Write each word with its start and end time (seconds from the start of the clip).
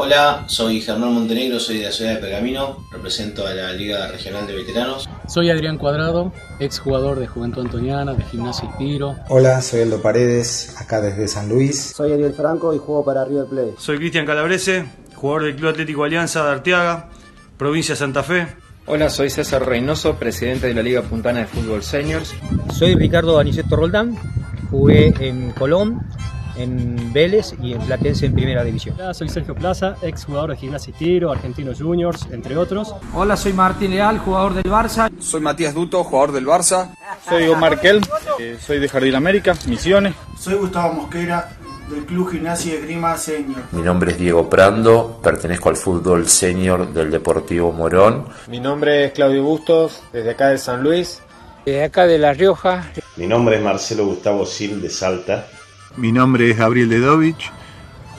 Hola, 0.00 0.44
soy 0.46 0.80
Germán 0.80 1.12
Montenegro, 1.12 1.58
soy 1.58 1.78
de 1.78 1.86
la 1.86 1.90
ciudad 1.90 2.14
de 2.14 2.20
Pergamino, 2.20 2.84
represento 2.92 3.44
a 3.44 3.52
la 3.52 3.72
Liga 3.72 4.06
Regional 4.06 4.46
de 4.46 4.54
Veteranos. 4.54 5.08
Soy 5.26 5.50
Adrián 5.50 5.76
Cuadrado, 5.76 6.32
ex 6.60 6.78
jugador 6.78 7.18
de 7.18 7.26
Juventud 7.26 7.62
Antoniana, 7.62 8.14
de 8.14 8.22
Gimnasia 8.22 8.70
y 8.72 8.78
Tiro. 8.78 9.16
Hola, 9.28 9.60
soy 9.60 9.80
Aldo 9.80 10.00
Paredes, 10.00 10.76
acá 10.78 11.00
desde 11.00 11.26
San 11.26 11.48
Luis. 11.48 11.94
Soy 11.96 12.12
Ariel 12.12 12.32
Franco 12.32 12.72
y 12.72 12.78
juego 12.78 13.04
para 13.04 13.24
River 13.24 13.46
Plate. 13.46 13.74
Soy 13.78 13.96
Cristian 13.96 14.24
Calabrese, 14.24 14.84
jugador 15.16 15.46
del 15.46 15.56
Club 15.56 15.70
Atlético 15.70 16.04
Alianza 16.04 16.44
de 16.44 16.50
Arteaga, 16.52 17.08
provincia 17.56 17.94
de 17.94 17.98
Santa 17.98 18.22
Fe. 18.22 18.46
Hola, 18.86 19.10
soy 19.10 19.30
César 19.30 19.66
Reynoso, 19.66 20.14
presidente 20.14 20.68
de 20.68 20.74
la 20.74 20.82
Liga 20.82 21.02
Puntana 21.02 21.40
de 21.40 21.46
Fútbol 21.46 21.82
Seniors. 21.82 22.36
Soy 22.72 22.94
Ricardo 22.94 23.36
Aniceto 23.40 23.74
Roldán, 23.74 24.16
jugué 24.70 25.12
en 25.18 25.50
Colón, 25.50 26.06
en 26.58 27.12
Vélez 27.12 27.54
y 27.62 27.72
en 27.72 27.80
Platense 27.80 28.26
en 28.26 28.34
Primera 28.34 28.64
División. 28.64 28.96
Hola, 28.98 29.14
soy 29.14 29.28
Sergio 29.28 29.54
Plaza, 29.54 29.96
ex 30.02 30.24
jugador 30.24 30.50
de 30.50 30.56
Gimnasia 30.56 30.90
y 30.90 30.98
Tiro, 30.98 31.30
Argentinos 31.30 31.80
Juniors, 31.80 32.26
entre 32.30 32.56
otros. 32.56 32.94
Hola, 33.14 33.36
soy 33.36 33.52
Martín 33.52 33.92
Leal, 33.92 34.18
jugador 34.18 34.54
del 34.54 34.70
Barça. 34.70 35.10
Soy 35.20 35.40
Matías 35.40 35.74
Duto, 35.74 36.02
jugador 36.04 36.32
del 36.32 36.46
Barça. 36.46 36.90
Soy 37.28 37.48
Omar 37.48 37.80
Kel, 37.80 38.00
eh, 38.38 38.58
soy 38.60 38.78
de 38.78 38.88
Jardín 38.88 39.14
América, 39.14 39.54
Misiones. 39.66 40.14
Soy 40.38 40.54
Gustavo 40.54 40.94
Mosquera, 40.94 41.48
del 41.88 42.04
Club 42.04 42.30
Gimnasia 42.30 42.74
de 42.74 42.80
Grima 42.82 43.16
Senior. 43.16 43.62
Mi 43.72 43.82
nombre 43.82 44.12
es 44.12 44.18
Diego 44.18 44.48
Prando, 44.48 45.20
pertenezco 45.22 45.68
al 45.68 45.76
fútbol 45.76 46.28
senior 46.28 46.92
del 46.92 47.10
Deportivo 47.10 47.72
Morón. 47.72 48.26
Mi 48.48 48.60
nombre 48.60 49.04
es 49.04 49.12
Claudio 49.12 49.42
Bustos, 49.42 50.02
desde 50.12 50.30
acá 50.30 50.48
de 50.48 50.58
San 50.58 50.82
Luis. 50.82 51.20
Desde 51.64 51.84
acá 51.84 52.06
de 52.06 52.18
La 52.18 52.32
Rioja. 52.32 52.90
Mi 53.16 53.26
nombre 53.26 53.56
es 53.56 53.62
Marcelo 53.62 54.06
Gustavo 54.06 54.46
Sil 54.46 54.80
de 54.80 54.90
Salta. 54.90 55.46
Mi 55.98 56.12
nombre 56.12 56.48
es 56.48 56.56
Gabriel 56.56 56.90
Dedovich, 56.90 57.50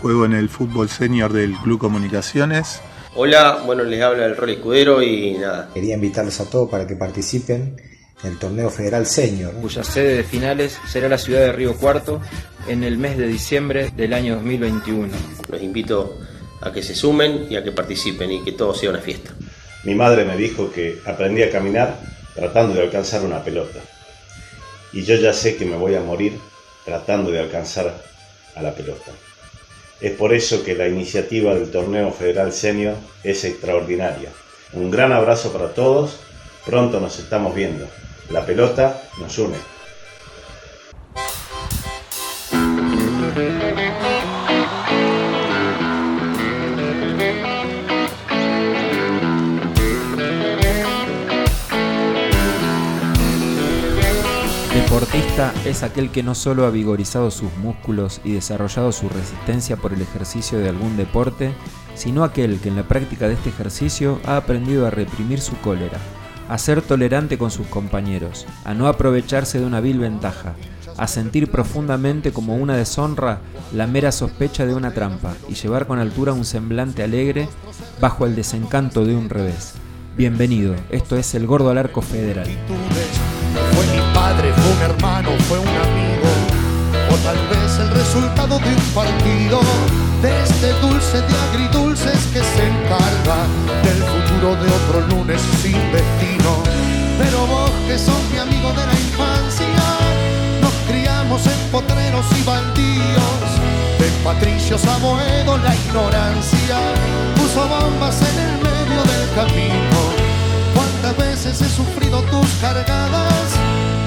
juego 0.02 0.25
en 0.25 0.33
el 0.33 0.49
fútbol 0.49 0.89
senior 0.89 1.31
del 1.31 1.53
Club 1.53 1.80
Comunicaciones. 1.80 2.81
Hola, 3.16 3.63
bueno, 3.66 3.86
les 3.86 4.02
habla 4.02 4.25
el 4.25 4.36
Rol 4.36 4.49
Escudero 4.49 5.02
y 5.02 5.38
nada. 5.38 5.69
Quería 5.73 5.95
invitarlos 5.95 6.41
a 6.41 6.49
todos 6.49 6.69
para 6.69 6.86
que 6.86 6.97
participen 6.97 7.77
en 8.21 8.31
el 8.31 8.38
torneo 8.38 8.69
federal 8.69 9.05
senior. 9.05 9.53
Cuya 9.53 9.86
sede 9.86 10.17
de 10.17 10.23
finales 10.25 10.77
será 10.89 11.08
la 11.08 11.17
ciudad 11.17 11.39
de 11.39 11.53
Río 11.53 11.73
Cuarto 11.77 12.19
en 12.67 12.83
el 12.83 12.97
mes 12.97 13.17
de 13.17 13.27
diciembre 13.27 13.91
del 13.95 14.11
año 14.11 14.36
2021. 14.36 15.08
Los 15.49 15.61
invito 15.61 16.17
a 16.59 16.73
que 16.73 16.83
se 16.83 16.93
sumen 16.93 17.47
y 17.49 17.55
a 17.55 17.64
que 17.64 17.71
participen 17.71 18.30
y 18.30 18.43
que 18.43 18.52
todo 18.52 18.73
sea 18.73 18.89
una 18.89 18.99
fiesta. 18.99 19.31
Mi 19.86 19.95
madre 19.95 20.25
me 20.25 20.36
dijo 20.36 20.69
que 20.69 20.99
aprendí 21.05 21.43
a 21.43 21.49
caminar 21.49 21.97
tratando 22.36 22.73
de 22.73 22.81
alcanzar 22.81 23.23
una 23.23 23.41
pelota. 23.41 23.80
Y 24.91 25.03
yo 25.03 25.16
ya 25.16 25.31
sé 25.31 25.55
que 25.55 25.64
me 25.64 25.77
voy 25.77 25.95
a 25.95 26.02
morir 26.02 26.33
tratando 26.90 27.30
de 27.30 27.40
alcanzar 27.40 27.94
a 28.56 28.62
la 28.64 28.73
pelota. 28.73 29.12
Es 30.02 30.12
por 30.14 30.34
eso 30.34 30.64
que 30.64 30.73
la 30.73 30.88
iniciativa 30.88 31.54
del 31.54 31.70
torneo 31.70 32.12
federal 32.12 32.52
senior 32.52 32.95
es 33.23 33.44
extraordinaria. 33.44 34.32
Un 34.73 34.90
gran 34.90 35.12
abrazo 35.12 35.54
para 35.54 35.73
todos, 35.76 36.17
pronto 36.66 37.00
nos 37.00 37.20
estamos 37.20 37.54
viendo. 37.54 37.86
La 38.32 38.44
pelota 38.44 39.04
nos 39.20 39.38
une. 39.38 39.78
Es 55.69 55.83
aquel 55.83 56.09
que 56.09 56.23
no 56.23 56.33
solo 56.33 56.65
ha 56.65 56.71
vigorizado 56.71 57.30
sus 57.30 57.55
músculos 57.57 58.21
y 58.23 58.31
desarrollado 58.31 58.91
su 58.91 59.07
resistencia 59.07 59.77
por 59.77 59.93
el 59.93 60.02
ejercicio 60.02 60.57
de 60.57 60.67
algún 60.67 60.97
deporte, 60.97 61.53
sino 61.93 62.23
aquel 62.23 62.59
que 62.59 62.69
en 62.69 62.75
la 62.75 62.87
práctica 62.87 63.27
de 63.27 63.35
este 63.35 63.49
ejercicio 63.49 64.19
ha 64.25 64.37
aprendido 64.37 64.87
a 64.87 64.89
reprimir 64.89 65.39
su 65.41 65.55
cólera, 65.59 65.99
a 66.49 66.57
ser 66.57 66.81
tolerante 66.81 67.37
con 67.37 67.52
sus 67.52 67.67
compañeros, 67.67 68.47
a 68.65 68.73
no 68.73 68.87
aprovecharse 68.87 69.59
de 69.59 69.65
una 69.65 69.80
vil 69.80 69.99
ventaja, 69.99 70.55
a 70.97 71.07
sentir 71.07 71.52
profundamente 71.52 72.33
como 72.33 72.55
una 72.55 72.75
deshonra 72.75 73.39
la 73.71 73.86
mera 73.86 74.11
sospecha 74.11 74.65
de 74.65 74.73
una 74.73 74.91
trampa 74.91 75.36
y 75.47 75.53
llevar 75.53 75.86
con 75.86 75.99
altura 75.99 76.33
un 76.33 76.45
semblante 76.45 77.03
alegre 77.03 77.47
bajo 78.01 78.25
el 78.25 78.36
desencanto 78.36 79.05
de 79.05 79.15
un 79.15 79.30
revés. 79.30 79.73
Bienvenido, 80.17 80.75
esto 80.89 81.15
es 81.15 81.36
el 81.36 81.45
Gordo 81.45 81.69
al 81.69 81.77
Arco 81.77 82.01
Federal. 82.01 82.47
Fue 84.30 84.72
un 84.72 84.82
hermano, 84.84 85.30
fue 85.48 85.58
un 85.58 85.67
amigo, 85.67 86.30
o 87.12 87.16
tal 87.26 87.38
vez 87.50 87.80
el 87.80 87.90
resultado 87.90 88.60
de 88.60 88.70
un 88.70 88.82
partido, 88.94 89.60
de 90.22 90.44
este 90.44 90.72
dulce 90.82 91.17
de 91.22 91.36
agridulces 91.50 92.28
que 92.32 92.40
se 92.40 92.67
encarga 92.67 93.38
del 93.84 94.04
futuro 94.04 94.56
de 94.62 94.70
otro 94.72 95.02
lunes 95.08 95.42
sin 95.64 95.73
destino. 95.92 96.62
Pero 97.17 97.48
vos 97.48 97.72
que 97.88 97.98
sos 97.98 98.22
mi 98.32 98.38
amigo 98.38 98.70
de 98.70 98.86
la 98.86 98.94
infancia, 98.94 99.84
nos 100.61 100.73
criamos 100.88 101.46
en 101.48 101.72
potreros 101.72 102.26
y 102.40 102.44
baldíos, 102.44 103.50
de 103.98 104.08
patricios 104.23 104.86
a 104.86 104.98
boedo 104.98 105.58
la 105.58 105.76
ignorancia, 105.76 106.78
puso 107.36 107.67
bombas 107.67 108.22
en 108.22 108.40
el 108.46 108.56
medio 108.61 109.02
del 109.04 109.30
camino. 109.34 110.00
Cuántas 110.76 111.17
veces 111.17 111.61
he 111.61 111.70
sufrido 111.70 112.22
tus 112.23 112.48
cargadas, 112.61 113.58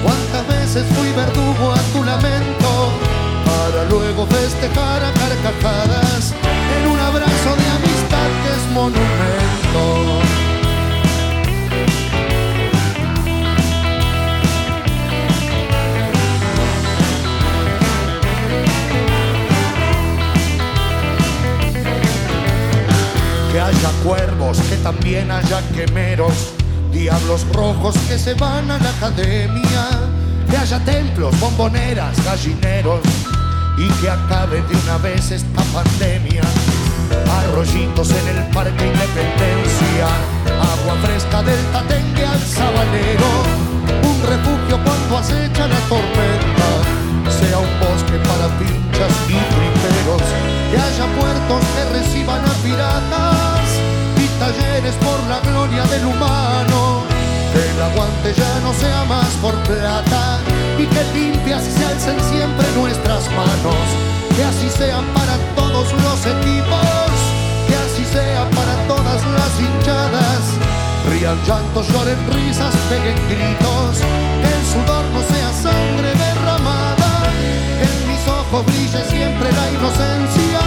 cuántas 0.03 0.47
veces 0.47 0.85
fui 0.95 1.11
verdugo 1.13 1.71
a 1.71 1.81
tu 1.93 2.03
lamento, 2.03 2.91
para 3.45 3.85
luego 3.89 4.25
festejar 4.27 5.03
a 5.03 5.13
carcajadas 5.13 6.33
en 6.77 6.91
un 6.91 6.99
abrazo 6.99 7.55
de 7.55 7.67
amistad 7.77 8.29
que 8.43 8.49
es 8.57 8.71
monumento. 8.71 10.23
que 23.51 23.61
haya 23.61 23.91
cuervos, 24.03 24.57
que 24.67 24.77
también 24.77 25.29
haya 25.29 25.61
quemeros, 25.75 26.55
diablos 26.93 27.45
rojos 27.51 27.95
que 28.07 28.17
se 28.19 28.35
van 28.35 28.69
a 28.69 28.77
la 28.77 28.89
academia, 28.89 29.89
que 30.49 30.55
haya 30.55 30.79
templos, 30.85 31.37
bomboneras, 31.39 32.23
gallineros 32.23 33.01
y 33.77 33.87
que 33.99 34.09
acabe 34.09 34.61
de 34.61 34.75
una 34.75 34.97
vez 34.99 35.31
esta 35.31 35.63
pandemia. 35.73 36.43
Arroyitos 37.39 38.11
en 38.11 38.37
el 38.37 38.43
Parque 38.51 38.85
Independencia, 38.85 40.07
agua 40.45 40.95
fresca 41.03 41.41
del 41.41 41.59
Tatengue 41.71 42.25
al 42.25 42.39
Sabanero, 42.39 43.31
un 44.03 44.21
refugio 44.29 44.79
cuando 44.83 45.17
acecha 45.17 45.67
la 45.67 45.79
tormenta, 45.89 46.69
sea 47.27 47.57
un 47.57 47.73
bosque 47.79 48.17
para 48.29 48.47
pinchas 48.59 49.13
y 49.27 49.33
triperos, 49.33 50.21
que 50.69 50.77
haya 50.77 51.05
puertos 51.19 51.63
que 51.75 51.99
reciban 51.99 52.45
a 52.45 52.53
piratas 52.63 53.62
talleres 54.43 54.95
por 54.95 55.19
la 55.31 55.39
gloria 55.39 55.83
del 55.83 56.05
humano. 56.05 57.03
Que 57.53 57.61
el 57.71 57.79
aguante 57.81 58.33
ya 58.33 58.53
no 58.65 58.73
sea 58.73 59.03
más 59.05 59.31
por 59.41 59.55
plata 59.63 60.39
y 60.77 60.85
que 60.85 61.03
limpias 61.17 61.63
se 61.63 61.85
alcen 61.85 62.19
siempre 62.31 62.65
nuestras 62.75 63.23
manos. 63.39 63.85
Que 64.35 64.43
así 64.43 64.67
sean 64.69 65.05
para 65.17 65.35
todos 65.55 65.87
los 66.05 66.19
equipos, 66.35 67.11
que 67.67 67.75
así 67.85 68.03
sea 68.11 68.43
para 68.57 68.75
todas 68.91 69.21
las 69.37 69.51
hinchadas. 69.63 70.41
Rían 71.09 71.37
llantos, 71.47 71.87
lloren 71.93 72.19
risas, 72.33 72.73
peguen 72.89 73.19
gritos, 73.29 73.93
que 74.41 74.51
el 74.57 74.63
sudor 74.73 75.05
no 75.13 75.21
sea 75.31 75.49
sangre 75.67 76.09
derramada, 76.25 77.11
en 77.85 77.95
mis 78.09 78.23
ojos 78.27 78.65
brille 78.65 79.01
siempre 79.11 79.51
la 79.51 79.65
inocencia 79.77 80.63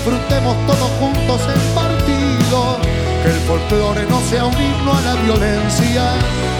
disfrutemos 0.00 0.56
todos 0.66 0.90
juntos 0.98 1.40
el 1.54 1.60
partido. 1.74 2.99
El 3.30 3.38
folclore 3.46 4.04
no 4.06 4.20
sea 4.22 4.44
un 4.44 4.54
himno 4.54 4.92
a 4.92 5.00
la 5.02 5.14
violencia, 5.22 6.02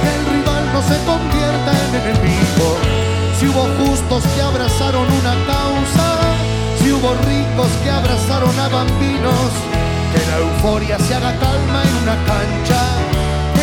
que 0.00 0.08
el 0.14 0.24
rival 0.38 0.64
no 0.72 0.80
se 0.82 0.96
convierta 1.02 1.70
en 1.84 1.90
enemigo. 2.00 2.78
Si 3.36 3.48
hubo 3.48 3.66
justos 3.80 4.22
que 4.34 4.40
abrazaron 4.40 5.02
una 5.02 5.34
causa, 5.50 6.06
si 6.78 6.92
hubo 6.92 7.10
ricos 7.26 7.70
que 7.82 7.90
abrazaron 7.90 8.56
a 8.56 8.68
bambinos, 8.68 9.50
que 10.12 10.22
la 10.30 10.36
euforia 10.38 10.96
se 11.00 11.12
haga 11.12 11.32
calma 11.40 11.82
en 11.82 11.94
una 12.04 12.16
cancha. 12.30 12.80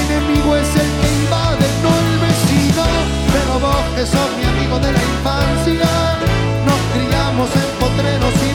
Enemigo 0.04 0.58
es 0.58 0.68
el 0.76 0.90
que 1.00 1.08
invade, 1.24 1.68
no 1.84 1.90
el 2.04 2.12
vecino. 2.28 2.84
Pero 3.32 3.60
vos 3.62 3.86
que 3.96 4.06
sos 4.06 4.32
mi 4.38 4.46
amigo 4.52 4.80
de 4.80 4.92
la 4.92 5.04
infancia, 5.16 5.92
nos 6.68 6.82
criamos 6.92 7.50
en 7.56 7.70
potreros 7.80 8.36
y 8.44 8.54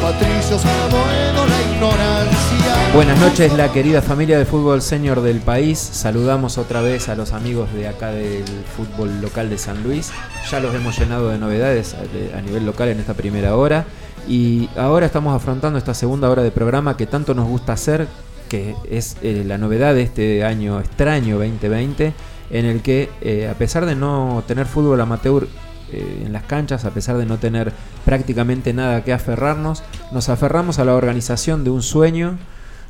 patricios 0.00 0.64
la 0.64 1.72
ignorancia. 1.74 2.94
Buenas 2.94 3.20
noches, 3.20 3.52
la 3.52 3.70
querida 3.72 4.00
familia 4.02 4.38
de 4.38 4.44
fútbol 4.44 4.82
senior 4.82 5.20
del 5.20 5.40
país. 5.40 5.78
Saludamos 5.78 6.58
otra 6.58 6.80
vez 6.80 7.08
a 7.08 7.14
los 7.14 7.32
amigos 7.32 7.72
de 7.72 7.86
acá 7.86 8.10
del 8.10 8.44
fútbol 8.76 9.20
local 9.20 9.50
de 9.50 9.58
San 9.58 9.82
Luis. 9.82 10.10
Ya 10.50 10.60
los 10.60 10.74
hemos 10.74 10.98
llenado 10.98 11.28
de 11.28 11.38
novedades 11.38 11.94
a 12.34 12.40
nivel 12.40 12.64
local 12.66 12.88
en 12.88 12.98
esta 12.98 13.14
primera 13.14 13.56
hora. 13.56 13.84
Y 14.26 14.68
ahora 14.76 15.06
estamos 15.06 15.34
afrontando 15.34 15.78
esta 15.78 15.94
segunda 15.94 16.30
hora 16.30 16.42
de 16.42 16.50
programa 16.50 16.96
que 16.96 17.06
tanto 17.06 17.34
nos 17.34 17.46
gusta 17.46 17.74
hacer, 17.74 18.08
que 18.48 18.74
es 18.90 19.16
eh, 19.22 19.44
la 19.46 19.58
novedad 19.58 19.94
de 19.94 20.02
este 20.02 20.44
año 20.44 20.80
extraño 20.80 21.38
2020, 21.38 22.12
en 22.50 22.64
el 22.64 22.80
que 22.80 23.10
eh, 23.20 23.48
a 23.48 23.54
pesar 23.54 23.86
de 23.86 23.94
no 23.94 24.42
tener 24.46 24.66
fútbol 24.66 25.00
amateur 25.00 25.46
eh, 25.92 26.22
en 26.26 26.32
las 26.32 26.44
canchas, 26.44 26.84
a 26.84 26.90
pesar 26.92 27.16
de 27.16 27.26
no 27.26 27.38
tener 27.38 27.72
prácticamente 28.04 28.72
nada 28.72 29.04
que 29.04 29.12
aferrarnos, 29.12 29.82
nos 30.12 30.28
aferramos 30.28 30.78
a 30.78 30.84
la 30.84 30.94
organización 30.94 31.64
de 31.64 31.70
un 31.70 31.82
sueño 31.82 32.38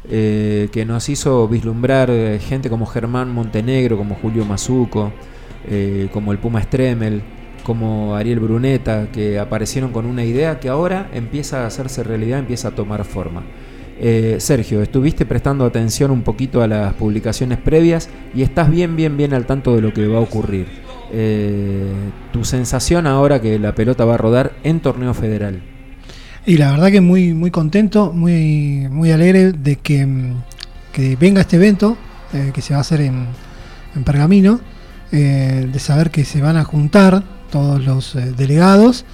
que 0.08 0.84
nos 0.86 1.10
hizo 1.10 1.46
vislumbrar 1.46 2.10
gente 2.40 2.70
como 2.70 2.86
Germán 2.86 3.34
Montenegro, 3.34 3.98
como 3.98 4.14
Julio 4.14 4.46
Mazuco, 4.46 5.12
como 6.10 6.32
el 6.32 6.38
Puma 6.38 6.62
Stremel, 6.62 7.22
como 7.62 8.16
Ariel 8.16 8.40
Bruneta, 8.40 9.08
que 9.12 9.38
aparecieron 9.38 9.92
con 9.92 10.06
una 10.06 10.24
idea 10.24 10.58
que 10.58 10.68
ahora 10.68 11.10
empieza 11.12 11.64
a 11.64 11.66
hacerse 11.66 12.02
realidad, 12.02 12.38
empieza 12.38 12.68
a 12.68 12.70
tomar 12.74 13.04
forma. 13.04 13.42
Eh, 14.02 14.36
Sergio, 14.38 14.80
estuviste 14.82 15.26
prestando 15.26 15.66
atención 15.66 16.10
un 16.10 16.22
poquito 16.22 16.62
a 16.62 16.66
las 16.66 16.94
publicaciones 16.94 17.58
previas 17.58 18.08
y 18.34 18.42
estás 18.42 18.70
bien, 18.70 18.96
bien, 18.96 19.16
bien 19.16 19.34
al 19.34 19.44
tanto 19.44 19.76
de 19.76 19.82
lo 19.82 19.92
que 19.92 20.06
va 20.06 20.18
a 20.18 20.22
ocurrir. 20.22 20.66
Eh, 21.12 21.92
tu 22.32 22.44
sensación 22.44 23.06
ahora 23.06 23.40
que 23.40 23.58
la 23.58 23.74
pelota 23.74 24.04
va 24.04 24.14
a 24.14 24.18
rodar 24.18 24.52
en 24.62 24.80
torneo 24.80 25.14
federal. 25.14 25.62
Y 26.46 26.56
la 26.56 26.70
verdad 26.70 26.90
que 26.90 27.00
muy, 27.00 27.34
muy 27.34 27.50
contento, 27.50 28.12
muy, 28.12 28.88
muy 28.90 29.10
alegre 29.10 29.52
de 29.52 29.76
que, 29.76 30.06
venga 31.18 31.42
este 31.42 31.56
evento 31.56 31.96
eh, 32.32 32.50
que 32.54 32.62
se 32.62 32.74
va 32.74 32.78
a 32.78 32.80
hacer 32.80 33.00
en, 33.02 33.26
en 33.94 34.04
Pergamino, 34.04 34.60
de 35.10 35.78
saber 35.80 36.12
que 36.12 36.24
se 36.24 36.40
van 36.40 36.56
a 36.56 36.62
juntar 36.62 37.24
todos 37.50 37.84
los 37.84 38.16
delegados 38.36 39.04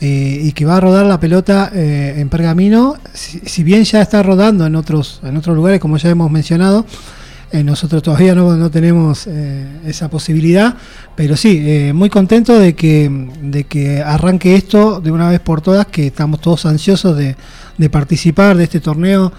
eh, 0.00 0.40
y 0.42 0.52
que 0.52 0.66
va 0.66 0.76
a 0.76 0.80
rodar 0.80 1.06
la 1.06 1.20
pelota 1.20 1.70
eh, 1.72 2.16
en 2.18 2.28
Pergamino, 2.28 2.96
si, 3.14 3.62
bien 3.62 3.84
ya 3.84 4.02
está 4.02 4.22
rodando 4.22 4.66
en 4.66 4.74
otros, 4.76 5.20
en 5.22 5.36
otros 5.36 5.56
lugares, 5.56 5.80
como 5.80 5.96
ya 5.96 6.10
hemos 6.10 6.30
mencionado, 6.30 6.84
eh, 7.54 7.64
nosotros 7.64 8.02
todavía 8.02 8.34
no, 8.34 8.56
no 8.56 8.70
tenemos 8.70 9.26
esa 9.26 10.08
posibilidad, 10.10 10.76
pero 11.14 11.36
sí, 11.36 11.90
muy 11.94 12.10
contento 12.10 12.58
de 12.58 12.74
que, 12.74 13.10
de 13.42 13.64
que 13.64 14.02
arranque 14.02 14.56
esto 14.56 15.00
de 15.00 15.10
una 15.10 15.28
vez 15.28 15.40
por 15.40 15.60
todas, 15.60 15.86
que 15.86 16.08
estamos 16.08 16.40
todos 16.40 16.66
ansiosos 16.66 17.16
de, 17.16 17.36
de 17.78 17.90
participar 17.90 18.56
de 18.56 18.64
este 18.64 18.80
torneo 18.80 19.32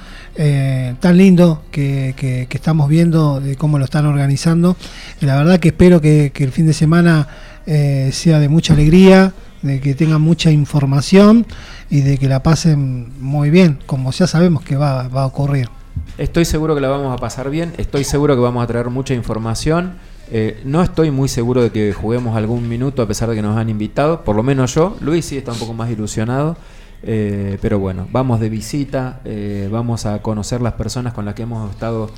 tan 1.00 1.17
lindo 1.17 1.63
que, 1.71 2.13
que, 2.17 2.47
estamos 2.51 2.89
viendo, 2.89 3.39
de 3.39 3.56
cómo 3.56 3.77
lo 3.79 3.85
están 3.85 4.06
organizando. 4.06 4.75
la 5.21 5.35
verdad 5.35 5.59
que 5.59 5.69
espero 5.69 6.01
que, 6.01 6.31
que 6.33 6.44
el 6.44 6.51
fin 6.51 6.65
de 6.67 6.73
semana 6.73 7.27
sea 7.65 8.39
de 8.39 8.50
mucha 8.50 8.73
alegría 8.73 9.33
de 9.65 9.81
que 9.81 9.95
tengan 9.95 10.21
mucha 10.21 10.51
información 10.51 11.45
y 11.89 12.01
de 12.01 12.17
que 12.17 12.29
la 12.29 12.44
pasen 12.44 13.12
muy 13.19 13.50
bien, 13.50 13.79
como 13.85 14.12
ya 14.12 14.27
sabemos 14.27 14.63
que 14.63 14.75
va, 14.75 15.06
a 15.06 15.25
ocurrir. 15.25 15.69
Estoy 16.18 16.45
seguro 16.45 16.75
que 16.75 16.81
la 16.81 16.88
vamos 16.88 17.13
a 17.13 17.18
pasar 17.18 17.50
bien, 17.50 17.74
estoy 17.77 18.03
seguro 18.03 18.36
que 18.36 18.42
vamos 18.42 18.63
a 18.63 18.68
traer 18.68 18.89
mucha 18.89 19.13
información. 19.13 19.95
Eh, 20.31 20.62
no 20.65 20.81
estoy 20.81 21.12
muy 21.12 21.27
seguro 21.27 21.62
de 21.62 21.71
que 21.71 21.94
juguemos 21.94 22.36
algún 22.36 22.68
minuto 22.68 23.01
a 23.01 23.07
pesar 23.07 23.30
de 23.30 23.36
que 23.36 23.42
nos 23.42 23.57
han 23.57 23.69
invitado, 23.69 24.24
por 24.24 24.36
lo 24.36 24.44
menos 24.44 24.74
yo. 24.74 24.95
Luis 25.01 25.25
sí 25.25 25.38
está 25.38 25.51
un 25.51 25.59
poco 25.59 25.74
más 25.74 25.89
ilusionado. 25.92 26.57
Eh, 27.03 27.59
pero 27.62 27.77
bueno, 27.77 28.07
vamos 28.12 28.39
de 28.39 28.50
visita, 28.50 29.19
eh, 29.25 29.69
vamos 29.71 30.07
a 30.07 30.24
conocer 30.24 30.62
las 30.62 30.74
personas 30.74 31.13
con 31.13 31.25
las 31.25 31.36
que 31.36 31.44
hemos 31.44 31.69
estado 31.69 32.09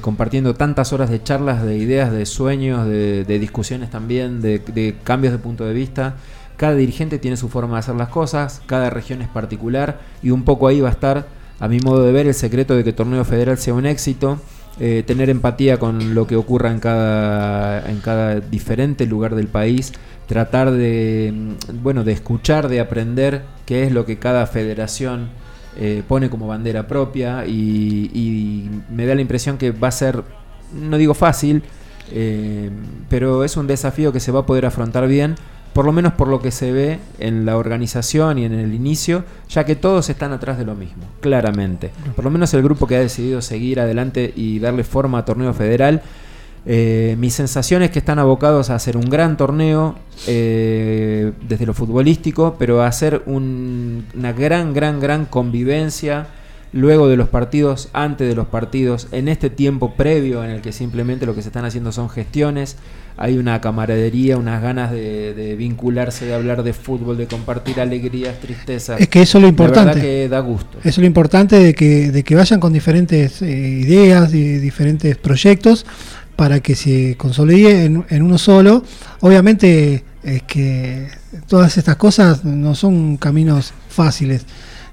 compartiendo 0.00 0.54
tantas 0.54 0.92
horas 0.92 1.10
de 1.10 1.20
charlas, 1.24 1.64
de 1.64 1.76
ideas, 1.76 2.12
de 2.12 2.24
sueños, 2.24 2.86
de, 2.86 3.24
discusiones 3.24 3.90
también, 3.90 4.40
de, 4.40 4.94
cambios 5.02 5.32
de 5.32 5.40
punto 5.40 5.64
de 5.64 5.74
vista. 5.74 6.14
Cada 6.56 6.76
dirigente 6.76 7.18
tiene 7.18 7.36
su 7.36 7.48
forma 7.48 7.74
de 7.74 7.80
hacer 7.80 7.96
las 7.96 8.08
cosas, 8.08 8.62
cada 8.66 8.90
región 8.90 9.22
es 9.22 9.28
particular 9.28 9.98
y 10.22 10.30
un 10.30 10.44
poco 10.44 10.68
ahí 10.68 10.80
va 10.80 10.88
a 10.88 10.92
estar, 10.92 11.26
a 11.62 11.68
mi 11.68 11.78
modo 11.78 12.04
de 12.04 12.10
ver, 12.10 12.26
el 12.26 12.34
secreto 12.34 12.74
de 12.74 12.82
que 12.82 12.90
el 12.90 12.96
torneo 12.96 13.24
federal 13.24 13.56
sea 13.56 13.72
un 13.72 13.86
éxito. 13.86 14.40
Eh, 14.80 15.04
tener 15.06 15.30
empatía 15.30 15.78
con 15.78 16.12
lo 16.12 16.26
que 16.26 16.34
ocurra 16.34 16.72
en 16.72 16.80
cada, 16.80 17.88
en 17.88 18.00
cada 18.00 18.40
diferente 18.40 19.06
lugar 19.06 19.36
del 19.36 19.46
país, 19.46 19.92
tratar 20.26 20.72
de, 20.72 21.32
mm, 21.32 21.82
bueno, 21.84 22.02
de 22.02 22.12
escuchar, 22.12 22.68
de 22.68 22.80
aprender 22.80 23.42
qué 23.64 23.84
es 23.84 23.92
lo 23.92 24.04
que 24.04 24.18
cada 24.18 24.46
federación 24.48 25.28
eh, 25.76 26.02
pone 26.08 26.30
como 26.30 26.48
bandera 26.48 26.88
propia 26.88 27.46
y, 27.46 28.68
me 28.90 29.06
da 29.06 29.14
la 29.14 29.20
impresión 29.20 29.56
que 29.56 29.70
va 29.70 29.86
a 29.86 29.92
ser, 29.92 30.24
no 30.74 30.98
digo 30.98 31.14
fácil, 31.14 31.62
eh, 32.10 32.70
pero 33.08 33.44
es 33.44 33.56
un 33.56 33.68
desafío 33.68 34.12
que 34.12 34.18
se 34.18 34.32
va 34.32 34.40
a 34.40 34.46
poder 34.46 34.66
afrontar 34.66 35.06
bien 35.06 35.36
por 35.72 35.84
lo 35.84 35.92
menos 35.92 36.12
por 36.12 36.28
lo 36.28 36.40
que 36.40 36.50
se 36.50 36.72
ve 36.72 36.98
en 37.18 37.46
la 37.46 37.56
organización 37.56 38.38
y 38.38 38.44
en 38.44 38.52
el 38.52 38.74
inicio, 38.74 39.24
ya 39.48 39.64
que 39.64 39.76
todos 39.76 40.10
están 40.10 40.32
atrás 40.32 40.58
de 40.58 40.64
lo 40.64 40.74
mismo, 40.74 41.04
claramente. 41.20 41.90
Por 42.14 42.24
lo 42.24 42.30
menos 42.30 42.52
el 42.54 42.62
grupo 42.62 42.86
que 42.86 42.96
ha 42.96 43.00
decidido 43.00 43.40
seguir 43.40 43.80
adelante 43.80 44.32
y 44.36 44.58
darle 44.58 44.84
forma 44.84 45.18
a 45.18 45.24
torneo 45.24 45.54
federal. 45.54 46.02
Eh, 46.64 47.16
mi 47.18 47.30
sensación 47.30 47.82
es 47.82 47.90
que 47.90 47.98
están 47.98 48.18
abocados 48.18 48.70
a 48.70 48.76
hacer 48.76 48.96
un 48.96 49.10
gran 49.10 49.36
torneo 49.36 49.96
eh, 50.26 51.32
desde 51.48 51.66
lo 51.66 51.74
futbolístico, 51.74 52.56
pero 52.58 52.82
a 52.82 52.86
hacer 52.86 53.22
una 53.26 54.32
gran, 54.32 54.72
gran, 54.74 55.00
gran 55.00 55.26
convivencia 55.26 56.26
luego 56.72 57.08
de 57.08 57.16
los 57.16 57.28
partidos, 57.28 57.88
antes 57.92 58.28
de 58.28 58.34
los 58.34 58.46
partidos, 58.46 59.08
en 59.12 59.28
este 59.28 59.50
tiempo 59.50 59.94
previo 59.94 60.44
en 60.44 60.50
el 60.50 60.60
que 60.60 60.72
simplemente 60.72 61.26
lo 61.26 61.34
que 61.34 61.42
se 61.42 61.48
están 61.48 61.64
haciendo 61.64 61.92
son 61.92 62.08
gestiones, 62.08 62.76
hay 63.16 63.38
una 63.38 63.60
camaradería, 63.60 64.36
unas 64.36 64.62
ganas 64.62 64.90
de, 64.90 65.54
vincularse, 65.58 66.26
de 66.26 66.34
hablar 66.34 66.62
de 66.62 66.72
fútbol, 66.72 67.16
de 67.16 67.26
compartir 67.26 67.80
alegrías, 67.80 68.38
tristezas. 68.40 69.00
Es 69.00 69.08
que 69.08 69.22
eso 69.22 69.38
es 69.38 69.42
lo 69.42 69.48
importante. 69.48 70.00
que 70.00 70.28
da 70.28 70.40
gusto. 70.40 70.78
Eso 70.78 70.88
es 70.88 70.98
lo 70.98 71.06
importante 71.06 71.56
de 71.56 71.74
que, 71.74 72.10
de 72.10 72.22
que 72.22 72.34
vayan 72.34 72.60
con 72.60 72.72
diferentes 72.72 73.42
eh, 73.42 73.50
ideas 73.50 74.32
y 74.34 74.58
diferentes 74.58 75.16
proyectos 75.16 75.84
para 76.36 76.60
que 76.60 76.74
se 76.74 77.16
consolide 77.16 77.84
en, 77.84 78.22
uno 78.22 78.38
solo. 78.38 78.82
Obviamente 79.20 80.04
es 80.22 80.42
que 80.42 81.08
todas 81.46 81.76
estas 81.76 81.96
cosas 81.96 82.44
no 82.44 82.74
son 82.74 83.16
caminos 83.16 83.72
fáciles. 83.88 84.44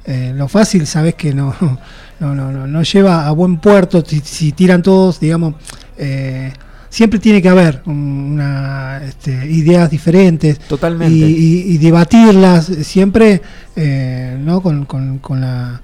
Eh, 0.05 0.33
lo 0.35 0.47
fácil, 0.47 0.87
sabes 0.87 1.15
que 1.15 1.33
no, 1.33 1.55
no, 2.19 2.35
no, 2.35 2.67
no, 2.67 2.83
lleva 2.83 3.27
a 3.27 3.31
buen 3.31 3.57
puerto 3.57 4.03
si, 4.05 4.51
tiran 4.51 4.81
todos, 4.81 5.19
digamos, 5.19 5.55
eh, 5.97 6.51
siempre 6.89 7.19
tiene 7.19 7.41
que 7.41 7.49
haber 7.49 7.81
una, 7.85 9.01
este, 9.03 9.45
ideas 9.51 9.89
diferentes 9.89 10.59
Totalmente. 10.59 11.13
Y, 11.15 11.77
debatirlas 11.77 12.65
siempre 12.65 13.41
eh, 13.75 14.37
¿no? 14.39 14.61
con, 14.61 14.85
con, 14.85 15.41
la, 15.41 15.81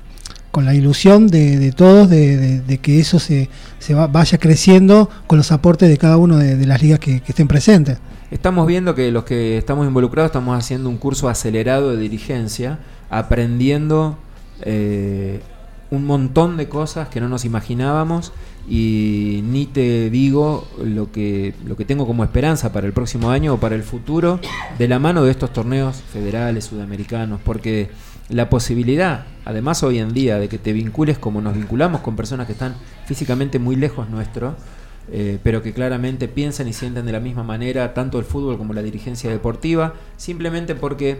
con 0.51 0.65
la 0.65 0.73
ilusión 0.73 1.27
de, 1.27 1.71
todos 1.71 2.09
de, 2.09 2.79
que 2.81 2.99
eso 2.99 3.19
se, 3.19 3.49
se 3.79 3.93
vaya 3.93 4.37
creciendo 4.37 5.09
con 5.27 5.37
los 5.37 5.51
aportes 5.51 5.89
de 5.89 5.97
cada 5.97 6.17
uno 6.17 6.37
de, 6.37 6.65
las 6.65 6.81
ligas 6.81 6.99
que, 6.99 7.21
estén 7.27 7.47
presentes. 7.47 7.99
Estamos 8.31 8.65
viendo 8.67 8.95
que 8.95 9.11
los 9.11 9.23
que 9.23 9.57
estamos 9.57 9.87
involucrados 9.87 10.29
estamos 10.29 10.57
haciendo 10.57 10.89
un 10.89 10.97
curso 10.97 11.29
acelerado 11.29 11.91
de 11.91 11.97
dirigencia, 11.97 12.79
aprendiendo 13.09 14.17
eh, 14.61 15.41
un 15.91 16.05
montón 16.05 16.57
de 16.57 16.67
cosas 16.67 17.09
que 17.09 17.19
no 17.19 17.29
nos 17.29 17.45
imaginábamos 17.45 18.33
y 18.67 19.41
ni 19.43 19.67
te 19.67 20.09
digo 20.09 20.67
lo 20.83 21.11
que, 21.11 21.53
lo 21.65 21.75
que 21.75 21.85
tengo 21.85 22.07
como 22.07 22.23
esperanza 22.23 22.73
para 22.73 22.87
el 22.87 22.93
próximo 22.93 23.29
año 23.29 23.53
o 23.53 23.59
para 23.59 23.75
el 23.75 23.83
futuro 23.83 24.39
de 24.77 24.87
la 24.87 24.99
mano 24.99 25.23
de 25.23 25.31
estos 25.31 25.53
torneos 25.53 26.01
federales, 26.11 26.65
sudamericanos, 26.65 27.39
porque 27.43 27.89
la 28.29 28.49
posibilidad, 28.49 29.25
además 29.45 29.83
hoy 29.83 29.99
en 29.99 30.13
día, 30.13 30.39
de 30.39 30.49
que 30.49 30.57
te 30.57 30.73
vincules 30.73 31.19
como 31.19 31.41
nos 31.41 31.55
vinculamos 31.55 32.01
con 32.01 32.15
personas 32.15 32.47
que 32.47 32.53
están 32.53 32.75
físicamente 33.05 33.59
muy 33.59 33.75
lejos 33.75 34.09
nuestro, 34.09 34.55
eh, 35.11 35.37
pero 35.43 35.61
que 35.61 35.71
claramente 35.71 36.27
piensan 36.27 36.67
y 36.67 36.73
sienten 36.73 37.05
de 37.05 37.11
la 37.11 37.19
misma 37.19 37.43
manera 37.43 37.93
tanto 37.93 38.17
el 38.17 38.25
fútbol 38.25 38.57
como 38.57 38.73
la 38.73 38.81
dirigencia 38.81 39.29
deportiva, 39.29 39.93
simplemente 40.17 40.73
porque 40.73 41.19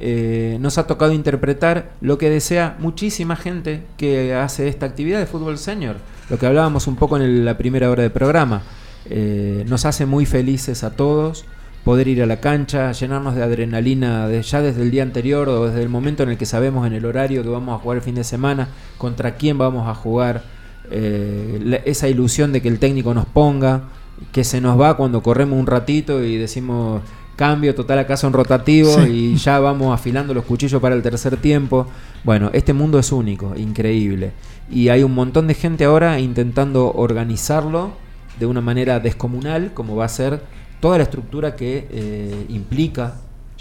eh, 0.00 0.58
nos 0.60 0.78
ha 0.78 0.86
tocado 0.86 1.12
interpretar 1.12 1.92
lo 2.00 2.18
que 2.18 2.30
desea 2.30 2.76
muchísima 2.78 3.36
gente 3.36 3.82
que 3.96 4.34
hace 4.34 4.68
esta 4.68 4.86
actividad 4.86 5.18
de 5.18 5.26
fútbol 5.26 5.58
senior 5.58 5.96
lo 6.32 6.38
que 6.38 6.46
hablábamos 6.46 6.86
un 6.86 6.96
poco 6.96 7.18
en 7.18 7.44
la 7.44 7.58
primera 7.58 7.90
hora 7.90 8.02
de 8.02 8.08
programa. 8.08 8.62
Eh, 9.04 9.66
nos 9.68 9.84
hace 9.84 10.06
muy 10.06 10.24
felices 10.24 10.82
a 10.82 10.96
todos 10.96 11.44
poder 11.84 12.08
ir 12.08 12.22
a 12.22 12.26
la 12.26 12.40
cancha, 12.40 12.92
llenarnos 12.92 13.34
de 13.34 13.42
adrenalina 13.42 14.30
ya 14.40 14.62
desde 14.62 14.80
el 14.80 14.90
día 14.90 15.02
anterior 15.02 15.48
o 15.50 15.66
desde 15.66 15.82
el 15.82 15.90
momento 15.90 16.22
en 16.22 16.30
el 16.30 16.38
que 16.38 16.46
sabemos 16.46 16.86
en 16.86 16.94
el 16.94 17.04
horario 17.04 17.42
que 17.42 17.50
vamos 17.50 17.74
a 17.74 17.82
jugar 17.82 17.98
el 17.98 18.02
fin 18.02 18.14
de 18.14 18.24
semana, 18.24 18.68
contra 18.96 19.34
quién 19.34 19.58
vamos 19.58 19.86
a 19.88 19.94
jugar, 19.94 20.42
eh, 20.90 21.82
esa 21.84 22.08
ilusión 22.08 22.52
de 22.52 22.62
que 22.62 22.68
el 22.68 22.78
técnico 22.78 23.12
nos 23.12 23.26
ponga, 23.26 23.88
que 24.30 24.44
se 24.44 24.62
nos 24.62 24.80
va 24.80 24.96
cuando 24.96 25.22
corremos 25.22 25.58
un 25.58 25.66
ratito 25.66 26.22
y 26.22 26.36
decimos 26.38 27.02
cambio 27.42 27.74
total 27.74 27.98
acá 27.98 28.16
son 28.16 28.32
rotativos 28.32 29.04
y 29.08 29.34
ya 29.34 29.58
vamos 29.58 29.92
afilando 29.92 30.32
los 30.32 30.44
cuchillos 30.44 30.80
para 30.80 30.94
el 30.94 31.02
tercer 31.02 31.36
tiempo. 31.38 31.88
Bueno, 32.22 32.50
este 32.52 32.72
mundo 32.72 33.00
es 33.00 33.10
único, 33.10 33.56
increíble 33.56 34.30
y 34.70 34.90
hay 34.90 35.02
un 35.02 35.12
montón 35.12 35.48
de 35.48 35.54
gente 35.54 35.82
ahora 35.82 36.20
intentando 36.20 36.92
organizarlo 36.92 37.94
de 38.38 38.46
una 38.46 38.60
manera 38.60 39.00
descomunal, 39.00 39.74
como 39.74 39.96
va 39.96 40.04
a 40.04 40.08
ser 40.08 40.40
toda 40.78 40.98
la 40.98 41.02
estructura 41.02 41.56
que 41.56 41.88
eh, 41.90 42.46
implica 42.48 43.16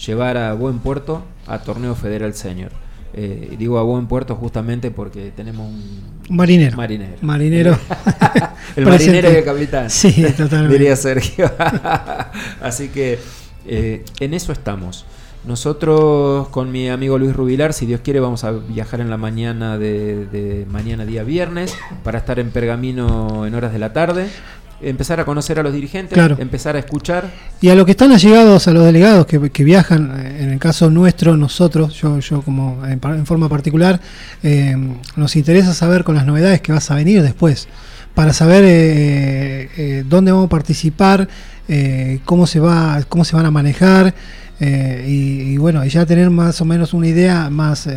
llevar 0.06 0.38
a 0.38 0.54
buen 0.54 0.78
puerto 0.78 1.24
a 1.48 1.58
Torneo 1.58 1.96
Federal 1.96 2.36
Senior. 2.36 2.70
Eh, 3.16 3.56
digo 3.58 3.80
a 3.80 3.82
buen 3.82 4.06
puerto 4.06 4.36
justamente 4.36 4.92
porque 4.92 5.32
tenemos 5.36 5.68
un, 5.68 6.04
Un 6.30 6.36
marinero. 6.36 6.78
marinero. 6.78 7.18
Marinero. 7.22 7.80
el 8.76 8.86
marinero 8.86 9.32
y 9.32 9.36
el 9.38 9.44
capitán. 9.44 9.90
Sí, 9.90 10.24
totalmente. 10.38 10.78
Diría 10.78 10.96
Sergio. 10.96 11.52
Así 12.62 12.90
que 12.90 13.41
eh, 13.68 14.04
en 14.20 14.34
eso 14.34 14.52
estamos. 14.52 15.06
Nosotros 15.46 16.48
con 16.50 16.72
mi 16.72 16.90
amigo 16.90 17.18
Luis 17.18 17.36
Rubilar, 17.36 17.74
si 17.74 17.86
Dios 17.86 18.02
quiere, 18.04 18.20
vamos 18.20 18.44
a 18.44 18.52
viajar 18.52 19.02
en 19.02 19.10
la 19.10 19.18
mañana 19.18 19.78
de, 19.78 20.26
de 20.28 20.66
mañana 20.70 21.06
día 21.06 21.24
viernes 21.24 21.76
para 22.04 22.20
estar 22.20 22.40
en 22.40 22.52
Pergamino 22.52 23.46
en 23.46 23.54
horas 23.56 23.74
de 23.74 23.80
la 23.80 23.92
tarde. 23.92 24.28
Empezar 24.84 25.20
a 25.20 25.26
conocer 25.26 25.60
a 25.60 25.64
los 25.64 25.74
dirigentes, 25.74 26.14
Claro. 26.16 26.36
empezar 26.40 26.76
a 26.76 26.80
escuchar. 26.80 27.30
Y 27.62 27.70
a 27.70 27.76
los 27.76 27.86
que 27.86 27.92
están 27.92 28.12
allegados, 28.12 28.68
a 28.68 28.72
los 28.72 28.84
delegados 28.84 29.28
que, 29.28 29.52
que 29.52 29.64
viajan, 29.64 30.12
eh, 30.20 30.44
en 30.44 30.50
el 30.52 30.58
caso 30.60 30.90
nuestro, 30.90 31.38
nosotros, 31.38 31.94
yo, 32.02 32.18
yo 32.20 32.42
como 32.42 32.84
en, 32.86 33.00
en 33.04 33.26
forma 33.28 33.48
particular, 33.48 34.00
eh, 34.42 34.76
nos 35.16 35.36
interesa 35.36 35.74
saber 35.76 36.04
con 36.04 36.16
las 36.16 36.26
novedades 36.26 36.62
que 36.62 36.72
vas 36.72 36.90
a 36.90 36.96
venir 36.96 37.22
después, 37.22 37.68
para 38.14 38.34
saber 38.34 38.64
eh, 38.66 39.70
eh, 39.78 40.04
dónde 40.08 40.32
vamos 40.32 40.48
a 40.48 40.50
participar, 40.50 41.28
eh, 41.68 42.20
cómo 42.26 42.48
se 42.48 42.60
va, 42.60 43.02
cómo 43.08 43.24
se 43.24 43.36
van 43.36 43.46
a 43.46 43.52
manejar, 43.52 44.14
y, 44.64 45.54
y 45.54 45.58
bueno, 45.58 45.84
ya 45.86 46.06
tener 46.06 46.30
más 46.30 46.62
o 46.62 46.66
menos 46.66 46.94
una 46.94 47.08
idea 47.08 47.50
más 47.50 47.90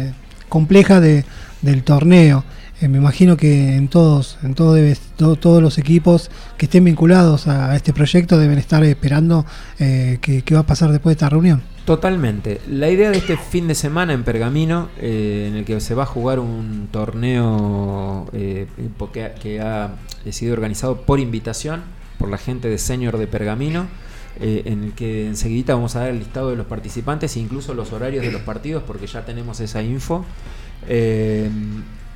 compleja 0.49 0.99
de, 0.99 1.26
del 1.61 1.83
torneo. 1.83 2.42
Eh, 2.85 2.88
me 2.88 2.99
imagino 2.99 3.38
que 3.38 3.76
en 3.76 3.88
todos, 3.88 4.37
en 4.43 4.55
todos 4.55 5.62
los 5.62 5.79
equipos 5.79 6.31
que 6.59 6.67
estén 6.67 6.85
vinculados 6.85 7.49
a, 7.49 7.75
este 7.76 7.95
proyecto 7.95 8.37
deben 8.37 8.59
estar 8.59 8.85
esperando 8.85 9.47
eh, 9.79 10.19
qué 10.21 10.55
va 10.55 10.61
a 10.61 10.67
pasar 10.67 10.91
después 10.93 11.12
de 11.12 11.25
esta 11.25 11.31
reunión. 11.31 11.62
Totalmente. 11.87 12.61
La 12.69 12.91
idea 12.91 13.11
de 13.11 13.19
este 13.19 13.38
fin 13.38 13.69
de 13.69 13.75
semana 13.75 14.12
en 14.12 14.23
Pergamino, 14.23 14.88
eh, 15.00 15.47
en 15.49 15.57
el 15.57 15.64
que 15.64 15.81
se 15.81 15.95
va 15.95 16.03
a 16.03 16.07
jugar 16.07 16.38
un 16.41 16.88
torneo 16.91 18.26
que 18.33 19.61
ha 19.61 19.91
sido 20.31 20.53
organizado 20.53 21.03
por 21.03 21.21
invitación 21.21 21.83
por 22.19 22.29
la 22.29 22.38
gente 22.38 22.69
de 22.69 22.76
Senior 22.76 23.17
de 23.17 23.26
Pergamino, 23.26 23.87
en 24.41 24.85
el 24.85 24.93
que 24.93 25.26
enseguida 25.26 25.75
vamos 25.75 25.97
a 25.97 26.00
dar 26.00 26.09
el 26.11 26.19
listado 26.19 26.50
de 26.50 26.57
los 26.57 26.67
participantes 26.67 27.37
e 27.37 27.41
incluso 27.41 27.73
los 27.73 27.93
horarios 27.93 28.25
de 28.25 28.33
los 28.33 28.43
partidos, 28.43 28.83
porque 28.83 29.07
ya 29.07 29.25
tenemos 29.25 29.61
esa 29.61 29.83
info. 29.83 30.25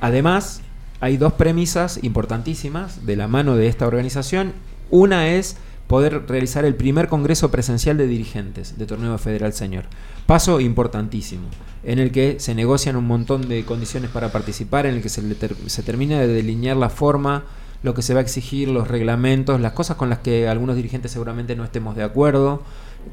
Además, 0.01 0.61
hay 1.01 1.17
dos 1.17 1.33
premisas 1.33 1.99
importantísimas 2.03 3.05
de 3.05 3.15
la 3.15 3.27
mano 3.27 3.55
de 3.55 3.67
esta 3.67 3.87
organización. 3.87 4.53
Una 4.89 5.29
es 5.29 5.57
poder 5.87 6.25
realizar 6.27 6.65
el 6.65 6.75
primer 6.75 7.07
congreso 7.07 7.49
presencial 7.49 7.97
de 7.97 8.05
dirigentes 8.05 8.77
de 8.77 8.85
Torneo 8.85 9.17
Federal 9.17 9.53
Señor. 9.53 9.85
Paso 10.27 10.59
importantísimo, 10.59 11.47
en 11.83 11.97
el 11.97 12.11
que 12.11 12.39
se 12.39 12.53
negocian 12.53 12.95
un 12.95 13.07
montón 13.07 13.49
de 13.49 13.65
condiciones 13.65 14.11
para 14.11 14.31
participar, 14.31 14.85
en 14.85 14.95
el 14.95 15.01
que 15.01 15.09
se, 15.09 15.23
se 15.67 15.83
termina 15.83 16.19
de 16.19 16.27
delinear 16.27 16.77
la 16.77 16.89
forma, 16.89 17.45
lo 17.81 17.93
que 17.93 18.01
se 18.01 18.13
va 18.13 18.19
a 18.19 18.23
exigir, 18.23 18.67
los 18.67 18.87
reglamentos, 18.87 19.59
las 19.61 19.71
cosas 19.71 19.97
con 19.97 20.09
las 20.09 20.19
que 20.19 20.47
algunos 20.47 20.75
dirigentes 20.75 21.11
seguramente 21.11 21.55
no 21.55 21.63
estemos 21.63 21.95
de 21.95 22.03
acuerdo. 22.03 22.61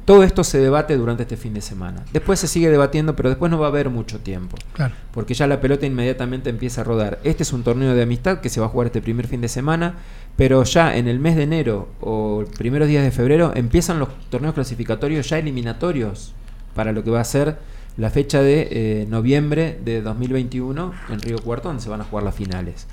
Todo 0.05 0.23
esto 0.23 0.45
se 0.45 0.59
debate 0.59 0.97
durante 0.97 1.23
este 1.23 1.37
fin 1.37 1.55
de 1.55 1.61
semana. 1.61 2.05
Después 2.13 2.39
se 2.39 2.49
sigue 2.49 2.71
debatiendo, 2.71 3.17
pero 3.17 3.29
después 3.29 3.51
no 3.51 3.59
va 3.59 3.67
a 3.67 3.71
haber 3.71 3.91
mucho 3.91 4.21
tiempo. 4.21 4.57
Claro. 4.73 4.95
Porque 5.13 5.35
ya 5.35 5.47
la 5.47 5.61
pelota 5.61 5.87
inmediatamente 5.87 6.51
empieza 6.51 6.83
a 6.83 6.85
rodar. 6.85 7.19
Este 7.25 7.43
es 7.43 7.53
un 7.53 7.63
torneo 7.63 7.95
de 7.95 8.03
amistad 8.03 8.41
que 8.41 8.49
se 8.49 8.61
va 8.61 8.67
a 8.67 8.69
jugar 8.69 8.87
este 8.87 9.03
primer 9.03 9.27
fin 9.27 9.41
de 9.41 9.49
semana, 9.49 9.97
pero 10.37 10.63
ya 10.65 10.97
en 10.97 11.09
el 11.09 11.19
mes 11.19 11.37
de 11.37 11.45
enero 11.45 11.89
o 12.01 12.45
primeros 12.59 12.89
días 12.89 13.05
de 13.05 13.11
febrero 13.11 13.53
empiezan 13.55 13.99
los 13.99 14.09
torneos 14.31 14.55
clasificatorios 14.55 15.29
ya 15.29 15.39
eliminatorios 15.39 16.35
para 16.75 16.93
lo 16.93 17.03
que 17.03 17.11
va 17.11 17.21
a 17.21 17.25
ser 17.25 17.59
la 17.97 18.11
fecha 18.11 18.43
de 18.43 18.69
eh, 18.71 19.07
noviembre 19.09 19.81
de 19.85 20.03
2021 20.03 20.93
en 21.09 21.21
Río 21.21 21.39
Cuarto, 21.39 21.69
donde 21.69 21.83
se 21.83 21.89
van 21.89 22.03
a 22.03 22.05
jugar 22.05 22.25
las 22.25 22.35
finales. 22.35 22.87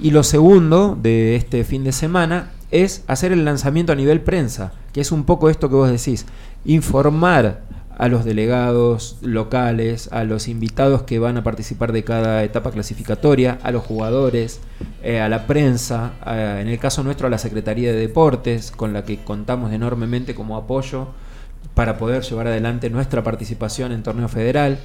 Y 0.00 0.10
lo 0.10 0.22
segundo 0.22 0.96
de 1.00 1.36
este 1.36 1.64
fin 1.64 1.84
de 1.84 1.92
semana 1.92 2.52
es 2.70 3.04
hacer 3.06 3.32
el 3.32 3.44
lanzamiento 3.44 3.92
a 3.92 3.96
nivel 3.96 4.20
prensa, 4.20 4.72
que 4.92 5.00
es 5.00 5.12
un 5.12 5.24
poco 5.24 5.50
esto 5.50 5.68
que 5.68 5.74
vos 5.74 5.90
decís, 5.90 6.26
informar 6.64 7.62
a 7.98 8.06
los 8.06 8.24
delegados 8.24 9.18
locales, 9.22 10.08
a 10.12 10.22
los 10.22 10.46
invitados 10.46 11.02
que 11.02 11.18
van 11.18 11.36
a 11.36 11.42
participar 11.42 11.92
de 11.92 12.04
cada 12.04 12.44
etapa 12.44 12.70
clasificatoria, 12.70 13.58
a 13.62 13.72
los 13.72 13.84
jugadores, 13.84 14.60
eh, 15.02 15.20
a 15.20 15.28
la 15.28 15.48
prensa, 15.48 16.12
en 16.24 16.68
el 16.68 16.78
caso 16.78 17.02
nuestro 17.02 17.26
a 17.26 17.30
la 17.30 17.38
Secretaría 17.38 17.92
de 17.92 17.98
Deportes, 17.98 18.70
con 18.70 18.92
la 18.92 19.04
que 19.04 19.18
contamos 19.24 19.72
enormemente 19.72 20.36
como 20.36 20.56
apoyo 20.56 21.08
para 21.74 21.98
poder 21.98 22.22
llevar 22.22 22.46
adelante 22.46 22.88
nuestra 22.88 23.24
participación 23.24 23.90
en 23.90 24.04
torneo 24.04 24.28
federal. 24.28 24.78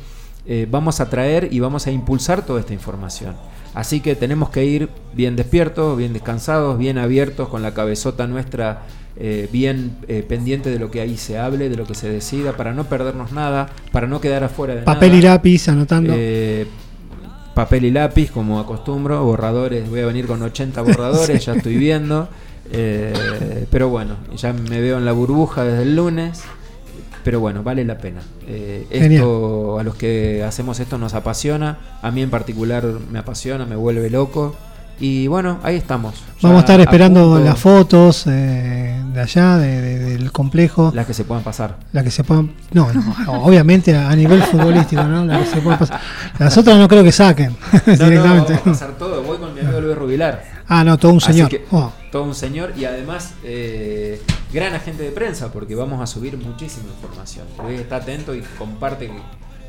Eh, 0.46 0.68
vamos 0.70 1.00
a 1.00 1.10
traer 1.10 1.50
y 1.52 1.60
vamos 1.60 1.86
a 1.86 1.92
impulsar 1.92 2.46
toda 2.46 2.60
esta 2.60 2.74
información. 2.74 3.36
Así 3.74 4.02
que 4.02 4.16
tenemos 4.16 4.50
que 4.50 4.66
ir 4.66 4.90
bien 5.14 5.36
despiertos, 5.36 5.98
bien 5.98 6.14
descansados, 6.14 6.78
bien 6.78 6.98
abiertos, 6.98 7.50
con 7.50 7.62
la 7.62 7.74
cabezota 7.74 8.28
nuestra 8.28 8.84
eh, 9.16 9.48
bien 9.52 9.98
eh, 10.08 10.24
pendiente 10.28 10.70
de 10.70 10.80
lo 10.80 10.90
que 10.92 11.02
ahí 11.02 11.18
se 11.18 11.38
hable, 11.38 11.70
de 11.70 11.76
lo 11.76 11.86
que 11.86 11.96
se 11.96 12.10
decida, 12.10 12.54
para 12.54 12.74
no 12.74 12.86
perdernos 12.86 13.32
nada, 13.32 13.70
para 13.92 14.08
no 14.08 14.20
quedar 14.22 14.44
afuera 14.44 14.76
de 14.76 14.82
Papel 14.82 15.10
nada. 15.10 15.20
y 15.20 15.22
lápiz, 15.24 15.68
anotando. 15.70 16.14
Eh, 16.16 16.68
papel 17.54 17.86
y 17.86 17.92
lápiz, 17.92 18.32
como 18.32 18.60
acostumbro, 18.60 19.24
borradores, 19.24 19.88
voy 19.90 20.00
a 20.02 20.06
venir 20.08 20.26
con 20.26 20.42
80 20.42 20.82
borradores, 20.82 21.40
Sí. 21.44 21.46
ya 21.52 21.54
estoy 21.54 21.78
viendo. 21.78 22.28
Eh, 22.72 23.68
pero 23.70 23.90
bueno, 23.90 24.16
ya 24.36 24.54
me 24.54 24.82
veo 24.82 24.98
en 24.98 25.06
la 25.06 25.12
burbuja 25.12 25.64
desde 25.64 25.84
el 25.84 25.96
lunes. 25.96 26.42
Pero 27.24 27.40
bueno, 27.40 27.64
vale 27.64 27.86
la 27.86 27.98
pena. 27.98 28.22
Eh, 28.48 28.86
esto, 28.90 29.80
a 29.80 29.84
los 29.84 29.96
que 29.96 30.44
hacemos 30.44 30.80
esto 30.80 30.98
nos 30.98 31.14
apasiona. 31.14 31.78
A 32.02 32.12
mí 32.12 32.22
en 32.22 32.30
particular 32.30 32.84
me 33.12 33.20
apasiona, 33.20 33.66
me 33.66 33.76
vuelve 33.76 34.10
loco. 34.10 34.56
Y 35.00 35.28
bueno, 35.28 35.60
ahí 35.64 35.76
estamos. 35.76 36.14
Vamos 36.42 36.58
a 36.58 36.60
estar 36.62 36.80
esperando 36.80 37.40
las 37.40 37.58
fotos 37.58 38.26
eh, 38.28 39.02
de 39.14 39.20
allá, 39.22 39.58
de- 39.58 39.82
de- 39.82 40.00
del 40.18 40.32
complejo. 40.32 40.92
Las 40.94 41.08
que 41.08 41.14
se 41.16 41.24
puedan 41.24 41.44
pasar. 41.44 41.78
La 41.94 42.04
que 42.04 42.12
se 42.12 42.24
puedan. 42.24 42.52
No, 42.74 42.92
no, 42.94 43.44
obviamente 43.44 43.96
a, 43.98 44.16
nivel 44.16 44.42
futbolístico, 44.44 45.04
¿no? 45.04 45.26
La 45.26 45.40
que 45.40 45.46
se 45.48 45.62
puedan 45.62 45.80
pasar. 45.80 46.00
Las 46.38 46.56
otras 46.58 46.78
no 46.78 46.88
creo 46.88 47.04
que 47.04 47.12
saquen 47.12 47.56
No, 47.74 47.82
no, 47.88 48.06
directamente. 48.06 48.54
vamos 48.54 48.68
a 48.68 48.72
pasar 48.72 48.92
todo. 48.98 49.24
Voy 49.24 49.38
con 49.40 49.54
mi 49.54 49.62
amigo 49.62 49.82
Luis 49.82 49.98
Rubilar. 49.98 50.44
Ah, 50.76 50.84
no, 50.84 50.98
todo 50.98 51.14
un 51.14 51.22
señor. 51.22 51.50
que, 51.50 51.66
Oh. 51.70 51.94
Todo 52.12 52.24
un 52.24 52.34
señor 52.34 52.74
y 52.76 52.86
además 52.86 53.36
eh, 53.44 54.20
gran 54.52 54.74
agente 54.74 55.04
de 55.04 55.12
prensa 55.12 55.54
porque 55.54 55.76
vamos 55.76 56.02
a 56.02 56.08
subir 56.08 56.36
muchísima 56.36 56.88
información. 56.88 57.46
Luis 57.64 57.80
está 57.80 57.98
atento 57.98 58.34
y 58.34 58.42
comparte 58.58 59.12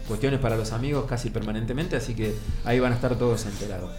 cuestiones 0.08 0.40
para 0.40 0.56
los 0.56 0.73
amigos 0.73 1.04
casi 1.06 1.28
permanentemente, 1.28 1.96
así 1.96 2.14
que 2.14 2.34
ahí 2.64 2.80
van 2.80 2.92
a 2.92 2.94
estar 2.94 3.16
todos 3.16 3.44
enterados. 3.44 3.90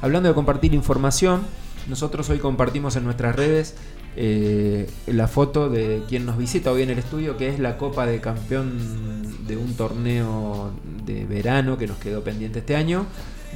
Hablando 0.00 0.30
de 0.30 0.34
compartir 0.34 0.72
información, 0.72 1.42
nosotros 1.86 2.30
hoy 2.30 2.38
compartimos 2.38 2.96
en 2.96 3.04
nuestras 3.04 3.36
redes 3.36 3.74
eh, 4.16 4.88
la 5.06 5.28
foto 5.28 5.68
de 5.68 6.02
quien 6.08 6.24
nos 6.24 6.38
visita 6.38 6.72
hoy 6.72 6.80
en 6.82 6.90
el 6.90 6.98
estudio, 6.98 7.36
que 7.36 7.48
es 7.50 7.58
la 7.58 7.76
Copa 7.76 8.06
de 8.06 8.22
Campeón 8.22 9.44
de 9.46 9.58
un 9.58 9.74
torneo 9.74 10.72
de 11.04 11.26
verano 11.26 11.76
que 11.76 11.86
nos 11.86 11.98
quedó 11.98 12.24
pendiente 12.24 12.60
este 12.60 12.74
año, 12.74 13.04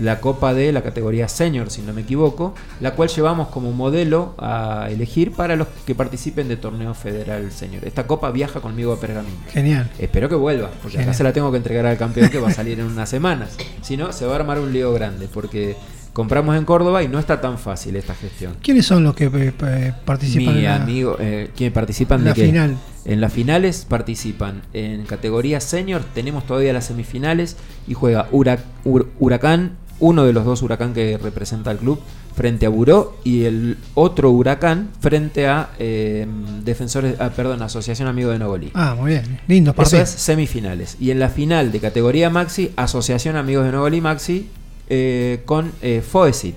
la 0.01 0.21
Copa 0.21 0.55
de 0.55 0.73
la 0.73 0.83
categoría 0.83 1.29
Senior, 1.29 1.71
si 1.71 1.83
no 1.83 1.93
me 1.93 2.03
equivoco, 2.03 2.55
la 2.81 2.93
cual 2.93 3.09
llevamos 3.09 3.49
como 3.49 3.73
modelo 3.73 4.35
a 4.39 4.89
elegir 4.91 5.33
para 5.33 5.57
los 5.57 5.67
que 5.87 5.95
participen 5.95 6.49
de 6.49 6.57
torneo 6.57 6.95
federal 6.95 7.51
Senior. 7.53 7.85
Esta 7.85 8.07
Copa 8.07 8.31
viaja 8.31 8.61
conmigo 8.61 8.93
a 8.93 9.01
Pergamino. 9.01 9.37
Genial. 9.51 9.91
Espero 9.99 10.29
que 10.29 10.35
vuelva, 10.37 10.71
porque 10.83 10.99
acá 11.01 11.13
se 11.15 11.25
la 11.25 11.33
tengo 11.33 11.51
que 11.51 11.57
entregar 11.59 11.87
al 11.87 11.97
campeón 11.99 12.31
que 12.31 12.39
va 12.39 12.49
a 12.49 12.53
salir 12.53 12.79
en 12.81 12.87
unas 12.87 13.09
semanas. 13.09 13.57
Si 13.83 13.97
no, 13.97 14.13
se 14.13 14.25
va 14.27 14.33
a 14.33 14.37
armar 14.37 14.59
un 14.61 14.73
lío 14.73 14.93
grande, 14.93 15.29
porque 15.33 15.77
compramos 16.13 16.57
en 16.57 16.65
Córdoba 16.65 17.03
y 17.03 17.09
no 17.09 17.19
está 17.19 17.41
tan 17.41 17.59
fácil 17.59 17.95
esta 17.97 18.15
gestión. 18.15 18.55
¿Quiénes 18.63 18.87
son 18.87 19.05
los 19.05 19.15
que 19.15 19.27
eh, 19.27 19.53
eh, 19.67 19.93
participan 20.05 20.55
Mi 20.55 20.61
en 20.61 20.65
la- 20.65 20.77
amigo, 20.77 21.17
eh, 21.21 21.51
¿quiénes 21.57 21.73
participan 21.73 22.19
en 22.21 22.25
de 22.25 22.31
la 22.31 22.35
qué? 22.35 22.47
final? 22.47 22.77
En 23.05 23.21
las 23.21 23.33
finales 23.33 23.87
participan 23.89 24.63
en 24.75 25.07
categoría 25.07 25.61
senior, 25.61 26.03
tenemos 26.15 26.45
todavía 26.47 26.73
las 26.73 26.87
semifinales 26.87 27.57
y 27.87 27.95
juega 27.95 28.27
Hura- 28.33 28.59
Hur- 28.85 29.07
Huracán, 29.19 29.73
uno 30.01 30.25
de 30.25 30.33
los 30.33 30.45
dos 30.45 30.63
Huracán 30.63 30.95
que 30.95 31.19
representa 31.19 31.71
al 31.71 31.79
club, 31.79 32.01
frente 32.37 32.67
a 32.67 32.69
Buró 32.69 33.17
y 33.25 33.45
el 33.45 33.77
otro 33.95 34.31
Huracán 34.31 34.91
frente 35.01 35.49
a 35.49 35.71
eh, 35.79 36.27
Defensores, 36.65 37.17
ah, 37.19 37.31
perdón, 37.31 37.63
Asociación 37.63 38.09
Amigo 38.09 38.31
de 38.31 38.39
Nogolí. 38.39 38.71
Ah, 38.75 38.95
muy 38.97 39.11
bien. 39.13 39.41
Lindo 39.49 39.71
Eso 39.73 39.77
partido. 39.77 40.03
es 40.03 40.11
semifinales. 40.11 40.97
Y 41.01 41.11
en 41.11 41.19
la 41.19 41.29
final 41.31 41.73
de 41.73 41.81
categoría 41.81 42.31
Maxi, 42.31 42.71
Asociación 42.77 43.37
Amigos 43.37 43.65
de 43.65 43.73
Nogolí 43.73 44.01
Maxi 44.01 44.49
eh, 44.89 45.43
con 45.45 45.73
eh, 45.83 46.03
Foesit, 46.07 46.55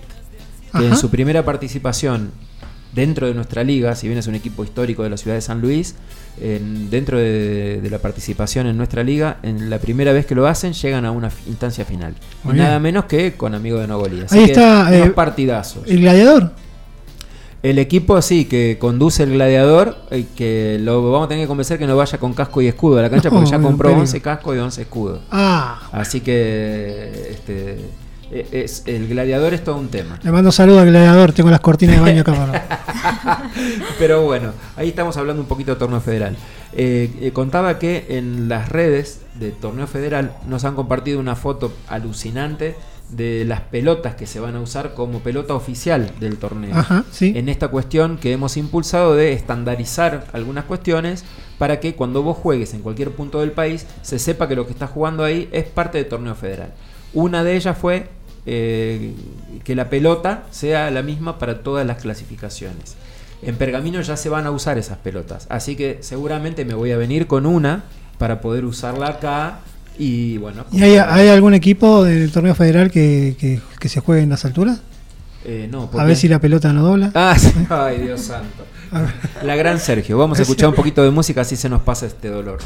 que 0.72 0.78
Ajá. 0.78 0.86
en 0.88 0.98
su 0.98 1.10
primera 1.10 1.44
participación 1.44 2.32
dentro 2.94 3.28
de 3.28 3.34
nuestra 3.34 3.64
liga, 3.64 3.96
si 3.96 4.08
bien 4.08 4.20
es 4.20 4.28
un 4.28 4.36
equipo 4.36 4.64
histórico 4.64 5.04
de 5.04 5.10
la 5.10 5.18
ciudad 5.18 5.36
de 5.36 5.42
San 5.42 5.62
Luis, 5.62 5.96
en- 6.40 6.90
dentro 6.90 7.18
de, 7.18 7.80
de 7.82 7.90
la 7.90 8.00
participación 8.00 8.68
en 8.68 8.78
nuestra 8.78 9.04
liga, 9.04 9.38
en 9.44 9.70
la 9.70 9.80
primera 9.80 10.14
vez 10.14 10.26
que 10.26 10.36
lo 10.36 10.48
hacen, 10.48 10.74
llegan 10.74 11.06
a 11.06 11.12
una 11.12 11.30
instancia 11.48 11.86
final. 11.86 12.14
Muy 12.44 12.54
bien. 12.54 12.66
nada 12.66 12.80
menos 12.80 13.06
que 13.06 13.34
con 13.34 13.54
Amigos 13.56 13.82
de 13.82 13.88
Nogolí. 13.88 14.22
Así 14.22 14.38
Ahí 14.38 14.46
que 14.46 14.52
está 14.52 14.96
eh, 14.96 15.10
partidazos. 15.12 15.84
el 15.88 16.02
gladiador. 16.02 16.52
El 17.64 17.78
equipo 17.78 18.20
sí, 18.24 18.46
que 18.46 18.78
conduce 18.80 19.22
el 19.22 19.34
gladiador, 19.34 19.96
y 20.10 20.24
que 20.24 20.80
lo 20.82 21.12
vamos 21.12 21.28
a 21.28 21.30
tener 21.30 21.44
que 21.44 21.48
convencer 21.48 21.78
que 21.78 21.86
no 21.86 21.96
vaya 21.96 22.18
con 22.18 22.34
casco 22.34 22.60
y 22.60 22.68
escudo 22.68 22.98
a 22.98 23.04
la 23.04 23.10
cancha 23.12 23.30
porque 23.30 23.46
ya 23.52 23.60
No, 23.60 23.68
compró 23.68 23.90
en 23.90 23.96
serio. 23.98 24.02
11 24.02 24.22
cascos 24.22 24.56
y 24.56 24.60
11 24.60 24.82
escudos. 24.82 25.22
Ah. 25.30 25.80
Así 25.92 26.22
que 26.22 27.28
este, 27.30 27.78
es, 28.32 28.84
el 28.86 29.08
gladiador 29.08 29.54
es 29.54 29.64
todo 29.64 29.78
un 29.78 29.90
tema. 29.90 30.20
Le 30.24 30.32
mando 30.32 30.52
saludo 30.52 30.80
al 30.80 30.88
gladiador, 30.88 31.34
tengo 31.34 31.50
las 31.50 31.60
cortinas 31.60 31.98
de 31.98 32.02
baño 32.02 32.22
acá. 32.22 33.44
Pero 34.00 34.24
bueno, 34.24 34.54
ahí 34.76 34.90
estamos 34.90 35.18
hablando 35.18 35.42
un 35.42 35.48
poquito 35.48 35.74
de 35.74 35.80
torneo 35.80 36.02
federal. 36.02 36.38
Eh, 36.74 37.12
eh, 37.22 37.32
contaba 37.32 37.80
que 37.80 38.06
en 38.10 38.48
las 38.48 38.70
redes 38.70 39.22
de 39.36 39.52
torneo 39.52 39.88
federal 39.88 40.34
nos 40.48 40.64
han 40.64 40.76
compartido 40.76 41.20
una 41.20 41.36
foto 41.36 41.74
alucinante 41.88 42.76
de 43.10 43.44
las 43.46 43.62
pelotas 43.62 44.16
que 44.16 44.26
se 44.26 44.40
van 44.40 44.56
a 44.56 44.62
usar 44.62 44.94
como 44.94 45.20
pelota 45.20 45.54
oficial 45.54 46.12
del 46.20 46.38
torneo. 46.38 46.76
Ajá, 46.76 47.04
sí. 47.12 47.34
En 47.36 47.50
esta 47.50 47.68
cuestión 47.68 48.18
que 48.18 48.32
hemos 48.32 48.56
impulsado 48.56 49.16
de 49.16 49.34
estandarizar 49.34 50.28
algunas 50.32 50.64
cuestiones 50.66 51.26
para 51.58 51.80
que 51.80 51.96
cuando 51.96 52.24
vos 52.24 52.38
juegues 52.38 52.74
en 52.74 52.82
cualquier 52.82 53.12
punto 53.12 53.42
del 53.42 53.52
país 53.52 53.86
se 54.02 54.18
sepa 54.18 54.48
que 54.48 54.56
lo 54.56 54.66
que 54.66 54.72
estás 54.72 54.90
jugando 54.90 55.24
ahí 55.24 55.50
es 55.52 55.66
parte 55.66 55.98
del 55.98 56.08
torneo 56.08 56.36
federal. 56.36 56.74
Una 57.14 57.44
de 57.44 57.58
ellas 57.58 57.78
fue 57.78 58.10
eh, 58.46 59.14
que 59.64 59.76
la 59.76 59.90
pelota 59.90 60.44
sea 60.52 60.90
la 60.92 61.02
misma 61.02 61.38
para 61.40 61.60
todas 61.64 61.86
las 61.86 61.98
clasificaciones. 62.02 62.96
En 63.44 63.56
Pergamino 63.56 64.02
ya 64.02 64.18
se 64.18 64.30
van 64.30 64.46
a 64.46 64.52
usar 64.52 64.78
esas 64.78 64.98
pelotas, 65.00 65.48
así 65.50 65.76
que 65.76 65.98
seguramente 66.02 66.64
me 66.66 66.74
voy 66.76 66.92
a 66.92 66.98
venir 66.98 67.28
con 67.28 67.46
una 67.46 67.84
para 68.18 68.40
poder 68.42 68.66
usarla 68.66 69.08
acá 69.08 69.60
y 69.98 70.38
bueno. 70.38 70.66
¿Y 70.72 70.84
hay, 70.84 70.98
hay 70.98 71.28
algún 71.30 71.54
equipo 71.56 72.04
del 72.04 72.32
torneo 72.32 72.54
federal 72.56 72.92
que, 72.92 73.36
que- 73.40 73.60
que 73.80 73.90
se 73.90 74.00
juegue 74.00 74.22
en 74.22 74.30
las 74.30 74.46
alturas? 74.46 74.82
Eh, 75.44 75.68
no, 75.72 75.90
¿por 75.90 76.00
A 76.00 76.04
ver 76.06 76.16
si 76.16 76.28
la 76.28 76.38
pelota 76.40 76.72
no 76.72 76.84
dobla. 76.84 77.12
Ah, 77.16 77.36
sí. 77.38 77.52
ay 77.70 77.98
Dios 78.02 78.22
santo. 78.22 78.64
La 79.44 79.56
gran 79.56 79.80
Sergio, 79.80 80.18
vamos 80.20 80.38
a 80.38 80.44
escuchar 80.44 80.70
un 80.70 80.76
poquito 80.76 81.02
de 81.04 81.10
música 81.10 81.42
así 81.42 81.56
se 81.56 81.68
nos 81.70 81.82
pasa 81.82 82.06
este 82.06 82.28
dolor. 82.30 82.60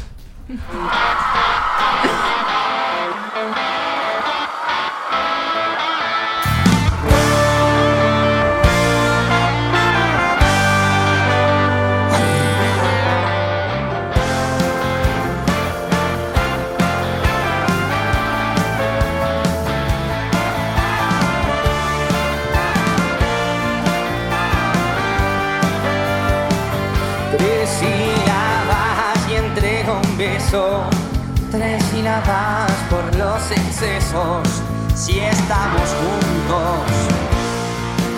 Por 32.26 33.14
los 33.14 33.52
excesos. 33.52 34.48
Si 34.96 35.20
estamos 35.20 35.88
juntos, 36.00 36.90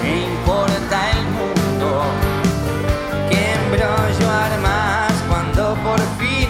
me 0.03 0.25
importa 0.33 1.11
el 1.11 1.25
mundo. 1.37 2.05
¿Qué 3.29 3.53
embrollo 3.53 4.31
armas 4.31 5.13
cuando 5.29 5.75
por 5.85 6.01
fin 6.19 6.49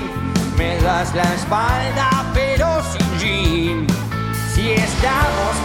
me 0.57 0.79
das 0.83 1.13
la 1.17 1.35
espalda, 1.35 2.27
pero 2.33 2.81
sin 2.93 3.19
jean? 3.19 3.87
Si 4.55 4.71
estamos 4.71 5.58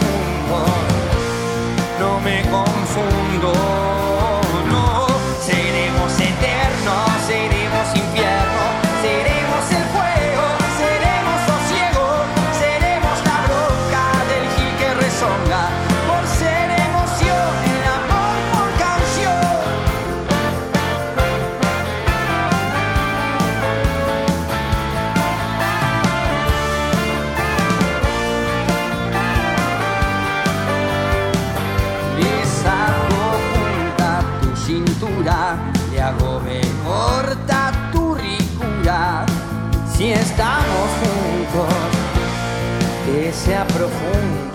sea 44.12 44.53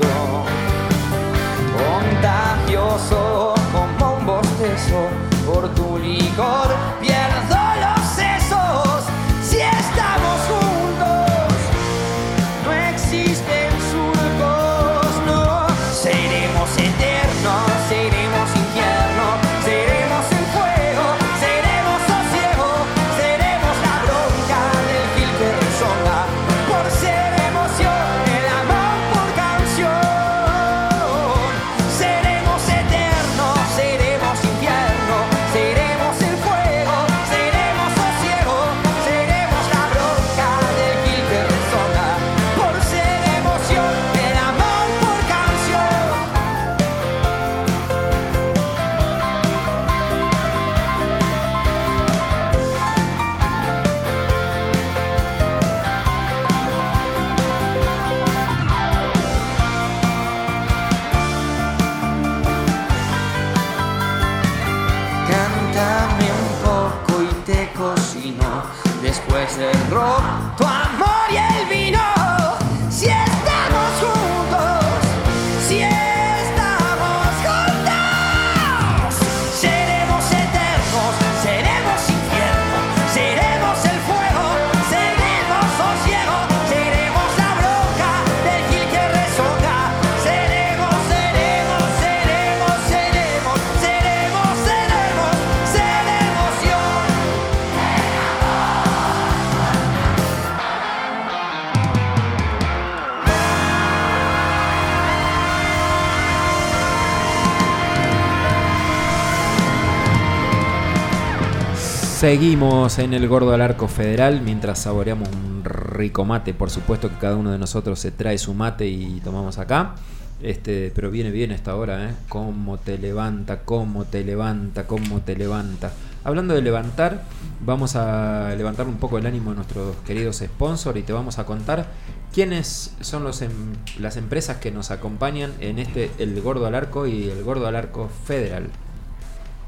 Seguimos 112.19 112.99
en 112.99 113.13
el 113.13 113.29
Gordo 113.29 113.53
al 113.53 113.61
Arco 113.61 113.87
Federal 113.87 114.41
mientras 114.41 114.79
saboreamos 114.79 115.29
un 115.29 115.63
rico 115.63 116.25
mate. 116.25 116.53
Por 116.53 116.69
supuesto 116.69 117.07
que 117.07 117.15
cada 117.15 117.37
uno 117.37 117.49
de 117.49 117.57
nosotros 117.57 117.97
se 117.97 118.11
trae 118.11 118.37
su 118.37 118.53
mate 118.53 118.87
y 118.87 119.21
tomamos 119.21 119.57
acá. 119.57 119.95
Este, 120.41 120.91
pero 120.93 121.11
viene 121.11 121.31
bien 121.31 121.53
esta 121.53 121.77
hora, 121.77 122.09
¿eh? 122.09 122.13
Cómo 122.27 122.77
te 122.77 122.97
levanta, 122.97 123.61
cómo 123.61 124.03
te 124.03 124.25
levanta, 124.25 124.85
cómo 124.85 125.21
te 125.21 125.37
levanta. 125.37 125.93
Hablando 126.25 126.55
de 126.55 126.61
levantar, 126.61 127.23
vamos 127.61 127.95
a 127.95 128.53
levantar 128.57 128.85
un 128.89 128.97
poco 128.97 129.17
el 129.17 129.25
ánimo 129.25 129.51
de 129.51 129.55
nuestros 129.55 129.95
queridos 130.05 130.43
sponsors 130.45 130.99
y 130.99 131.03
te 131.03 131.13
vamos 131.13 131.39
a 131.39 131.45
contar 131.45 131.85
quiénes 132.33 132.97
son 132.99 133.23
los 133.23 133.41
em- 133.41 133.77
las 133.97 134.17
empresas 134.17 134.57
que 134.57 134.71
nos 134.71 134.91
acompañan 134.91 135.53
en 135.61 135.79
este 135.79 136.11
El 136.19 136.41
Gordo 136.41 136.65
al 136.65 136.75
Arco 136.75 137.07
y 137.07 137.29
el 137.29 137.45
Gordo 137.45 137.65
al 137.65 137.77
Arco 137.77 138.09
Federal. 138.25 138.67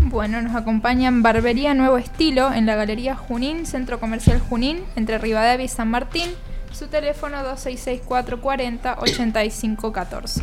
Bueno, 0.04 0.42
nos 0.42 0.56
acompañan 0.56 1.22
Barbería 1.22 1.74
Nuevo 1.74 1.98
Estilo 1.98 2.52
en 2.52 2.66
la 2.66 2.76
Galería 2.76 3.16
Junín, 3.16 3.66
Centro 3.66 4.00
Comercial 4.00 4.40
Junín, 4.40 4.80
entre 4.96 5.18
Rivadavia 5.20 5.66
y 5.66 5.70
San 5.70 5.90
Martín. 5.90 6.30
Su 6.72 6.88
teléfono 6.88 7.38
266-440-8514. 7.56 10.42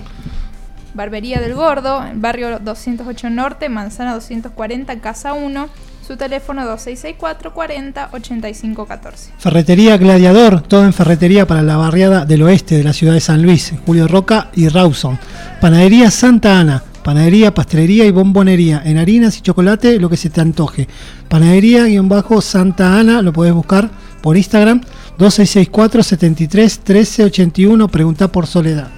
Barbería 0.94 1.40
del 1.40 1.54
Gordo, 1.54 2.02
barrio 2.14 2.60
208 2.60 3.30
Norte, 3.30 3.68
Manzana 3.68 4.14
240, 4.14 5.00
Casa 5.00 5.34
1. 5.34 5.68
Su 6.06 6.16
teléfono 6.16 6.62
266-440-8514. 6.62 9.32
Ferretería 9.38 9.96
Gladiador, 9.98 10.62
todo 10.62 10.84
en 10.84 10.94
ferretería 10.94 11.46
para 11.46 11.62
la 11.62 11.76
barriada 11.76 12.24
del 12.24 12.42
oeste 12.42 12.76
de 12.76 12.84
la 12.84 12.94
ciudad 12.94 13.12
de 13.12 13.20
San 13.20 13.42
Luis, 13.42 13.74
Julio 13.84 14.08
Roca 14.08 14.48
y 14.54 14.68
Rawson. 14.68 15.18
Panadería 15.60 16.10
Santa 16.10 16.58
Ana, 16.58 16.82
panadería, 17.08 17.54
pastelería 17.54 18.04
y 18.04 18.10
bombonería, 18.10 18.82
en 18.84 18.98
harinas 18.98 19.38
y 19.38 19.40
chocolate, 19.40 19.98
lo 19.98 20.10
que 20.10 20.18
se 20.18 20.28
te 20.28 20.42
antoje. 20.42 20.88
Panadería-Santa 21.30 23.00
Ana, 23.00 23.22
lo 23.22 23.32
podés 23.32 23.54
buscar 23.54 23.88
por 24.20 24.36
Instagram, 24.36 24.82
2664 25.16 26.02
73 26.02 26.78
1381, 26.80 27.88
pregunta 27.88 28.28
por 28.28 28.46
Soledad. 28.46 28.90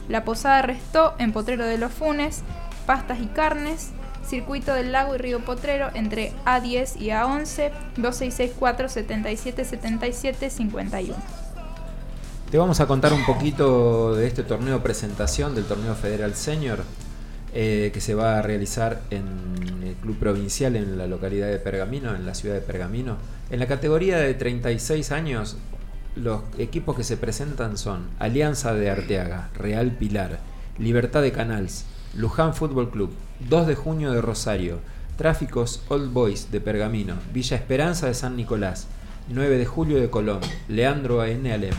La 0.09 0.23
Posada 0.23 0.61
Restó 0.61 1.15
en 1.17 1.33
Potrero 1.33 1.65
de 1.65 1.79
los 1.79 1.91
Funes, 1.91 2.43
pastas 2.85 3.19
y 3.19 3.25
carnes, 3.25 3.89
Circuito 4.23 4.75
del 4.75 4.91
Lago 4.91 5.15
y 5.15 5.17
Río 5.17 5.43
Potrero 5.43 5.89
entre 5.95 6.33
A10 6.45 7.01
y 7.01 7.07
A11, 7.07 7.71
2664 7.97 8.89
77 8.89 9.65
77 9.65 10.49
51. 10.51 11.15
Te 12.51 12.57
vamos 12.59 12.79
a 12.79 12.85
contar 12.85 13.11
un 13.11 13.25
poquito 13.25 14.13
de 14.13 14.27
este 14.27 14.43
torneo 14.43 14.83
presentación 14.83 15.55
del 15.55 15.65
torneo 15.65 15.95
Federal 15.95 16.35
Senior 16.35 16.83
eh, 17.55 17.89
que 17.91 18.01
se 18.01 18.13
va 18.13 18.37
a 18.37 18.41
realizar 18.43 19.01
en 19.09 19.25
el 19.83 19.95
Club 19.95 20.19
Provincial 20.19 20.75
en 20.75 20.95
la 20.95 21.07
localidad 21.07 21.47
de 21.47 21.57
Pergamino, 21.57 22.13
en 22.13 22.23
la 22.23 22.35
ciudad 22.35 22.53
de 22.53 22.61
Pergamino. 22.61 23.17
En 23.49 23.57
la 23.57 23.65
categoría 23.65 24.19
de 24.19 24.35
36 24.35 25.11
años, 25.11 25.57
los 26.17 26.41
equipos 26.57 26.95
que 26.95 27.03
se 27.03 27.17
presentan 27.17 27.77
son 27.77 28.07
Alianza 28.19 28.73
de 28.73 28.89
Arteaga, 28.89 29.49
Real 29.55 29.91
Pilar, 29.91 30.39
Libertad 30.77 31.21
de 31.21 31.31
Canals, 31.31 31.85
Luján 32.13 32.53
Fútbol 32.53 32.89
Club, 32.89 33.11
2 33.49 33.67
de 33.67 33.75
junio 33.75 34.11
de 34.11 34.21
Rosario, 34.21 34.79
Tráficos 35.17 35.81
Old 35.89 36.11
Boys 36.11 36.51
de 36.51 36.61
Pergamino, 36.61 37.15
Villa 37.33 37.57
Esperanza 37.57 38.07
de 38.07 38.13
San 38.13 38.35
Nicolás, 38.35 38.87
9 39.29 39.57
de 39.57 39.65
julio 39.65 39.99
de 39.99 40.09
Colón, 40.09 40.41
Leandro 40.67 41.21
A.N. 41.21 41.51
Alem, 41.51 41.75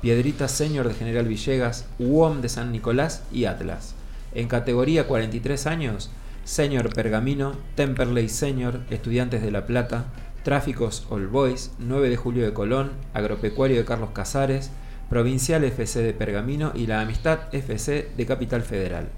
Piedrita 0.00 0.48
Senior 0.48 0.88
de 0.88 0.94
General 0.94 1.26
Villegas, 1.26 1.86
UOM 1.98 2.40
de 2.40 2.48
San 2.48 2.72
Nicolás 2.72 3.22
y 3.32 3.46
Atlas. 3.46 3.94
En 4.34 4.48
categoría 4.48 5.06
43 5.06 5.66
años, 5.66 6.10
Senior 6.44 6.92
Pergamino, 6.92 7.54
Temperley 7.74 8.28
Senior, 8.28 8.80
Estudiantes 8.90 9.42
de 9.42 9.50
La 9.50 9.66
Plata, 9.66 10.06
Tráficos 10.44 11.06
All 11.08 11.26
Boys, 11.26 11.70
9 11.78 12.10
de 12.10 12.18
julio 12.18 12.44
de 12.44 12.52
Colón, 12.52 12.92
Agropecuario 13.14 13.78
de 13.78 13.86
Carlos 13.86 14.10
Casares, 14.12 14.70
Provincial 15.08 15.64
FC 15.64 16.02
de 16.02 16.12
Pergamino 16.12 16.72
y 16.74 16.86
la 16.86 17.00
Amistad 17.00 17.48
FC 17.52 18.10
de 18.14 18.26
Capital 18.26 18.60
Federal. 18.60 19.08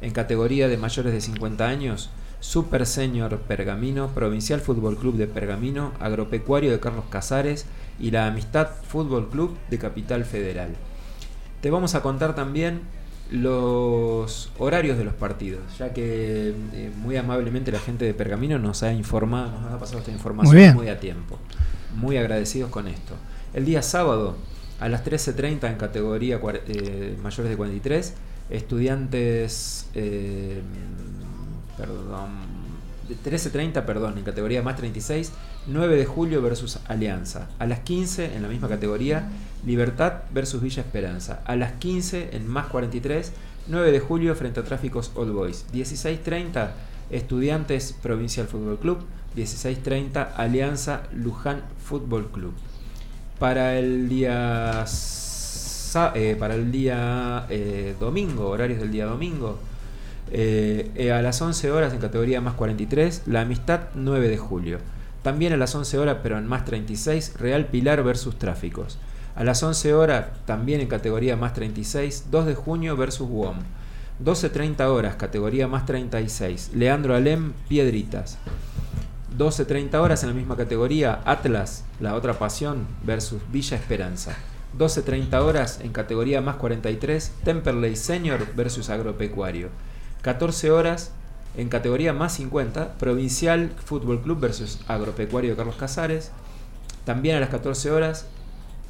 En 0.00 0.12
categoría 0.12 0.68
de 0.68 0.78
mayores 0.78 1.12
de 1.12 1.20
50 1.20 1.68
años, 1.68 2.08
Super 2.40 2.86
Senior 2.86 3.40
Pergamino, 3.40 4.08
Provincial 4.08 4.62
Fútbol 4.62 4.96
Club 4.96 5.16
de 5.16 5.26
Pergamino, 5.26 5.92
Agropecuario 6.00 6.70
de 6.70 6.80
Carlos 6.80 7.04
Casares 7.10 7.66
y 7.98 8.10
la 8.10 8.26
Amistad 8.26 8.68
Fútbol 8.88 9.28
Club 9.28 9.58
de 9.68 9.78
Capital 9.78 10.24
Federal. 10.24 10.70
Te 11.60 11.70
vamos 11.70 11.94
a 11.94 12.00
contar 12.00 12.34
también 12.34 12.80
los 13.30 14.50
horarios 14.58 14.98
de 14.98 15.04
los 15.04 15.14
partidos, 15.14 15.62
ya 15.78 15.92
que 15.92 16.54
eh, 16.72 16.90
muy 16.96 17.16
amablemente 17.16 17.70
la 17.70 17.78
gente 17.78 18.04
de 18.04 18.14
Pergamino 18.14 18.58
nos 18.58 18.82
ha 18.82 18.92
informado, 18.92 19.60
nos 19.60 19.72
ha 19.72 19.78
pasado 19.78 20.00
esta 20.00 20.10
información 20.10 20.74
Muy 20.74 20.88
a 20.88 20.98
tiempo. 20.98 21.38
Muy 21.94 22.16
agradecidos 22.16 22.70
con 22.70 22.88
esto. 22.88 23.14
El 23.54 23.64
día 23.64 23.82
sábado 23.82 24.36
a 24.80 24.88
las 24.88 25.04
13.30 25.04 25.68
en 25.70 25.76
categoría 25.76 26.40
eh, 26.66 27.16
mayores 27.22 27.50
de 27.50 27.56
43, 27.56 28.14
estudiantes, 28.50 29.88
eh, 29.94 30.60
perdón, 31.76 32.30
13.30, 33.16 33.84
perdón, 33.84 34.18
en 34.18 34.24
categoría 34.24 34.62
más 34.62 34.76
36, 34.76 35.32
9 35.66 35.96
de 35.96 36.06
julio 36.06 36.42
versus 36.42 36.78
Alianza. 36.86 37.48
A 37.58 37.66
las 37.66 37.80
15 37.80 38.34
en 38.34 38.42
la 38.42 38.48
misma 38.48 38.68
categoría, 38.68 39.28
Libertad 39.64 40.22
versus 40.32 40.62
Villa 40.62 40.82
Esperanza. 40.82 41.42
A 41.44 41.56
las 41.56 41.72
15 41.72 42.30
en 42.32 42.46
más 42.46 42.66
43, 42.66 43.32
9 43.68 43.92
de 43.92 44.00
julio 44.00 44.34
frente 44.34 44.60
a 44.60 44.64
Tráficos 44.64 45.12
Old 45.14 45.32
Boys. 45.32 45.66
16.30, 45.72 46.70
Estudiantes 47.10 47.92
Provincial 48.02 48.46
Fútbol 48.46 48.78
Club. 48.78 48.98
16.30, 49.36 50.34
Alianza 50.36 51.02
Luján 51.12 51.62
Fútbol 51.84 52.28
Club. 52.30 52.52
Para 53.38 53.78
el 53.78 54.08
día 54.08 54.84
eh, 56.14 56.36
para 56.38 56.54
el 56.54 56.70
día 56.70 57.46
eh, 57.48 57.96
domingo, 57.98 58.48
horarios 58.48 58.78
del 58.78 58.92
día 58.92 59.06
domingo, 59.06 59.58
eh, 60.32 60.90
eh, 60.94 61.12
a 61.12 61.22
las 61.22 61.40
11 61.42 61.70
horas 61.70 61.92
en 61.92 61.98
categoría 61.98 62.40
más 62.40 62.54
43, 62.54 63.22
La 63.26 63.42
Amistad 63.42 63.80
9 63.94 64.28
de 64.28 64.38
julio. 64.38 64.78
También 65.22 65.52
a 65.52 65.56
las 65.56 65.74
11 65.74 65.98
horas, 65.98 66.18
pero 66.22 66.38
en 66.38 66.46
más 66.46 66.64
36, 66.64 67.34
Real 67.38 67.66
Pilar 67.66 68.02
versus 68.02 68.38
Tráficos. 68.38 68.98
A 69.34 69.44
las 69.44 69.62
11 69.62 69.94
horas, 69.94 70.26
también 70.46 70.80
en 70.80 70.88
categoría 70.88 71.36
más 71.36 71.54
36, 71.54 72.26
2 72.30 72.46
de 72.46 72.54
junio 72.54 72.96
versus 72.96 73.28
WOM. 73.28 73.56
12.30 74.24 74.82
horas, 74.86 75.16
categoría 75.16 75.66
más 75.66 75.86
36, 75.86 76.72
Leandro 76.74 77.14
Alem, 77.14 77.54
Piedritas. 77.68 78.36
12.30 79.38 79.94
horas 79.94 80.22
en 80.22 80.28
la 80.28 80.34
misma 80.34 80.56
categoría, 80.56 81.20
Atlas, 81.24 81.84
la 82.00 82.14
otra 82.14 82.34
pasión, 82.34 82.86
versus 83.02 83.40
Villa 83.50 83.78
Esperanza. 83.78 84.36
12.30 84.78 85.34
horas 85.40 85.80
en 85.82 85.92
categoría 85.92 86.42
más 86.42 86.56
43, 86.56 87.32
Temperley 87.44 87.96
Senior 87.96 88.46
versus 88.54 88.90
Agropecuario. 88.90 89.70
14 90.22 90.70
horas 90.70 91.12
en 91.56 91.68
categoría 91.68 92.12
más 92.12 92.34
50, 92.34 92.98
Provincial 92.98 93.72
Fútbol 93.84 94.20
Club 94.20 94.38
versus 94.38 94.80
Agropecuario 94.86 95.50
de 95.50 95.56
Carlos 95.56 95.76
Casares. 95.76 96.30
También 97.04 97.36
a 97.36 97.40
las 97.40 97.48
14 97.48 97.90
horas, 97.90 98.26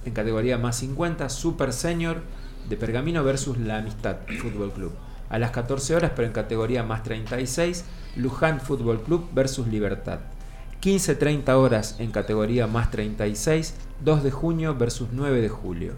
en 0.05 0.13
categoría 0.13 0.59
más 0.59 0.77
50, 0.77 1.29
Super 1.29 1.73
Senior 1.73 2.23
de 2.69 2.77
Pergamino 2.77 3.23
versus 3.23 3.59
La 3.59 3.79
Amistad 3.79 4.17
Fútbol 4.41 4.73
Club. 4.73 4.93
A 5.29 5.39
las 5.39 5.53
14 5.53 5.95
horas, 5.95 6.13
pero 6.17 6.27
en 6.27 6.35
categoría 6.35 6.83
más 6.83 7.05
36, 7.05 7.85
Luján 8.17 8.61
Fútbol 8.61 9.03
Club 9.03 9.29
versus 9.33 9.69
Libertad. 9.69 10.19
15.30 10.83 11.49
horas 11.55 11.97
en 11.99 12.11
categoría 12.11 12.67
más 12.67 12.91
36, 12.91 13.75
2 14.03 14.25
de 14.25 14.31
junio 14.31 14.75
versus 14.75 15.09
9 15.13 15.41
de 15.41 15.49
julio. 15.49 15.93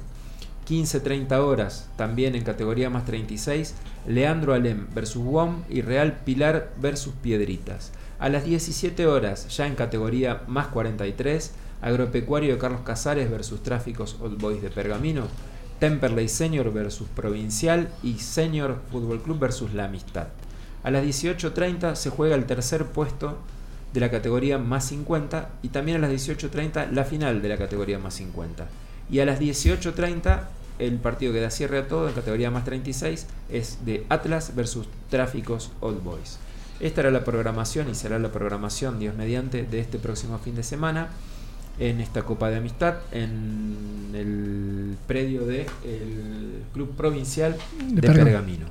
15.30 0.73 1.33
horas 1.39 1.91
también 1.97 2.35
en 2.35 2.45
categoría 2.45 2.89
más 2.89 3.05
36, 3.05 3.75
Leandro 4.07 4.55
Alem 4.55 4.87
versus 4.95 5.23
WOM 5.23 5.65
y 5.69 5.83
Real 5.83 6.21
Pilar 6.25 6.73
versus 6.81 7.13
Piedritas. 7.21 7.93
A 8.19 8.31
las 8.31 8.45
17 8.45 9.07
horas, 9.07 9.55
ya 9.55 9.67
en 9.67 9.75
categoría 9.75 10.45
más 10.47 10.69
43, 10.69 11.53
Agropecuario 11.83 12.55
de 12.55 12.59
Carlos 12.59 12.81
Casares 12.87 13.31
versus 13.31 13.63
Tráficos 13.63 14.17
Old 14.23 14.41
Boys 14.41 14.63
de 14.63 14.71
Pergamino, 14.71 15.27
Temperley 15.79 16.29
Senior 16.29 16.73
versus 16.73 17.07
Provincial 17.09 17.91
y 18.03 18.15
Senior 18.15 18.81
Fútbol 18.91 19.21
Club 19.21 19.41
versus 19.41 19.75
La 19.75 19.85
Amistad. 19.85 20.29
A 20.85 20.91
las 20.91 21.05
18.30 21.05 21.97
se 21.97 22.09
juega 22.09 22.35
el 22.35 22.47
tercer 22.47 22.87
puesto 22.87 23.37
de 23.93 24.01
la 24.01 24.11
categoría 24.11 24.57
más 24.57 24.87
50 24.87 25.51
y 25.61 25.69
también 25.69 25.99
a 26.03 26.09
las 26.09 26.13
18.30 26.13 26.93
la 26.93 27.05
final 27.05 27.43
de 27.43 27.49
la 27.51 27.59
categoría 27.59 27.99
más 27.99 28.15
50. 28.15 28.69
Y 29.11 29.21
a 29.21 29.27
las 29.27 29.39
18.30 29.39 30.62
el 30.79 30.97
partido 30.97 31.33
que 31.33 31.41
da 31.41 31.51
cierre 31.51 31.79
a 31.79 31.89
todo 31.89 32.09
en 32.09 32.15
categoría 32.15 32.51
más 32.51 32.65
36 32.65 33.27
es 33.51 33.79
de 33.85 34.05
Atlas 34.09 34.55
versus 34.55 34.87
Tráficos 35.11 35.71
Old 35.81 36.03
Boys. 36.03 36.39
Esta 36.81 37.03
era 37.03 37.11
la 37.11 37.25
programación 37.25 37.89
y 37.91 37.95
será 37.95 38.19
la 38.19 38.33
programación, 38.33 38.99
Dios 38.99 39.15
mediante, 39.15 39.63
de 39.63 39.79
este 39.79 39.99
próximo 39.99 40.39
fin 40.39 40.57
de 40.57 40.63
semana 40.63 41.11
en 41.79 42.01
esta 42.01 42.23
Copa 42.23 42.51
de 42.51 42.57
Amistad 42.57 42.97
en 43.13 44.11
el 44.15 44.97
predio 45.07 45.47
del 45.47 45.67
Club 46.73 46.95
Provincial 46.97 47.57
de, 47.89 48.01
Pergamino. 48.03 48.25
Pergamino. 48.25 48.67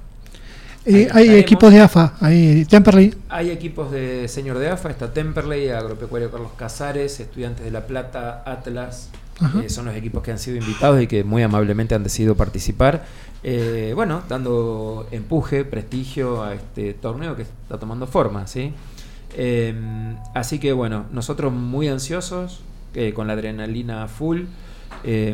Eh, 0.86 1.08
hay 1.14 1.36
equipos 1.36 1.72
de 1.72 1.80
AFA, 1.80 2.16
hay 2.20 2.66
Temperley. 2.66 3.14
Hay 3.30 3.52
equipos 3.52 3.92
de 3.92 4.28
señor 4.28 4.58
de 4.58 4.70
AFA, 4.70 4.90
está 4.90 5.14
Temperley, 5.14 5.70
Agropecuario 5.70 6.32
Carlos 6.32 6.52
Casares, 6.58 7.20
Estudiantes 7.20 7.64
de 7.64 7.72
La 7.72 7.86
Plata, 7.86 8.44
Atlas. 8.46 9.10
Eh, 9.64 9.70
son 9.70 9.86
los 9.86 9.96
equipos 9.96 10.22
que 10.24 10.32
han 10.32 10.40
sido 10.40 10.58
invitados 10.58 11.02
y 11.02 11.08
que 11.08 11.24
muy 11.24 11.44
amablemente 11.44 11.96
han 11.96 12.04
decidido 12.04 12.36
participar. 12.36 13.06
Eh, 13.44 13.94
bueno, 13.96 14.22
dando 14.30 15.08
empuje, 15.12 15.66
prestigio 15.66 16.44
a 16.44 16.54
este 16.54 16.94
torneo 16.94 17.36
que 17.36 17.42
está 17.44 17.80
tomando 17.80 18.06
forma, 18.08 18.46
¿sí? 18.48 18.74
Eh, 19.36 19.74
así 20.36 20.60
que 20.60 20.74
bueno, 20.74 21.06
nosotros 21.12 21.52
muy 21.54 21.88
ansiosos, 21.88 22.62
eh, 22.94 23.14
con 23.14 23.28
la 23.28 23.34
adrenalina 23.34 24.08
full, 24.08 24.42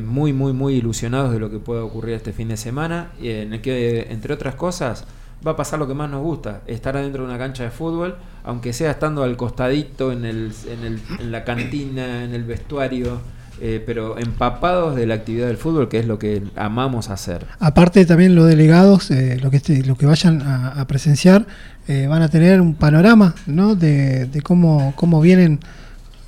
muy, 0.05 0.31
muy, 0.31 0.53
muy 0.53 0.75
ilusionados 0.75 1.33
de 1.33 1.39
lo 1.39 1.49
que 1.51 1.59
pueda 1.59 1.83
ocurrir 1.83 2.15
este 2.15 2.31
fin 2.31 2.47
de 2.47 2.55
semana, 2.57 3.11
en 3.21 3.53
el 3.53 3.61
que, 3.61 4.07
entre 4.11 4.33
otras 4.33 4.55
cosas, 4.55 5.05
va 5.45 5.51
a 5.51 5.55
pasar 5.57 5.77
lo 5.79 5.87
que 5.87 5.93
más 5.93 6.09
nos 6.09 6.23
gusta, 6.23 6.61
estar 6.67 6.95
adentro 6.95 7.23
de 7.23 7.29
una 7.29 7.37
cancha 7.37 7.63
de 7.63 7.71
fútbol, 7.71 8.15
aunque 8.45 8.71
sea 8.71 8.91
estando 8.91 9.23
al 9.23 9.35
costadito, 9.35 10.11
en, 10.13 10.23
el, 10.23 10.53
en, 10.69 10.83
el- 10.85 11.01
en 11.19 11.31
la 11.31 11.43
cantina, 11.43 12.23
en 12.23 12.33
el 12.33 12.43
vestuario, 12.45 13.19
eh, 13.61 13.81
pero 13.85 14.17
empapados 14.17 14.95
de 14.95 15.05
la 15.05 15.15
actividad 15.15 15.47
del 15.47 15.57
fútbol, 15.57 15.89
que 15.89 15.99
es 15.99 16.05
lo 16.07 16.17
que 16.19 16.43
amamos 16.55 17.09
hacer. 17.09 17.45
Aparte 17.59 18.05
también 18.05 18.35
los 18.35 18.47
delegados, 18.47 19.09
eh, 19.11 19.37
lo 19.41 19.49
que 19.51 19.57
este- 19.57 19.83
lo 19.83 19.95
que 19.97 20.05
vayan 20.05 20.41
a, 20.41 20.85
presenciar, 20.87 21.45
eh, 21.87 22.07
van 22.07 22.21
a 22.21 22.27
tener 22.29 22.59
un 22.61 22.75
panorama 22.75 23.33
¿no? 23.45 23.75
de, 23.75 24.25
de 24.25 24.41
cómo, 24.41 24.93
cómo 24.95 25.21
vienen 25.21 25.59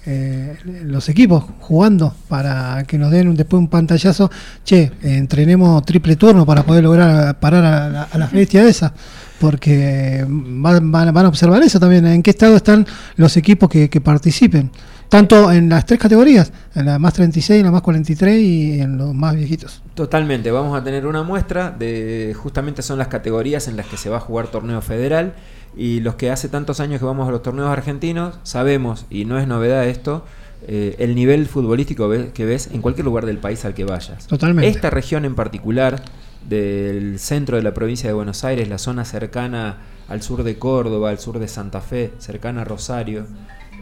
eh, 0.05 0.57
los 0.85 1.09
equipos 1.09 1.43
jugando 1.59 2.15
para 2.29 2.83
que 2.87 2.97
nos 2.97 3.11
den 3.11 3.27
un- 3.27 3.35
después 3.35 3.59
un 3.59 3.67
pantallazo. 3.67 4.31
Che, 4.63 4.83
eh, 4.83 4.91
entrenemos 5.03 5.83
triple 5.85 6.15
turno 6.15 6.45
para 6.45 6.63
poder 6.63 6.83
lograr 6.83 7.39
parar 7.39 7.63
a, 7.65 7.89
la- 7.89 8.03
a 8.03 8.17
las 8.17 8.31
bestias 8.31 8.65
esas. 8.65 8.91
Porque 9.39 10.25
van, 10.27 10.91
van- 10.91 11.13
van 11.13 11.25
a 11.25 11.29
observar 11.29 11.61
eso 11.63 11.79
también, 11.79 12.05
en 12.07 12.23
qué 12.23 12.31
estado 12.31 12.55
están 12.55 12.85
los 13.17 13.37
equipos 13.37 13.69
que, 13.69 13.89
que 13.89 14.01
participen. 14.01 14.71
Tanto 15.09 15.51
en 15.51 15.69
las 15.69 15.85
tres 15.87 15.99
categorías, 15.99 16.53
en 16.75 16.85
la 16.85 16.99
más 16.99 17.13
36, 17.13 17.59
en 17.59 17.65
la 17.65 17.71
más 17.71 17.81
43 17.81 18.41
y 18.41 18.79
en 18.79 18.97
los 18.97 19.13
más 19.13 19.35
viejitos. 19.35 19.81
Totalmente, 19.95 20.51
vamos 20.51 20.79
a 20.79 20.83
tener 20.83 21.07
una 21.07 21.23
muestra 21.23 21.71
de 21.71 22.35
justamente 22.37 22.83
son 22.83 22.99
las 22.99 23.07
categorías 23.07 23.67
en 23.67 23.75
las 23.75 23.87
que 23.87 23.97
se 23.97 24.09
va 24.09 24.17
a 24.17 24.19
jugar 24.19 24.47
torneo 24.47 24.81
federal 24.81 25.33
y 25.75 25.99
los 26.01 26.15
que 26.15 26.29
hace 26.29 26.47
tantos 26.47 26.79
años 26.79 26.99
que 26.99 27.05
vamos 27.05 27.27
a 27.27 27.31
los 27.31 27.41
torneos 27.41 27.69
argentinos 27.69 28.39
sabemos, 28.43 29.05
y 29.09 29.25
no 29.25 29.39
es 29.39 29.47
novedad 29.47 29.87
esto, 29.87 30.25
eh, 30.67 30.95
el 30.99 31.15
nivel 31.15 31.47
futbolístico 31.47 32.09
que 32.33 32.45
ves 32.45 32.69
en 32.71 32.81
cualquier 32.81 33.05
lugar 33.05 33.25
del 33.25 33.37
país 33.37 33.65
al 33.65 33.73
que 33.73 33.85
vayas. 33.85 34.27
Totalmente. 34.27 34.69
Esta 34.69 34.89
región 34.89 35.25
en 35.25 35.33
particular, 35.33 36.03
del 36.47 37.19
centro 37.19 37.57
de 37.57 37.63
la 37.63 37.73
provincia 37.73 38.07
de 38.07 38.13
Buenos 38.13 38.43
Aires, 38.43 38.67
la 38.69 38.77
zona 38.77 39.05
cercana 39.05 39.77
al 40.07 40.21
sur 40.21 40.43
de 40.43 40.57
Córdoba, 40.57 41.09
al 41.09 41.19
sur 41.19 41.39
de 41.39 41.47
Santa 41.47 41.81
Fe, 41.81 42.11
cercana 42.17 42.61
a 42.61 42.65
Rosario, 42.65 43.25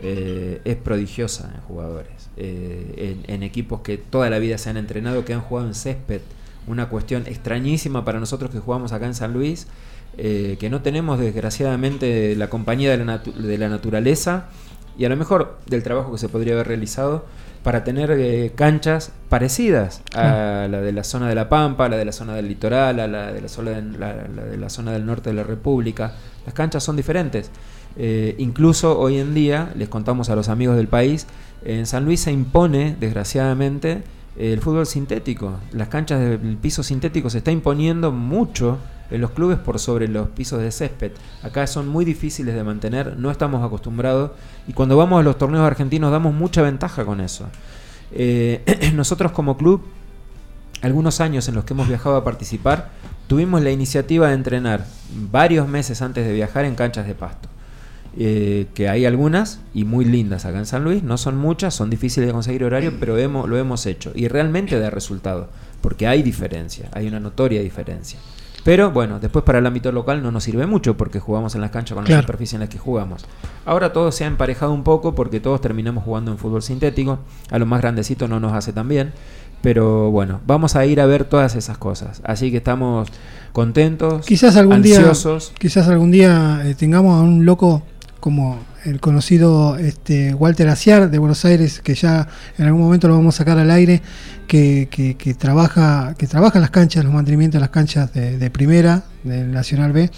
eh, 0.02 0.62
es 0.66 0.76
prodigiosa 0.76 1.52
en 1.56 1.62
jugadores, 1.62 2.30
eh, 2.38 3.22
en, 3.26 3.34
en 3.34 3.44
equipos 3.44 3.82
que 3.82 3.98
toda 3.98 4.30
la 4.30 4.40
vida 4.40 4.58
se 4.58 4.70
han 4.70 4.78
entrenado, 4.78 5.26
que 5.26 5.34
han 5.34 5.42
jugado 5.42 5.68
en 5.68 5.74
césped, 5.76 6.22
una 6.68 6.90
cuestión 6.90 7.24
extrañísima 7.28 8.04
para 8.06 8.20
nosotros 8.20 8.52
que 8.52 8.60
jugamos 8.60 8.92
acá 8.92 9.06
en 9.06 9.16
San 9.16 9.34
Luis, 9.34 9.68
eh, 10.18 10.58
que 10.60 10.70
no 10.70 10.82
tenemos 10.82 11.20
desgraciadamente 11.20 12.36
la 12.36 12.50
compañía 12.50 12.92
de 12.98 13.04
la, 13.04 13.18
de 13.20 13.58
la 13.58 13.70
naturaleza 13.70 14.46
y 14.98 15.06
a 15.06 15.10
lo 15.10 15.16
mejor 15.16 15.58
del 15.68 15.84
trabajo 15.84 16.12
que 16.12 16.18
se 16.18 16.28
podría 16.30 16.54
haber 16.54 16.68
realizado 16.68 17.26
para 17.64 17.84
tener 17.84 18.12
eh, 18.12 18.52
canchas 18.56 19.12
parecidas 19.30 20.02
a 20.16 20.68
la 20.70 20.82
de 20.82 20.92
la 20.92 21.04
zona 21.04 21.28
de 21.30 21.36
la 21.36 21.50
Pampa, 21.50 21.86
a 21.86 21.90
la 21.90 21.98
de 21.98 22.06
la 22.06 22.12
zona 22.12 22.34
del 22.36 22.48
litoral, 22.48 23.00
a 23.00 23.08
la 23.08 23.32
de 23.34 23.42
la, 23.42 23.48
zona 23.50 23.72
de, 23.72 23.82
la- 23.98 24.28
la 24.36 24.46
de 24.46 24.58
la 24.58 24.70
zona 24.70 24.92
del 24.94 25.06
norte 25.06 25.30
de 25.30 25.36
la 25.36 25.44
República. 25.44 26.14
Las 26.46 26.54
canchas 26.54 26.84
son 26.84 26.96
diferentes. 26.96 27.52
Eh, 27.96 28.36
incluso 28.38 29.00
hoy 29.00 29.18
en 29.18 29.34
día, 29.34 29.72
les 29.76 29.90
contamos 29.90 30.30
a 30.30 30.36
los 30.36 30.50
amigos 30.50 30.76
del 30.76 30.88
país, 30.88 31.28
en 31.64 31.86
San 31.86 32.06
Luis 32.06 32.20
se 32.22 32.32
impone, 32.32 32.96
desgraciadamente, 33.00 34.04
el 34.38 34.62
fútbol 34.62 34.86
sintético. 34.86 35.54
Las 35.72 35.88
canchas 35.88 36.20
del 36.20 36.58
piso 36.58 36.84
sintético 36.84 37.30
se 37.30 37.40
está 37.40 37.52
imponiendo 37.52 38.12
mucho 38.12 38.78
en 39.10 39.22
los 39.22 39.32
clubes 39.32 39.58
por 39.58 39.80
sobre 39.80 40.08
los 40.08 40.30
pisos 40.30 40.60
de 40.60 40.72
césped. 40.72 41.12
Acá 41.44 41.66
son 41.68 41.88
muy 41.88 42.06
difíciles 42.06 42.54
de 42.54 42.64
mantener, 42.64 43.18
no 43.18 43.32
estamos 43.32 43.64
acostumbrados 43.64 44.32
y 44.68 44.74
cuando 44.74 44.98
vamos 44.98 45.20
a 45.20 45.24
los 45.24 45.38
torneos 45.38 45.66
argentinos 45.66 46.12
damos 46.12 46.34
mucha 46.34 46.62
ventaja 46.62 47.06
con 47.06 47.22
eso. 47.22 47.46
Eh, 48.12 48.92
nosotros 48.96 49.32
como 49.32 49.58
club, 49.58 49.84
algunos 50.82 51.20
años 51.22 51.48
en 51.48 51.56
los 51.56 51.64
que 51.64 51.74
hemos 51.74 51.88
viajado 51.88 52.16
a 52.18 52.24
participar, 52.24 52.92
tuvimos 53.28 53.62
la 53.62 53.72
iniciativa 53.72 54.28
de 54.28 54.36
entrenar 54.36 54.86
varios 55.32 55.68
meses 55.68 56.02
antes 56.02 56.26
de 56.26 56.34
viajar 56.34 56.66
en 56.66 56.76
canchas 56.76 57.08
de 57.08 57.16
pasto. 57.16 57.50
Eh, 58.20 58.66
que 58.74 58.90
hay 58.90 59.06
algunas 59.06 59.60
y 59.76 59.86
muy 59.86 60.04
lindas 60.04 60.46
acá 60.46 60.58
en 60.58 60.66
San 60.66 60.84
Luis, 60.84 61.04
no 61.04 61.18
son 61.20 61.38
muchas, 61.38 61.76
son 61.76 61.92
difíciles 61.92 62.26
de 62.28 62.34
conseguir 62.34 62.64
horario, 62.64 62.94
pero 63.00 63.16
hemos, 63.18 63.48
lo 63.48 63.58
hemos 63.58 63.86
hecho 63.86 64.12
y 64.16 64.28
realmente 64.28 64.80
da 64.80 64.90
resultado, 64.90 65.50
porque 65.82 66.08
hay 66.08 66.24
diferencia, 66.24 66.90
hay 66.94 67.08
una 67.08 67.20
notoria 67.20 67.62
diferencia. 67.62 68.18
Pero 68.64 68.90
bueno, 68.92 69.20
después 69.20 69.46
para 69.46 69.60
el 69.60 69.66
ámbito 69.68 69.92
local 69.92 70.24
no 70.24 70.32
nos 70.32 70.44
sirve 70.44 70.66
mucho 70.66 70.98
porque 70.98 71.20
jugamos 71.20 71.54
en 71.54 71.62
las 71.62 71.70
canchas 71.70 71.94
con 71.94 72.06
la 72.06 72.08
Claro. 72.08 72.24
superficie 72.24 72.56
en 72.56 72.62
la 72.62 72.68
que 72.70 72.80
jugamos. 72.80 73.24
Ahora 73.66 73.94
todo 73.94 74.12
se 74.12 74.24
ha 74.24 74.28
emparejado 74.28 74.74
un 74.74 74.84
poco 74.84 75.14
porque 75.14 75.40
todos 75.40 75.62
terminamos 75.62 76.04
jugando 76.04 76.32
en 76.32 76.40
fútbol 76.40 76.64
sintético, 76.64 77.20
a 77.52 77.60
lo 77.60 77.66
más 77.68 77.82
grandecito 77.82 78.28
no 78.28 78.40
nos 78.40 78.52
hace 78.54 78.74
tan 78.74 78.88
bien, 78.90 79.14
pero 79.62 80.10
bueno, 80.10 80.42
vamos 80.48 80.76
a 80.76 80.86
ir 80.88 81.00
a 81.02 81.06
ver 81.06 81.24
todas 81.26 81.56
esas 81.56 81.78
cosas. 81.78 82.20
Así 82.26 82.50
que 82.50 82.58
estamos 82.58 83.10
contentos, 83.54 84.26
Quizás 84.26 84.56
algún 84.58 84.78
ansiosos. 84.78 85.50
día, 85.50 85.58
quizás 85.60 85.88
algún 85.88 86.10
día 86.12 86.62
eh, 86.66 86.74
tengamos 86.76 87.16
a 87.20 87.22
un 87.22 87.46
loco 87.46 87.84
como 88.20 88.60
el 88.86 89.00
conocido 89.00 89.78
este, 89.78 90.34
Walter 90.34 90.70
Aciar 90.70 91.10
de 91.10 91.18
Buenos 91.18 91.46
Aires, 91.46 91.82
que 91.82 91.96
ya 91.96 92.28
en 92.58 92.66
algún 92.66 92.82
momento 92.82 93.08
lo 93.08 93.16
vamos 93.16 93.36
a 93.36 93.38
sacar 93.40 93.58
al 93.60 93.70
aire, 93.72 94.02
que, 94.48 94.88
que- 94.92 95.34
trabaja, 95.34 96.16
que 96.18 96.26
trabaja 96.28 96.58
en 96.58 96.62
las 96.62 96.72
canchas, 96.72 97.04
los 97.04 97.14
mantenimientos 97.14 97.56
de 97.58 97.62
las 97.62 97.70
canchas 97.70 98.14
de, 98.14 98.50
primera, 98.50 99.04
del 99.24 99.52
Nacional 99.52 99.92
B, 99.92 100.10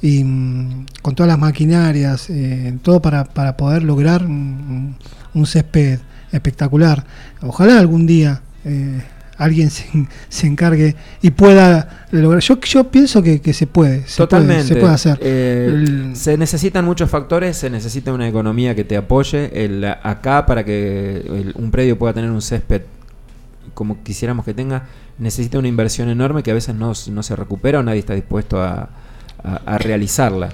y 0.00 0.24
mm, 0.24 0.86
con 1.02 1.14
todas 1.14 1.28
las 1.28 1.38
maquinarias, 1.38 2.30
eh, 2.30 2.76
todo 2.82 3.00
para, 3.02 3.24
para 3.24 3.56
poder 3.56 3.82
lograr 3.82 4.24
un, 4.24 4.96
un 5.34 5.46
césped 5.46 5.98
espectacular. 6.32 7.04
Ojalá 7.42 7.78
algún 7.78 8.06
día 8.06 8.40
eh, 8.64 9.02
alguien 9.38 9.70
se, 9.70 9.86
se 10.28 10.46
encargue 10.46 10.94
y 11.22 11.30
pueda 11.30 12.06
lograr. 12.10 12.42
Yo, 12.42 12.60
yo 12.60 12.84
pienso 12.90 13.22
que, 13.22 13.40
que 13.40 13.52
se 13.54 13.66
puede, 13.66 14.06
se 14.06 14.18
Totalmente. 14.18 14.62
puede, 14.64 14.68
se 14.74 14.76
puede 14.76 14.92
hacer. 14.94 15.18
Eh, 15.22 15.66
El- 15.72 16.16
Se 16.16 16.36
necesitan 16.36 16.84
muchos 16.84 17.08
factores, 17.08 17.56
se 17.56 17.70
necesita 17.70 18.12
una 18.12 18.28
economía 18.28 18.74
que 18.74 18.84
te 18.84 18.96
apoye. 18.96 19.64
El, 19.64 19.84
acá, 19.84 20.44
para 20.44 20.64
que 20.64 21.16
el- 21.26 21.52
un 21.56 21.70
predio 21.70 21.98
pueda 21.98 22.12
tener 22.12 22.30
un 22.30 22.42
césped 22.42 22.82
como 23.74 24.02
quisiéramos 24.02 24.44
que 24.44 24.54
tenga, 24.54 24.86
necesita 25.18 25.58
una 25.58 25.68
inversión 25.68 26.08
enorme 26.08 26.42
que 26.42 26.50
a 26.50 26.54
veces 26.54 26.74
no, 26.74 26.92
no 27.12 27.22
se 27.22 27.36
recupera 27.36 27.78
o 27.78 27.82
nadie 27.82 28.00
está 28.00 28.14
dispuesto 28.14 28.60
a, 28.60 28.90
a- 29.44 29.60
a 29.66 29.78
realizarla. 29.78 30.48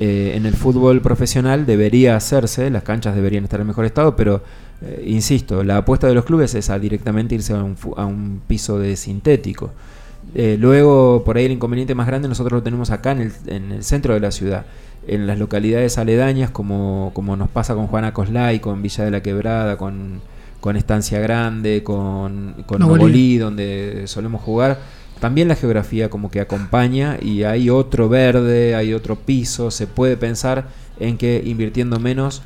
Eh, 0.00 0.32
en 0.34 0.44
el 0.46 0.54
fútbol 0.54 1.00
profesional 1.02 1.66
debería 1.66 2.16
hacerse, 2.16 2.68
las 2.70 2.82
canchas 2.82 3.14
deberían 3.14 3.44
estar 3.44 3.60
en 3.60 3.66
mejor 3.66 3.84
estado, 3.84 4.16
pero 4.16 4.42
eh, 4.82 5.04
insisto, 5.06 5.62
la 5.62 5.78
apuesta 5.78 6.06
de 6.06 6.14
los 6.14 6.24
clubes 6.24 6.54
es 6.54 6.70
a 6.70 6.78
directamente 6.78 7.34
irse 7.34 7.52
a 7.52 7.62
un, 7.62 7.76
a 7.96 8.04
un 8.04 8.40
piso 8.46 8.78
de 8.78 8.96
sintético. 8.96 9.70
Eh, 10.34 10.56
luego, 10.58 11.22
por 11.24 11.36
ahí 11.36 11.44
el 11.44 11.52
inconveniente 11.52 11.94
más 11.94 12.06
grande 12.06 12.28
nosotros 12.28 12.58
lo 12.58 12.62
tenemos 12.62 12.90
acá 12.90 13.12
en 13.12 13.20
el, 13.20 13.32
en 13.46 13.72
el 13.72 13.84
centro 13.84 14.14
de 14.14 14.20
la 14.20 14.30
ciudad, 14.30 14.66
en 15.06 15.26
las 15.26 15.38
localidades 15.38 15.98
aledañas, 15.98 16.50
como, 16.50 17.12
como 17.14 17.36
nos 17.36 17.48
pasa 17.50 17.74
con 17.74 17.86
Juana 17.86 18.12
Coslay, 18.12 18.58
con 18.60 18.82
Villa 18.82 19.04
de 19.04 19.10
la 19.10 19.22
Quebrada, 19.22 19.76
con, 19.76 20.20
con 20.60 20.76
Estancia 20.76 21.20
Grande, 21.20 21.82
con, 21.84 22.64
con. 22.66 22.80
Novolí, 22.80 23.38
donde 23.38 24.04
solemos 24.06 24.42
jugar. 24.42 24.78
También 25.20 25.48
la 25.48 25.54
geografía 25.54 26.10
como 26.10 26.30
que 26.30 26.40
acompaña 26.40 27.18
y 27.20 27.44
hay 27.44 27.70
otro 27.70 28.08
verde, 28.08 28.74
hay 28.74 28.92
otro 28.92 29.16
piso, 29.16 29.70
se 29.70 29.86
puede 29.86 30.16
pensar 30.16 30.68
en 30.98 31.16
que 31.16 31.42
invirtiendo 31.44 31.98
menos 32.00 32.42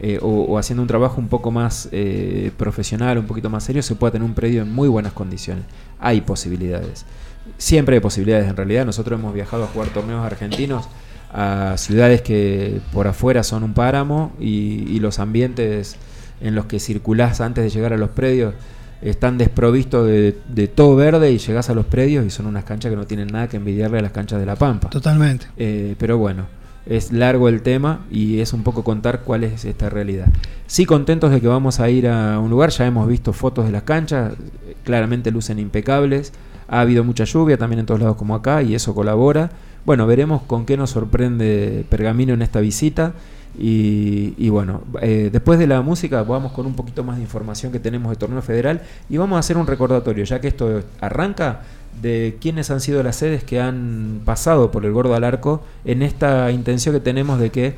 eh, 0.00 0.18
o, 0.20 0.28
o 0.28 0.58
haciendo 0.58 0.82
un 0.82 0.88
trabajo 0.88 1.20
un 1.20 1.28
poco 1.28 1.50
más 1.50 1.88
eh, 1.92 2.50
profesional, 2.56 3.18
un 3.18 3.26
poquito 3.26 3.50
más 3.50 3.64
serio, 3.64 3.82
se 3.82 3.94
pueda 3.94 4.12
tener 4.12 4.26
un 4.26 4.34
predio 4.34 4.62
en 4.62 4.72
muy 4.72 4.88
buenas 4.88 5.12
condiciones. 5.12 5.64
Hay 5.98 6.20
posibilidades. 6.20 7.06
Siempre 7.58 7.96
hay 7.96 8.00
posibilidades 8.00 8.48
en 8.48 8.56
realidad. 8.56 8.84
Nosotros 8.84 9.18
hemos 9.18 9.32
viajado 9.32 9.64
a 9.64 9.66
jugar 9.68 9.88
torneos 9.88 10.24
argentinos 10.24 10.88
a 11.32 11.74
ciudades 11.76 12.22
que 12.22 12.80
por 12.92 13.06
afuera 13.06 13.42
son 13.42 13.62
un 13.62 13.74
páramo 13.74 14.32
y, 14.40 14.86
y 14.88 15.00
los 15.00 15.18
ambientes 15.18 15.96
en 16.40 16.54
los 16.54 16.66
que 16.66 16.78
circulás 16.78 17.40
antes 17.40 17.64
de 17.64 17.70
llegar 17.70 17.92
a 17.92 17.96
los 17.96 18.10
predios 18.10 18.54
están 19.02 19.36
desprovistos 19.36 20.06
de, 20.06 20.38
de 20.48 20.68
todo 20.68 20.96
verde 20.96 21.30
y 21.30 21.38
llegás 21.38 21.68
a 21.68 21.74
los 21.74 21.86
predios 21.86 22.24
y 22.24 22.30
son 22.30 22.46
unas 22.46 22.64
canchas 22.64 22.90
que 22.90 22.96
no 22.96 23.06
tienen 23.06 23.28
nada 23.28 23.48
que 23.48 23.58
envidiarle 23.58 23.98
a 23.98 24.02
las 24.02 24.12
canchas 24.12 24.40
de 24.40 24.46
La 24.46 24.56
Pampa. 24.56 24.88
Totalmente. 24.88 25.46
Eh, 25.56 25.94
pero 25.98 26.16
bueno, 26.16 26.46
es 26.86 27.12
largo 27.12 27.48
el 27.48 27.62
tema 27.62 28.06
y 28.10 28.40
es 28.40 28.52
un 28.52 28.62
poco 28.62 28.84
contar 28.84 29.20
cuál 29.20 29.44
es 29.44 29.64
esta 29.64 29.90
realidad. 29.90 30.28
Sí 30.66 30.86
contentos 30.86 31.30
de 31.30 31.40
que 31.40 31.48
vamos 31.48 31.80
a 31.80 31.90
ir 31.90 32.08
a 32.08 32.38
un 32.38 32.50
lugar, 32.50 32.70
ya 32.70 32.86
hemos 32.86 33.08
visto 33.08 33.32
fotos 33.32 33.66
de 33.66 33.72
las 33.72 33.82
canchas, 33.82 34.34
claramente 34.84 35.30
lucen 35.30 35.58
impecables, 35.58 36.32
ha 36.68 36.80
habido 36.80 37.04
mucha 37.04 37.24
lluvia 37.24 37.58
también 37.58 37.80
en 37.80 37.86
todos 37.86 38.00
lados 38.00 38.16
como 38.16 38.34
acá 38.34 38.62
y 38.62 38.74
eso 38.74 38.94
colabora. 38.94 39.50
Bueno, 39.84 40.06
veremos 40.06 40.42
con 40.42 40.66
qué 40.66 40.76
nos 40.76 40.90
sorprende 40.90 41.84
Pergamino 41.88 42.34
en 42.34 42.42
esta 42.42 42.60
visita. 42.60 43.12
Y, 43.58 44.48
bueno, 44.50 44.82
eh, 45.00 45.30
después 45.32 45.58
de 45.58 45.66
la 45.66 45.80
música 45.80 46.22
vamos 46.22 46.52
con 46.52 46.66
un 46.66 46.74
poquito 46.74 47.02
más 47.04 47.16
de 47.16 47.22
información 47.22 47.72
que 47.72 47.78
tenemos 47.78 48.10
de 48.10 48.16
torneo 48.16 48.42
federal 48.42 48.82
y 49.08 49.16
vamos 49.16 49.36
a 49.36 49.40
hacer 49.40 49.56
un 49.56 49.66
recordatorio, 49.66 50.24
ya 50.24 50.40
que 50.42 50.48
esto 50.48 50.82
arranca, 51.00 51.62
de 52.00 52.36
quiénes 52.40 52.70
han 52.70 52.80
sido 52.80 53.02
las 53.02 53.16
sedes 53.16 53.44
que 53.44 53.60
han 53.60 54.20
pasado 54.24 54.70
por 54.70 54.84
el 54.84 54.92
Gordo 54.92 55.14
al 55.14 55.24
Arco 55.24 55.62
en 55.84 56.02
esta 56.02 56.50
intención 56.50 56.94
que 56.94 57.00
tenemos 57.00 57.38
de 57.38 57.50
que 57.50 57.74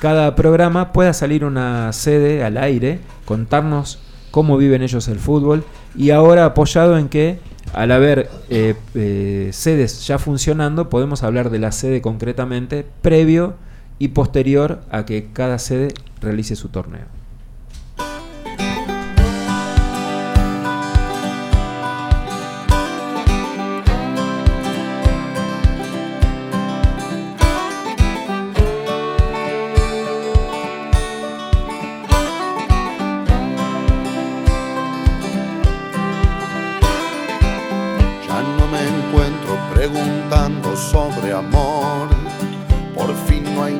cada 0.00 0.34
programa 0.34 0.92
pueda 0.92 1.12
salir 1.12 1.44
una 1.44 1.92
sede 1.92 2.44
al 2.44 2.56
aire, 2.56 3.00
contarnos 3.24 4.00
cómo 4.30 4.56
viven 4.56 4.82
ellos 4.82 5.08
el 5.08 5.18
fútbol 5.18 5.64
y 5.96 6.10
ahora 6.10 6.44
apoyado 6.44 6.98
en 6.98 7.08
que 7.08 7.38
al 7.72 7.92
haber 7.92 8.28
eh, 8.50 8.74
eh, 8.94 9.50
sedes 9.52 10.06
ya 10.06 10.18
funcionando 10.18 10.90
podemos 10.90 11.22
hablar 11.22 11.50
de 11.50 11.58
la 11.58 11.72
sede 11.72 12.02
concretamente 12.02 12.84
previo 13.02 13.54
y 13.98 14.08
posterior 14.08 14.80
a 14.90 15.04
que 15.06 15.28
cada 15.32 15.58
sede 15.58 15.94
realice 16.20 16.56
su 16.56 16.68
torneo. 16.68 17.23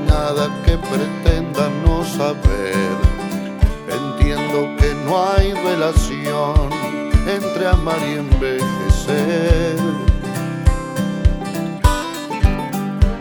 Nada 0.07 0.49
que 0.64 0.77
pretenda 0.79 1.69
no 1.85 2.05
saber. 2.05 2.95
Entiendo 3.88 4.77
que 4.79 4.95
no 5.05 5.23
hay 5.23 5.53
relación 5.53 6.71
entre 7.27 7.67
amar 7.67 7.99
y 8.07 8.19
envejecer. 8.19 9.77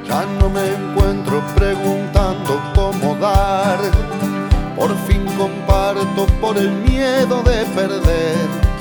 Ya 0.08 0.26
no 0.40 0.50
me 0.50 0.66
encuentro 0.68 1.42
preguntando 1.56 2.62
cómo 2.76 3.16
dar. 3.16 3.80
Por 4.76 4.96
fin 5.08 5.26
comparto 5.38 6.26
por 6.42 6.58
el 6.58 6.72
miedo 6.72 7.42
de 7.44 7.66
perder 7.78 8.74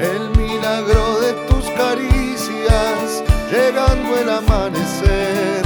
el 0.00 0.30
milagro 0.36 1.20
de 1.20 1.32
tus 1.48 1.64
caricias 1.70 3.22
llegando 3.50 4.16
el 4.16 4.28
amanecer. 4.28 5.65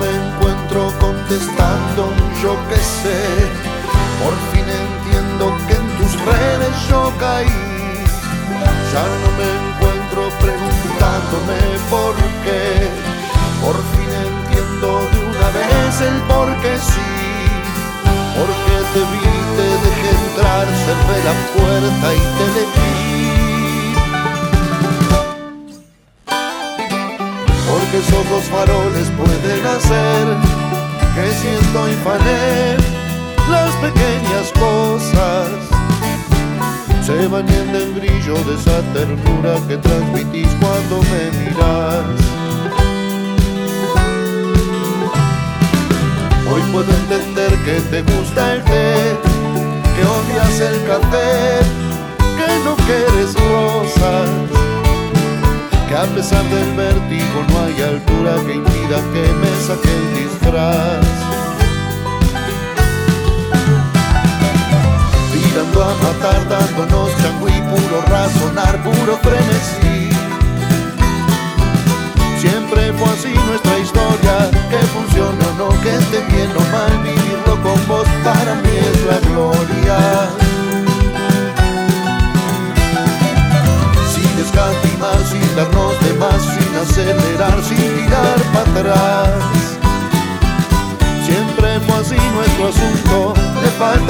Me 0.00 0.10
encuentro 0.10 0.92
contestando 1.00 2.12
yo 2.42 2.56
que 2.68 2.76
sé. 2.76 3.20
Por 4.22 4.34
fin 4.50 4.66
entiendo 4.68 5.56
que 5.66 5.74
en 5.74 5.88
tus 5.98 6.12
redes 6.24 6.74
yo 6.88 7.12
caí. 7.18 7.74
Ya 8.92 9.04
no 9.22 9.28
me 9.38 9.48
encuentro 9.60 10.20
preguntándome 10.40 11.58
por 11.90 12.14
qué. 12.44 12.90
Por 13.62 13.76
fin 13.92 14.10
entiendo 14.28 14.88
de 15.12 15.18
una 15.30 15.48
vez 15.56 16.00
el 16.00 16.16
por 16.32 16.48
qué 16.62 16.78
sí. 16.78 17.10
Porque 18.36 18.74
te 18.92 19.02
vi, 19.10 19.26
te 19.56 19.68
dejé 19.84 20.10
entrar, 20.26 20.66
cerré 20.84 21.18
la 21.28 21.36
puerta 21.54 22.06
y 22.14 22.22
te 22.36 22.44
elegí. 22.50 23.23
Porque 27.94 28.08
esos 28.08 28.44
faroles 28.46 29.08
pueden 29.16 29.66
hacer 29.66 30.26
que 31.14 31.30
siento 31.32 31.88
infané 31.88 32.76
las 33.48 33.70
pequeñas 33.76 34.50
cosas 34.58 35.48
se 37.06 37.28
bañen 37.28 37.72
del 37.72 37.92
brillo 37.92 38.34
de 38.44 38.54
esa 38.56 38.80
ternura 38.94 39.60
que 39.68 39.76
transmitís 39.76 40.48
cuando 40.60 41.02
me 41.02 41.30
miras. 41.38 42.04
Hoy 46.52 46.62
puedo 46.72 46.90
entender 46.90 47.52
que 47.64 47.80
te 47.80 48.02
gusta 48.02 48.54
el 48.54 48.64
té, 48.64 49.16
que 49.94 50.04
odias 50.04 50.60
el 50.60 50.84
café, 50.84 51.60
que 52.38 52.64
no 52.64 52.74
quieres 52.86 53.34
rosas, 53.34 54.63
que 55.94 56.00
a 56.00 56.06
pesar 56.06 56.42
del 56.50 56.72
vértigo 56.74 57.44
no 57.48 57.60
hay 57.62 57.80
altura 57.82 58.34
que 58.44 58.54
impida 58.54 58.98
que 59.12 59.32
me 59.40 59.50
saque 59.64 59.92
el 59.94 60.14
disfraz. 60.18 61.06
Tirando 65.32 65.84
a 65.84 65.94
matar, 66.02 66.48
dándonos 66.48 67.10
changüí, 67.18 67.62
puro 67.70 68.02
razonar, 68.08 68.82
puro 68.82 69.16
frenesí. 69.18 70.03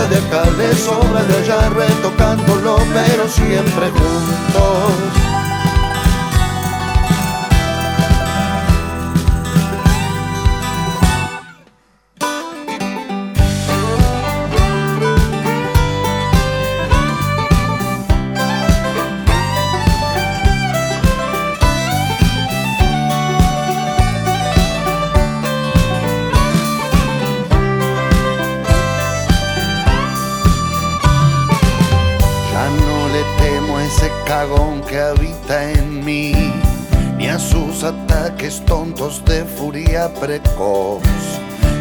De 0.08 0.16
acá, 0.18 0.44
le 0.56 0.74
sobra 0.74 1.22
de 1.22 1.36
allá, 1.38 1.68
retocándolo, 1.70 2.76
pero 2.92 3.28
siempre 3.28 3.90
juntos. 3.90 5.33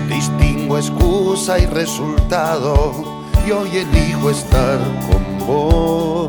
Distingo 0.09 0.77
excusa 0.77 1.59
y 1.59 1.65
resultado, 1.65 2.91
y 3.47 3.51
hoy 3.51 3.77
elijo 3.77 4.29
estar 4.29 4.79
con 5.07 5.47
vos. 5.47 6.22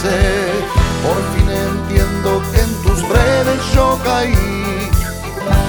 Por 0.00 1.18
fin 1.34 1.48
entiendo 1.50 2.40
que 2.52 2.60
en 2.60 2.72
tus 2.84 3.02
redes 3.08 3.58
yo 3.74 3.98
caí. 4.04 4.32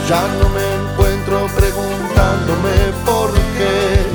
Ya 0.07 0.21
no 0.39 0.49
me 0.49 0.65
encuentro 0.81 1.47
preguntándome 1.55 2.75
por 3.05 3.33
qué. 3.57 4.05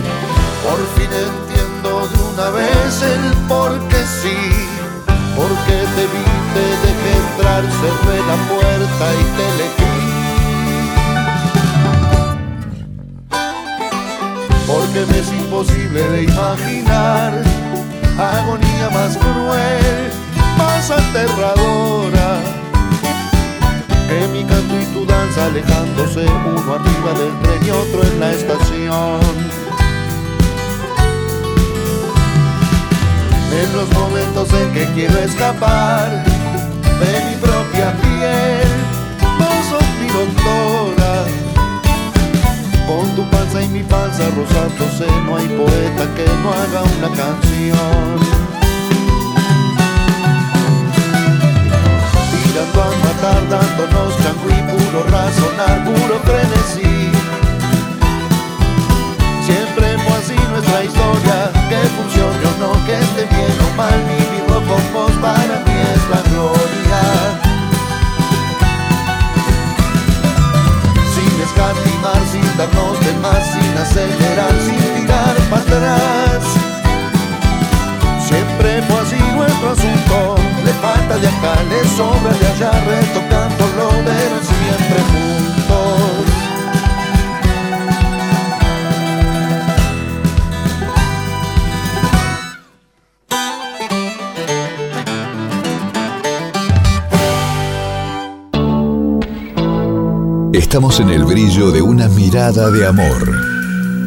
Por 0.63 0.79
fin 0.95 1.11
entiendo 1.11 2.07
de 2.07 2.19
una 2.33 2.51
vez 2.51 3.03
el 3.03 3.33
por 3.49 3.73
qué 3.89 4.05
sí. 4.23 4.39
Porque 5.37 5.77
te 5.97 6.05
vi, 6.13 6.25
te 6.55 6.67
dejé 6.87 7.13
entrar, 7.27 7.63
cerré 7.81 8.19
la 8.31 8.37
puerta 8.49 9.05
y 9.21 9.25
te 9.37 9.45
elegí. 9.55 9.85
me 15.11 15.19
es 15.19 15.33
imposible 15.33 16.09
de 16.09 16.23
imaginar. 16.23 17.64
Agonía 18.19 18.91
más 18.91 19.17
cruel, 19.17 20.13
más 20.57 20.91
aterradora. 20.91 22.39
Que 24.09 24.29
mi 24.29 24.45
canto 24.45 24.81
y 24.81 24.85
tu 24.95 25.05
danza 25.05 25.47
alejándose 25.47 26.25
uno 26.25 26.75
arriba 26.75 27.13
del 27.19 27.41
tren 27.43 27.67
y 27.67 27.71
otro 27.71 28.05
en 28.05 28.21
la 28.21 28.33
estación. 28.33 29.21
En 33.53 33.77
los 33.77 33.93
momentos 33.93 34.49
en 34.53 34.73
que 34.73 34.85
quiero 34.95 35.19
escapar 35.19 36.25
Y 43.63 43.69
mi 43.69 43.83
panza 43.85 44.25
rozándose, 44.37 45.07
no 45.25 45.37
hay 45.37 45.47
poeta 45.47 46.05
que 46.17 46.27
no 46.43 46.51
haga 46.53 46.83
una 46.99 47.09
canción. 47.17 48.19
Tirando 52.31 52.83
a 52.83 52.85
matar, 53.05 53.43
dándonos 53.49 54.13
changüí, 54.23 54.59
puro 54.71 55.01
razonar, 55.05 55.85
puro 55.85 56.17
frenesí. 56.25 56.95
Siempre 59.47 59.87
fue 59.99 60.17
así 60.19 60.37
nuestra 60.51 60.85
historia, 60.85 61.37
que 61.69 61.79
funcione 61.97 62.45
o 62.45 62.55
no, 62.61 62.71
que 62.87 62.95
esté 62.99 63.23
bien 63.35 63.57
o 63.67 63.77
mal, 63.77 64.01
vivirlo 64.11 64.59
con 64.67 64.83
vos 64.93 65.13
para 65.23 65.57
mí 65.65 65.77
es 65.95 66.05
la 66.11 66.21
gloria. 66.29 67.03
Sin 71.15 71.35
escatimar, 71.41 71.94
sin 72.35 72.57
darnos 72.57 72.99
de 73.07 73.13
más, 73.23 73.43
sin 73.53 73.79
acelerar, 73.79 74.55
sin 74.67 74.83
tirar 74.95 75.37
para 75.51 75.63
atrás. 75.63 76.43
Siempre 78.27 78.83
fue 78.89 79.01
así 79.03 79.21
nuestro 79.37 79.71
asunto, 79.71 80.35
le 80.65 80.73
falta 80.85 81.17
de 81.17 81.29
acá, 81.29 81.55
le 81.71 81.81
sobra 81.97 82.33
de 82.41 82.47
allá, 82.53 82.73
retocándolo, 82.91 83.89
pero 84.05 84.37
siempre 84.51 84.99
juntos. 85.11 86.34
Estamos 100.75 100.99
en 100.99 101.11
el 101.11 101.25
brillo 101.25 101.71
de 101.71 101.81
una 101.81 102.09
mirada 102.09 102.69
de 102.69 102.85
amor, 102.85 103.31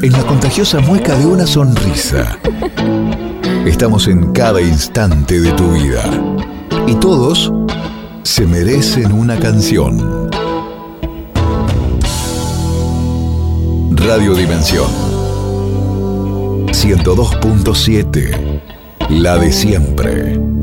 en 0.01 0.11
la 0.11 0.21
contagiosa 0.25 0.81
mueca 0.81 1.17
de 1.17 1.25
una 1.25 1.47
sonrisa. 1.47 2.37
Estamos 3.65 4.09
en 4.09 4.33
cada 4.33 4.61
instante 4.61 5.39
de 5.39 5.53
tu 5.53 5.71
vida. 5.71 6.03
Y 6.85 6.95
todos 6.95 7.53
se 8.23 8.45
merecen 8.45 9.13
una 9.13 9.39
canción. 9.39 10.29
Radio 13.91 14.35
Dimensión 14.35 14.89
102.7 16.73 18.61
La 19.07 19.37
de 19.37 19.53
siempre. 19.53 20.56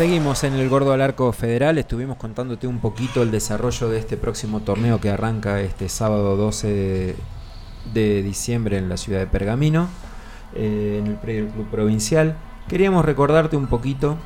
Seguimos 0.00 0.44
en 0.44 0.54
el 0.54 0.66
Gordo 0.70 0.94
al 0.94 1.02
Arco 1.02 1.30
Federal, 1.30 1.76
estuvimos 1.76 2.16
contándote 2.16 2.66
un 2.66 2.78
poquito 2.78 3.22
el 3.22 3.30
desarrollo 3.30 3.90
de 3.90 3.98
este 3.98 4.16
próximo 4.16 4.60
torneo 4.60 4.98
que 4.98 5.10
arranca 5.10 5.60
este 5.60 5.90
sábado 5.90 6.38
12 6.38 7.14
de, 7.92 8.22
diciembre 8.22 8.78
en 8.78 8.88
la 8.88 8.96
ciudad 8.96 9.18
de 9.18 9.26
Pergamino, 9.26 9.88
eh, 10.54 10.96
en 10.98 11.06
el 11.06 11.16
predio 11.16 11.50
Club 11.50 11.68
Provincial. 11.68 12.34
Queríamos 12.66 13.04
recordarte 13.04 13.58
un 13.58 13.66
poquito 13.66 14.16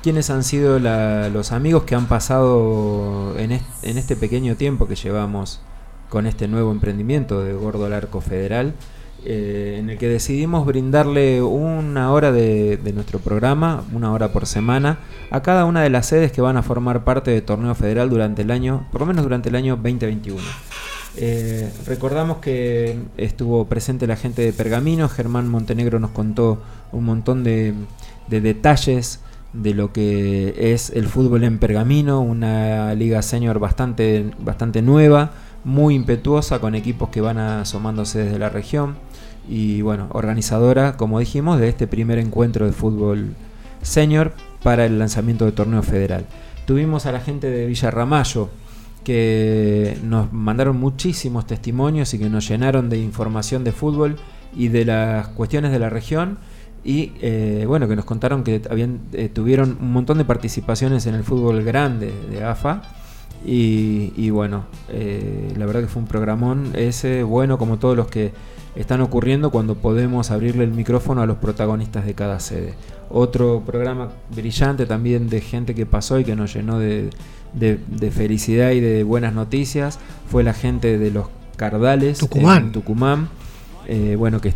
quiénes 0.00 0.30
han 0.30 0.44
sido 0.44 0.78
los 0.78 1.50
amigos 1.50 1.82
que 1.82 1.96
han 1.96 2.06
pasado 2.06 3.36
en, 3.36 3.50
en 3.50 3.98
este 3.98 4.14
pequeño 4.14 4.54
tiempo 4.54 4.86
que 4.86 4.94
llevamos 4.94 5.60
con 6.08 6.28
este 6.28 6.46
nuevo 6.46 6.70
emprendimiento 6.70 7.42
de 7.42 7.52
Gordo 7.52 7.86
al 7.86 7.94
Arco 7.94 8.20
Federal, 8.20 8.74
eh, 9.24 9.76
en 9.80 9.90
el 9.90 9.98
que 9.98 10.08
decidimos 10.08 10.64
brindarle 10.66 11.42
una 11.42 12.12
hora 12.12 12.30
de, 12.30 12.78
nuestro 12.94 13.18
programa, 13.18 13.82
una 13.92 14.12
hora 14.12 14.32
por 14.32 14.46
semana, 14.46 14.98
a 15.30 15.42
cada 15.42 15.64
una 15.64 15.82
de 15.82 15.90
las 15.90 16.06
sedes 16.06 16.30
que 16.30 16.40
van 16.40 16.56
a 16.56 16.62
formar 16.62 17.02
parte 17.02 17.32
del 17.32 17.42
torneo 17.42 17.74
federal 17.74 18.08
durante 18.08 18.42
el 18.42 18.50
año, 18.50 18.86
por 18.92 19.00
lo 19.00 19.06
menos 19.06 19.24
durante 19.24 19.48
el 19.48 19.56
año 19.56 19.76
2021. 19.76 20.40
Eh, 21.16 21.72
recordamos 21.86 22.38
que 22.38 22.98
estuvo 23.16 23.64
presente 23.66 24.06
la 24.06 24.16
gente 24.16 24.42
de 24.42 24.52
Pergamino, 24.52 25.08
Germán 25.08 25.48
Montenegro 25.48 25.98
nos 25.98 26.10
contó 26.10 26.62
un 26.92 27.04
montón 27.04 27.42
de, 27.42 27.74
de 28.28 28.40
detalles 28.40 29.20
de 29.52 29.74
lo 29.74 29.92
que 29.92 30.72
es 30.72 30.90
el 30.90 31.08
fútbol 31.08 31.44
en 31.44 31.58
Pergamino, 31.58 32.20
una 32.20 32.94
liga 32.94 33.22
senior 33.22 33.58
bastante, 33.58 34.30
bastante 34.38 34.82
nueva, 34.82 35.32
muy 35.64 35.94
impetuosa, 35.94 36.60
con 36.60 36.74
equipos 36.74 37.08
que 37.08 37.20
van 37.20 37.38
asomándose 37.38 38.20
desde 38.20 38.38
la 38.38 38.50
región 38.50 38.94
y 39.48 39.82
bueno, 39.82 40.08
organizadora, 40.12 40.96
como 40.96 41.18
dijimos, 41.18 41.60
de 41.60 41.68
este 41.68 41.86
primer 41.86 42.18
encuentro 42.18 42.66
de 42.66 42.72
fútbol 42.72 43.34
senior 43.82 44.32
para 44.62 44.86
el 44.86 44.98
lanzamiento 44.98 45.44
del 45.44 45.54
torneo 45.54 45.82
federal. 45.82 46.26
Tuvimos 46.66 47.06
a 47.06 47.12
la 47.12 47.20
gente 47.20 47.48
de 47.48 47.66
Villa 47.66 47.90
que 49.04 49.96
nos 50.02 50.32
mandaron 50.32 50.80
muchísimos 50.80 51.46
testimonios 51.46 52.12
y 52.12 52.18
que 52.18 52.28
nos 52.28 52.48
llenaron 52.48 52.88
de 52.88 52.98
información 52.98 53.62
de 53.62 53.70
fútbol 53.70 54.16
y 54.56 54.66
de 54.66 54.84
las 54.84 55.28
cuestiones 55.28 55.70
de 55.70 55.78
la 55.78 55.88
región 55.88 56.38
y 56.82 57.12
eh, 57.20 57.64
bueno 57.68 57.86
que 57.86 57.94
nos 57.94 58.04
contaron 58.04 58.42
que 58.42 58.62
habían 58.68 59.00
eh, 59.12 59.28
tuvieron 59.28 59.78
un 59.80 59.92
montón 59.92 60.18
de 60.18 60.24
participaciones 60.24 61.06
en 61.06 61.14
el 61.14 61.22
fútbol 61.22 61.62
grande 61.62 62.12
de 62.30 62.42
AFA 62.42 62.82
y, 63.46 64.12
y 64.16 64.30
bueno 64.30 64.64
eh, 64.88 65.52
la 65.56 65.64
verdad 65.66 65.82
que 65.82 65.86
fue 65.86 66.02
un 66.02 66.08
programón 66.08 66.72
ese 66.74 67.22
bueno 67.22 67.58
como 67.58 67.78
todos 67.78 67.96
los 67.96 68.08
que 68.08 68.32
están 68.74 69.00
ocurriendo 69.00 69.50
cuando 69.50 69.76
podemos 69.76 70.30
abrirle 70.30 70.64
el 70.64 70.72
micrófono 70.72 71.22
a 71.22 71.26
los 71.26 71.38
protagonistas 71.38 72.04
de 72.04 72.12
cada 72.12 72.40
sede. 72.40 72.74
Otro 73.08 73.62
programa 73.64 74.10
brillante 74.34 74.84
también 74.84 75.30
de 75.30 75.40
gente 75.40 75.74
que 75.74 75.86
pasó 75.86 76.18
y 76.18 76.24
que 76.24 76.36
nos 76.36 76.52
llenó 76.52 76.78
de, 76.78 77.08
de- 77.54 77.78
de 77.86 78.10
felicidad 78.10 78.72
y 78.72 78.80
de 78.80 79.02
buenas 79.02 79.32
noticias 79.32 79.98
fue 80.28 80.42
la 80.42 80.52
gente 80.52 80.98
de 80.98 81.10
los 81.10 81.28
Cardales 81.56 82.18
Tucumán. 82.18 82.64
en 82.64 82.72
Tucumán. 82.72 83.28
Eh, 83.88 84.14
bueno, 84.18 84.42
que 84.42 84.52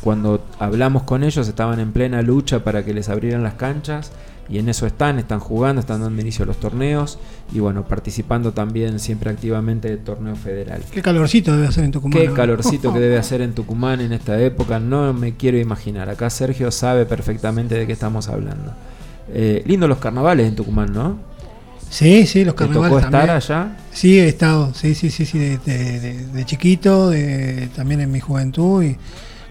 cuando 0.00 0.42
hablamos 0.58 1.02
con 1.02 1.22
ellos 1.22 1.46
estaban 1.46 1.78
en 1.78 1.92
plena 1.92 2.22
lucha 2.22 2.64
para 2.64 2.86
que 2.86 2.94
les 2.94 3.10
abrieran 3.10 3.42
las 3.42 3.54
canchas 3.54 4.12
y 4.48 4.58
en 4.58 4.68
eso 4.68 4.86
están, 4.86 5.18
están 5.18 5.40
jugando, 5.40 5.80
están 5.80 6.00
dando 6.00 6.20
inicio 6.22 6.44
a 6.44 6.46
los 6.46 6.58
torneos 6.58 7.18
y 7.52 7.58
bueno, 7.60 7.84
participando 7.84 8.52
también 8.52 8.98
siempre 8.98 9.30
activamente 9.30 9.88
del 9.88 9.98
torneo 9.98 10.36
federal. 10.36 10.82
Qué 10.90 11.02
calorcito 11.02 11.54
debe 11.54 11.66
hacer 11.68 11.84
en 11.84 11.90
Tucumán. 11.92 12.18
Qué 12.18 12.32
calorcito 12.32 12.92
que 12.92 12.98
debe 13.06 13.18
hacer 13.18 13.40
en 13.42 13.52
Tucumán 13.54 14.00
en 14.00 14.12
esta 14.12 14.40
época, 14.40 14.78
no 14.80 15.12
me 15.12 15.34
quiero 15.34 15.58
imaginar. 15.58 16.08
Acá 16.08 16.30
Sergio 16.30 16.70
sabe 16.70 17.04
perfectamente 17.06 17.74
de 17.74 17.86
qué 17.86 17.92
estamos 17.92 18.28
hablando. 18.28 18.72
Eh, 19.32 19.62
lindo 19.66 19.86
los 19.86 19.98
carnavales 19.98 20.48
en 20.48 20.56
Tucumán, 20.56 20.92
¿no? 20.92 21.18
Sí, 21.90 22.26
sí, 22.26 22.44
los 22.44 22.54
¿Te 22.54 22.58
carnavales 22.64 22.88
tocó 22.90 22.98
estar 22.98 23.10
también. 23.12 23.36
allá? 23.36 23.76
Sí, 23.92 24.18
he 24.18 24.28
estado, 24.28 24.74
sí, 24.74 24.94
sí, 24.94 25.10
sí, 25.10 25.24
sí, 25.24 25.38
de, 25.38 25.58
de- 25.58 26.00
de- 26.00 26.26
de 26.26 26.44
chiquito, 26.44 27.10
de, 27.10 27.68
también 27.74 28.00
en 28.02 28.10
mi 28.10 28.20
juventud 28.20 28.82
y 28.82 28.96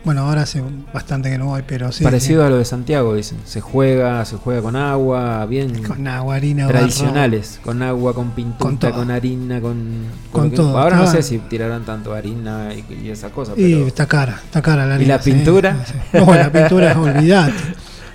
bueno, 0.07 0.21
ahora 0.21 0.43
hace 0.43 0.63
bastante 0.93 1.29
que 1.29 1.37
no 1.37 1.47
voy, 1.47 1.63
pero 1.67 1.91
sí. 1.91 2.01
Parecido 2.01 2.41
sí. 2.41 2.47
a 2.47 2.49
lo 2.49 2.57
de 2.57 2.63
Santiago, 2.65 3.13
dicen. 3.13 3.37
Se 3.43 3.59
juega, 3.59 4.23
se 4.23 4.37
juega 4.37 4.61
con 4.61 4.77
agua, 4.77 5.45
bien. 5.47 5.83
Con 5.83 6.07
agua, 6.07 6.35
harina, 6.35 6.65
Tradicionales, 6.67 7.59
con 7.61 7.83
agua, 7.83 8.13
con 8.13 8.31
pintura, 8.31 8.91
Con 8.93 9.11
harina, 9.11 9.59
con. 9.59 10.05
Con 10.31 10.51
todo, 10.51 10.77
Ahora 10.77 10.95
no 10.95 11.07
sé 11.07 11.21
si 11.21 11.39
tirarán 11.39 11.83
tanto 11.83 12.13
harina 12.13 12.69
y, 12.73 12.85
y 13.05 13.09
esa 13.09 13.29
cosa, 13.31 13.51
Y 13.57 13.73
pero. 13.73 13.87
está 13.87 14.05
cara, 14.05 14.39
está 14.45 14.61
cara 14.61 14.85
la 14.85 14.93
¿Y 14.93 14.95
harina, 14.95 15.17
la 15.17 15.21
sí, 15.21 15.31
pintura? 15.33 15.85
sí. 15.85 15.93
No, 16.13 16.33
la 16.33 16.49
pintura, 16.51 16.97
olvídate. 16.99 17.53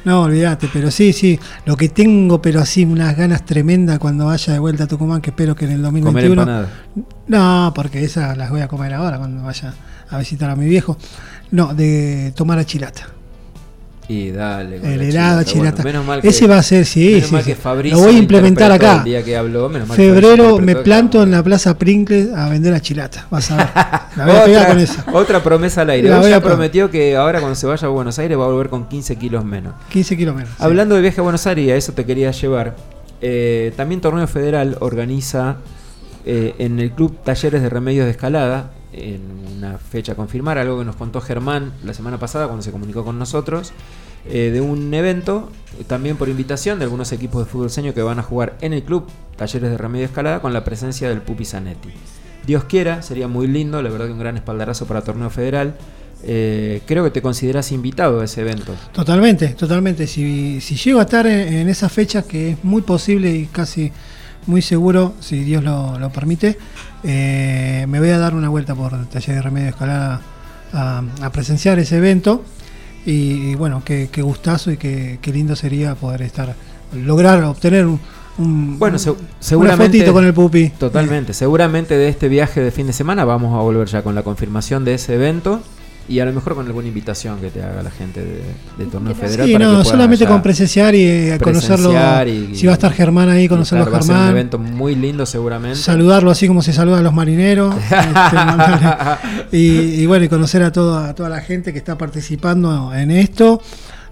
No, 0.05 0.23
olvídate, 0.23 0.69
pero 0.73 0.91
sí, 0.91 1.13
sí. 1.13 1.39
Lo 1.67 1.77
que 1.77 1.89
tengo, 1.91 2.41
pero 2.41 2.61
así, 2.61 2.85
unas 2.87 3.15
ganas 3.17 3.45
tremendas 3.45 3.99
cuando 3.99 4.27
vaya 4.27 4.53
de 4.55 4.59
vuelta 4.59 4.85
a 4.85 4.87
Tucumán, 4.87 5.21
que 5.21 5.31
espero 5.31 5.55
que 5.55 5.67
en 5.67 5.73
el 5.73 5.83
Comer 5.83 6.03
2021. 6.03 6.43
empanada. 6.43 6.69
No, 7.29 7.73
porque 7.75 8.03
esas 8.03 8.37
las 8.37 8.51
voy 8.51 8.63
a 8.63 8.69
comer 8.69 8.95
ahora 8.95 9.19
cuando 9.19 9.43
vaya 9.45 9.75
a 10.11 10.19
visitar 10.19 10.51
a 10.51 10.57
mi 10.57 10.67
viejo. 10.67 10.97
No, 11.53 11.73
de 11.75 12.33
tomar 12.35 12.59
achilata. 12.59 13.09
Y 14.09 14.31
dale. 14.31 14.79
con 14.79 14.91
El 14.91 14.99
la 14.99 15.05
helado, 15.05 15.43
chilata. 15.45 15.53
Bueno, 15.53 15.61
chilata. 15.61 15.83
menos 15.85 16.05
mal 16.07 16.21
que- 16.21 16.29
Ese 16.29 16.47
va 16.47 16.59
a 16.59 16.63
ser, 16.63 16.85
sí, 16.85 17.13
menos 17.15 17.29
sí, 17.29 17.33
mal 17.33 17.45
sí. 17.45 17.55
que 17.55 17.91
Lo 17.91 17.99
voy 18.01 18.17
a 18.17 18.19
implementar 18.19 18.73
acá. 18.73 18.99
El 18.99 19.05
día 19.05 19.23
que 19.23 19.37
habló, 19.37 19.69
menos 19.69 19.89
mal 19.89 19.97
que 19.97 20.03
Febrero 20.03 20.59
me 20.59 20.75
planto 20.77 21.23
en 21.23 21.31
la 21.31 21.43
Plaza 21.43 21.79
Pringles 21.79 22.31
a 22.35 22.49
vender 22.49 22.73
la 22.73 22.81
chilata. 22.81 23.27
Vas 23.31 23.51
a 23.53 23.57
ver. 23.57 23.67
La 24.17 24.27
voy 24.27 24.37
a 24.37 24.45
pegar 24.45 24.69
con 24.69 24.79
esa. 24.81 25.07
otra 25.15 25.43
promesa 25.43 25.83
al 25.83 25.91
aire. 25.91 26.09
La 26.11 26.19
a 26.19 26.23
pegar. 26.23 26.43
prometió 26.43 26.91
que 26.91 27.17
ahora 27.17 27.39
cuando 27.39 27.55
se 27.55 27.67
vaya 27.67 27.87
a 27.87 27.91
Buenos 27.91 28.19
Aires 28.19 28.37
va 28.39 28.45
a 28.45 28.49
volver 28.49 28.69
con 28.69 28.87
15 28.89 29.17
kilos 29.17 29.45
menos. 29.45 29.73
15 29.91 30.17
kilómetros. 30.17 30.55
sí. 30.59 30.63
Hablando 30.65 30.95
de 30.97 31.01
viaje 31.01 31.21
a 31.21 31.23
Buenos 31.23 31.47
Aires, 31.47 31.65
y 31.65 31.71
a 31.71 31.77
eso 31.77 31.93
te 31.93 32.05
quería 32.05 32.31
llevar. 32.33 32.75
eh, 33.23 33.73
también 33.77 34.01
Torneo 34.03 34.27
Federal 34.27 34.77
organiza 34.81 35.57
eh, 36.27 36.55
en 36.59 36.79
el 36.81 36.91
Club 36.91 37.17
Talleres 37.25 37.63
de 37.63 37.69
Remedios 37.71 38.05
de 38.05 38.11
Escalada, 38.11 38.73
en 38.93 39.23
una 39.57 39.79
fecha 39.79 40.15
confirmar, 40.15 40.59
algo 40.59 40.79
que 40.79 40.85
nos 40.85 40.97
contó 40.97 41.21
Germán 41.21 41.73
la 41.85 41.95
semana 41.95 42.19
pasada 42.19 42.47
cuando 42.47 42.63
se 42.63 42.71
comunicó 42.71 43.05
con 43.05 43.19
nosotros, 43.19 43.73
eh, 44.27 44.51
de 44.53 44.61
un 44.61 44.93
evento, 44.95 45.51
eh, 45.81 45.85
también 45.85 46.17
por 46.17 46.29
invitación 46.29 46.79
de 46.79 46.85
algunos 46.85 47.11
equipos 47.13 47.45
de 47.45 47.51
fútbol 47.51 47.71
seño 47.71 47.95
que 47.95 48.03
van 48.03 48.19
a 48.19 48.23
jugar 48.23 48.57
en 48.61 48.73
el 48.73 48.83
Club 48.83 49.07
Talleres 49.37 49.71
de 49.71 49.79
Remedios 49.79 50.09
de 50.09 50.13
Escalada 50.13 50.41
con 50.41 50.53
la 50.53 50.63
presencia 50.63 51.09
del 51.09 51.23
Pupi 51.23 51.45
Zanetti. 51.45 51.91
Dios 52.47 52.65
quiera, 52.65 53.03
sería 53.03 53.29
muy 53.29 53.47
lindo, 53.47 53.83
la 53.83 53.91
verdad 53.91 54.07
que 54.07 54.13
un 54.13 54.19
gran 54.19 54.37
espaldarazo 54.37 54.87
para 54.87 55.03
Torneo 55.03 55.31
Federal. 55.31 55.75
Eh, 56.25 56.83
creo 56.87 57.03
que 57.03 57.11
te 57.11 57.21
consideras 57.21 57.73
invitado 57.73 58.21
a 58.21 58.25
ese 58.25 58.43
evento. 58.43 58.75
Totalmente, 58.93 59.49
totalmente. 59.49 60.07
Si, 60.07 60.61
si 60.61 60.77
llego 60.77 61.01
a 61.01 61.03
estar 61.03 61.27
en, 61.27 61.53
en 61.53 61.69
esas 61.69 61.91
fechas, 61.91 62.25
que 62.25 62.51
es 62.51 62.65
muy 62.65 62.83
posible 62.83 63.35
y 63.35 63.47
casi 63.47 63.91
muy 64.47 64.63
seguro, 64.63 65.15
si 65.21 65.41
Dios 65.45 65.63
lo, 65.63 65.99
lo 65.99 66.11
permite, 66.11 66.59
eh, 67.05 67.87
me 67.89 67.99
voy 68.01 68.11
a 68.11 68.19
dar 68.19 68.35
una 68.35 68.49
vuelta 68.49 68.75
por 68.75 69.07
Taller 69.07 69.37
de 69.37 69.43
Remedio 69.43 69.69
Escalada 69.71 70.21
a, 70.73 71.03
a 71.23 71.31
presenciar 71.33 71.79
ese 71.79 71.97
evento. 71.99 72.45
Y, 73.05 73.51
y 73.51 73.55
bueno, 73.57 73.83
qué, 73.85 74.09
qué 74.13 74.23
gustazo 74.23 74.71
y 74.71 74.77
qué, 74.77 75.19
qué 75.21 75.33
lindo 75.33 75.57
sería 75.57 75.95
poder 75.97 76.23
estar, 76.23 76.55
lograr 76.95 77.43
obtener 77.43 77.87
un, 77.87 77.99
un- 78.39 78.79
Bueno, 78.79 78.97
se- 78.99 79.13
seguramente. 79.41 80.05
con 80.13 80.25
el 80.25 80.33
pupi. 80.33 80.69
Totalmente. 80.71 81.33
Seguramente 81.35 81.97
de 81.97 82.09
este 82.09 82.29
viaje 82.29 82.61
de 82.61 82.71
fin 82.71 82.87
de 82.87 82.93
semana 82.93 83.25
vamos 83.25 83.59
a 83.59 83.63
volver 83.63 83.89
ya 83.89 84.03
con 84.03 84.15
la 84.15 84.23
confirmación 84.23 84.85
de 84.85 84.95
ese 84.95 85.15
evento 85.17 85.61
y 86.09 86.19
a 86.19 86.25
lo 86.25 86.33
mejor 86.33 86.55
con 86.55 86.67
alguna 86.67 86.89
invitación 86.89 87.41
que 87.41 87.49
te 87.51 87.63
haga 87.63 87.83
la 87.83 87.91
gente 87.91 88.21
de, 88.21 88.43
de 88.77 88.91
Torneo 88.91 89.15
Federal. 89.15 89.47
Sí, 89.47 89.53
para 89.53 89.65
que 89.65 89.65
no, 89.65 89.71
puedas 89.73 89.89
solamente 89.89 90.27
con 90.27 90.43
presenciar 90.43 90.95
y 90.95 91.03
eh, 91.05 91.39
conocerlo. 91.43 91.93
y- 92.27 92.55
si 92.57 92.67
va 92.67 92.73
a 92.73 92.75
estar 92.75 92.93
Germán 92.93 93.29
ahí, 93.29 93.49
conocerlo 93.49 93.85
a. 93.87 93.89
Va 93.89 93.99
a 93.99 94.03
ser 94.03 94.11
un 94.11 94.17
Germán. 94.17 94.31
evento 94.33 94.59
muy 94.59 94.95
lindo 94.95 95.25
seguramente. 95.27 95.79
saludarlo 95.79 96.31
así 96.31 96.49
como 96.49 96.61
se 96.63 96.73
saluda 96.73 96.99
a 96.99 97.03
los 97.03 97.15
marineros 97.15 97.75
este, 97.83 99.57
y, 99.57 100.03
y 100.03 100.07
bueno 100.07 100.25
y 100.25 100.29
conocer 100.29 100.63
a 100.63 100.73
toda 100.73 101.09
a 101.11 101.15
toda 101.15 101.29
la 101.29 101.41
gente 101.41 101.73
que 101.73 101.79
está 101.79 101.97
participando 101.99 102.93
en 102.95 103.11
esto 103.11 103.61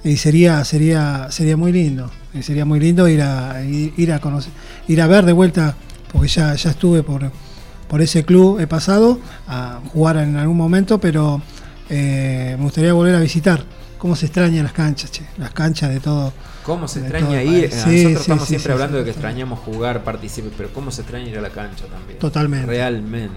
y 0.04 0.16
sería 0.16 0.64
sería 0.64 1.28
sería 1.30 1.56
muy 1.56 1.72
lindo 1.72 2.10
y 2.34 2.42
sería 2.42 2.64
muy 2.64 2.80
lindo 2.80 3.08
ir 3.08 3.22
a 3.22 3.62
ir, 3.64 3.92
ir 3.96 4.12
a 4.12 4.18
conocer 4.20 4.52
ir 4.88 5.00
a 5.02 5.06
ver 5.06 5.24
de 5.24 5.32
vuelta 5.32 5.74
porque 6.12 6.28
ya 6.28 6.54
ya 6.54 6.70
estuve 6.70 7.02
por 7.02 7.30
por 7.88 8.00
ese 8.00 8.24
club 8.24 8.60
he 8.60 8.66
pasado 8.66 9.18
a 9.48 9.80
jugar 9.92 10.16
en 10.18 10.36
algún 10.36 10.56
momento 10.56 10.98
pero 11.00 11.42
eh, 11.90 12.54
me 12.58 12.64
gustaría 12.64 12.92
volver 12.92 13.14
a 13.16 13.20
visitar 13.20 13.62
cómo 13.98 14.16
se 14.16 14.26
extrañan 14.26 14.64
las 14.64 14.72
canchas 14.72 15.10
che, 15.10 15.24
las 15.36 15.50
canchas 15.50 15.90
de 15.90 16.00
todo 16.00 16.32
¿Cómo 16.62 16.86
se 16.88 17.00
extraña 17.00 17.42
ir? 17.42 17.70
Sí, 17.70 17.76
Nosotros 17.76 17.92
sí, 17.94 18.06
estamos 18.12 18.42
sí, 18.44 18.48
siempre 18.50 18.68
sí, 18.68 18.72
hablando 18.72 18.96
sí, 18.96 18.98
de 19.00 19.04
que 19.04 19.10
extrañamos 19.10 19.58
jugar, 19.60 20.04
participar, 20.04 20.52
pero 20.56 20.72
¿cómo 20.72 20.90
se 20.90 21.00
extraña 21.02 21.28
ir 21.28 21.38
a 21.38 21.40
la 21.40 21.50
cancha 21.50 21.86
también? 21.86 22.18
Totalmente. 22.18 22.66
Realmente. 22.66 23.34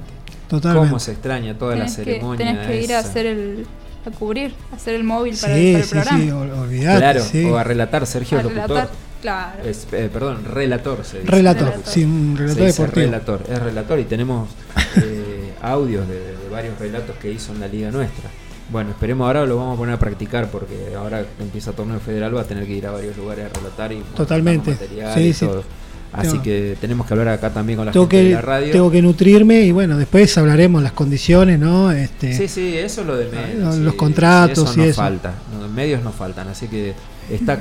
Totalmente. 0.50 0.90
¿Cómo 0.90 1.00
se 1.00 1.12
extraña 1.14 1.58
toda 1.58 1.76
la 1.76 1.86
que, 1.86 1.92
ceremonia? 1.92 2.46
tenés 2.46 2.68
que 2.68 2.82
ir 2.84 2.94
a 2.94 3.00
hacer 3.00 3.26
el. 3.26 3.66
a 4.06 4.12
cubrir, 4.12 4.54
a 4.72 4.76
hacer 4.76 4.96
el 4.96 5.04
móvil 5.06 5.36
para, 5.38 5.56
Sí, 5.56 5.68
el, 5.68 5.72
para 5.74 5.80
el 5.80 5.84
sí, 5.86 5.90
programa. 5.92 6.20
sí, 6.20 6.30
ol- 6.30 6.60
olvidate, 6.60 7.00
Claro, 7.00 7.24
sí. 7.24 7.46
o 7.46 7.58
a 7.58 7.64
relatar, 7.64 8.06
Sergio 8.06 8.38
A 8.38 8.42
es 8.42 8.46
locutor. 8.46 8.68
relatar, 8.70 8.90
claro. 9.22 9.64
Es, 9.64 9.88
eh, 9.94 10.10
perdón, 10.12 10.44
relator 10.46 11.04
se 11.06 11.20
dice. 11.22 11.32
Relator, 11.32 11.74
sí, 11.86 12.04
un 12.04 12.36
relator 12.38 12.58
Se 12.60 12.66
dice 12.68 12.82
deportivo. 12.82 13.06
relator, 13.06 13.44
es 13.50 13.60
relator 13.64 14.00
y 14.00 14.04
tenemos 14.04 14.50
eh, 14.98 15.54
audios 15.62 16.08
de, 16.08 16.16
de 16.20 16.50
varios 16.52 16.78
relatos 16.78 17.16
que 17.22 17.32
hizo 17.32 17.54
en 17.54 17.62
la 17.62 17.68
liga 17.70 17.90
nuestra. 17.90 18.30
Bueno, 18.72 18.92
esperemos 18.92 19.26
ahora 19.28 19.46
lo 19.46 19.58
vamos 19.58 19.76
a 19.76 19.78
poner 19.78 19.96
a 19.96 20.00
practicar 20.00 20.50
porque 20.50 20.94
ahora 20.98 21.24
que 21.38 21.44
empieza 21.44 21.74
torneo 21.74 22.00
federal 22.00 22.36
va 22.36 22.42
a 22.42 22.46
tener 22.46 22.66
que 22.66 22.74
ir 22.74 22.88
a 22.88 22.92
varios 22.92 23.16
lugares 23.18 23.46
a 23.46 23.50
relatar 23.60 23.92
y 23.92 24.02
Totalmente. 24.16 24.72
material 24.72 25.14
Sí, 25.14 25.22
y 25.22 25.34
sí. 25.34 25.46
todo. 25.46 25.64
Así 26.12 26.30
Tengo- 26.30 26.44
que 26.44 26.78
tenemos 26.80 27.08
que 27.08 27.14
hablar 27.16 27.28
acá 27.30 27.50
también 27.52 27.76
con 27.78 27.88
la 27.88 27.92
tengo 27.92 28.06
gente 28.06 28.18
de 28.18 28.30
que, 28.30 28.36
la 28.36 28.42
radio. 28.42 28.72
tengo 28.72 28.92
que 28.92 29.02
nutrirme 29.02 29.62
y 29.62 29.72
bueno, 29.72 29.98
después 29.98 30.38
hablaremos 30.38 30.84
las 30.84 30.92
condiciones, 30.92 31.60
¿no? 31.60 31.92
Este, 31.92 32.34
Sí, 32.38 32.48
sí, 32.48 32.78
eso 32.78 33.02
es 33.02 33.08
lo 33.08 33.16
de 33.18 33.26
menos. 33.30 33.58
los- 33.66 33.76
sí, 33.76 33.82
los 33.82 33.94
contratos 33.96 34.70
eso 34.70 34.74
y 34.76 34.78
no 34.78 34.84
eso. 34.86 35.02
falta, 35.02 35.34
no, 35.60 35.68
medios 35.70 36.04
no 36.04 36.12
faltan, 36.12 36.48
así 36.50 36.68
que 36.68 36.94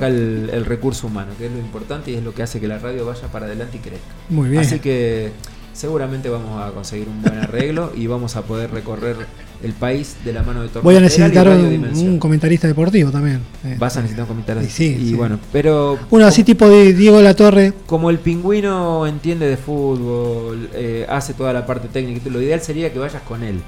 el, 0.07 0.51
el 0.53 0.65
recurso 0.65 1.07
humano, 1.07 1.31
que 1.37 1.47
es 1.47 1.51
lo 1.51 1.57
importante 1.57 2.11
y 2.11 2.15
es 2.15 2.23
lo 2.23 2.33
que 2.33 2.43
hace 2.43 2.59
que 2.59 2.67
la 2.67 2.77
radio 2.77 3.05
vaya 3.07 3.27
para 3.27 3.47
adelante 3.47 3.77
y 3.77 3.79
crezca. 3.79 4.05
Muy 4.29 4.49
bien. 4.49 4.61
Así 4.61 4.77
que 4.79 5.31
seguramente 5.73 6.29
vamos 6.29 6.61
a 6.61 6.71
conseguir 6.71 7.07
un 7.09 7.21
buen 7.21 7.37
arreglo 7.37 7.91
y 7.95 8.07
vamos 8.07 8.35
a 8.35 8.43
poder 8.43 8.71
recorrer 8.71 9.15
el 9.63 9.73
país 9.73 10.17
de 10.23 10.33
la 10.33 10.43
mano 10.43 10.61
de 10.61 10.67
Torneo 10.67 10.83
Voy 10.83 10.95
a 10.97 10.99
necesitar 10.99 11.47
un, 11.47 12.19
comentarista 12.19 12.67
deportivo 12.67 13.11
también. 13.11 13.41
eh. 13.63 13.75
Vas 13.79 13.95
a 13.97 14.01
necesitar 14.01 14.23
un 14.23 14.27
comentario. 14.29 14.61
Y 14.61 14.69
sí, 14.69 14.97
y 14.99 15.09
sí. 15.09 15.13
bueno, 15.15 15.39
pero 15.51 15.97
Uno 16.09 16.25
así 16.25 16.43
tipo 16.43 16.69
de 16.69 16.93
Diego 16.93 17.21
La 17.21 17.33
Torre. 17.33 17.73
como 17.85 18.09
el 18.09 18.19
pingüino 18.19 19.07
entiende 19.07 19.47
de 19.47 19.57
fútbol, 19.57 20.69
eh, 20.73 21.05
hace 21.09 21.33
toda 21.33 21.53
la 21.53 21.65
parte 21.65 21.87
técnica, 21.87 22.29
lo 22.29 22.41
ideal 22.41 22.61
sería 22.61 22.91
que 22.91 22.99
vayas 22.99 23.21
con 23.23 23.43
él. 23.43 23.61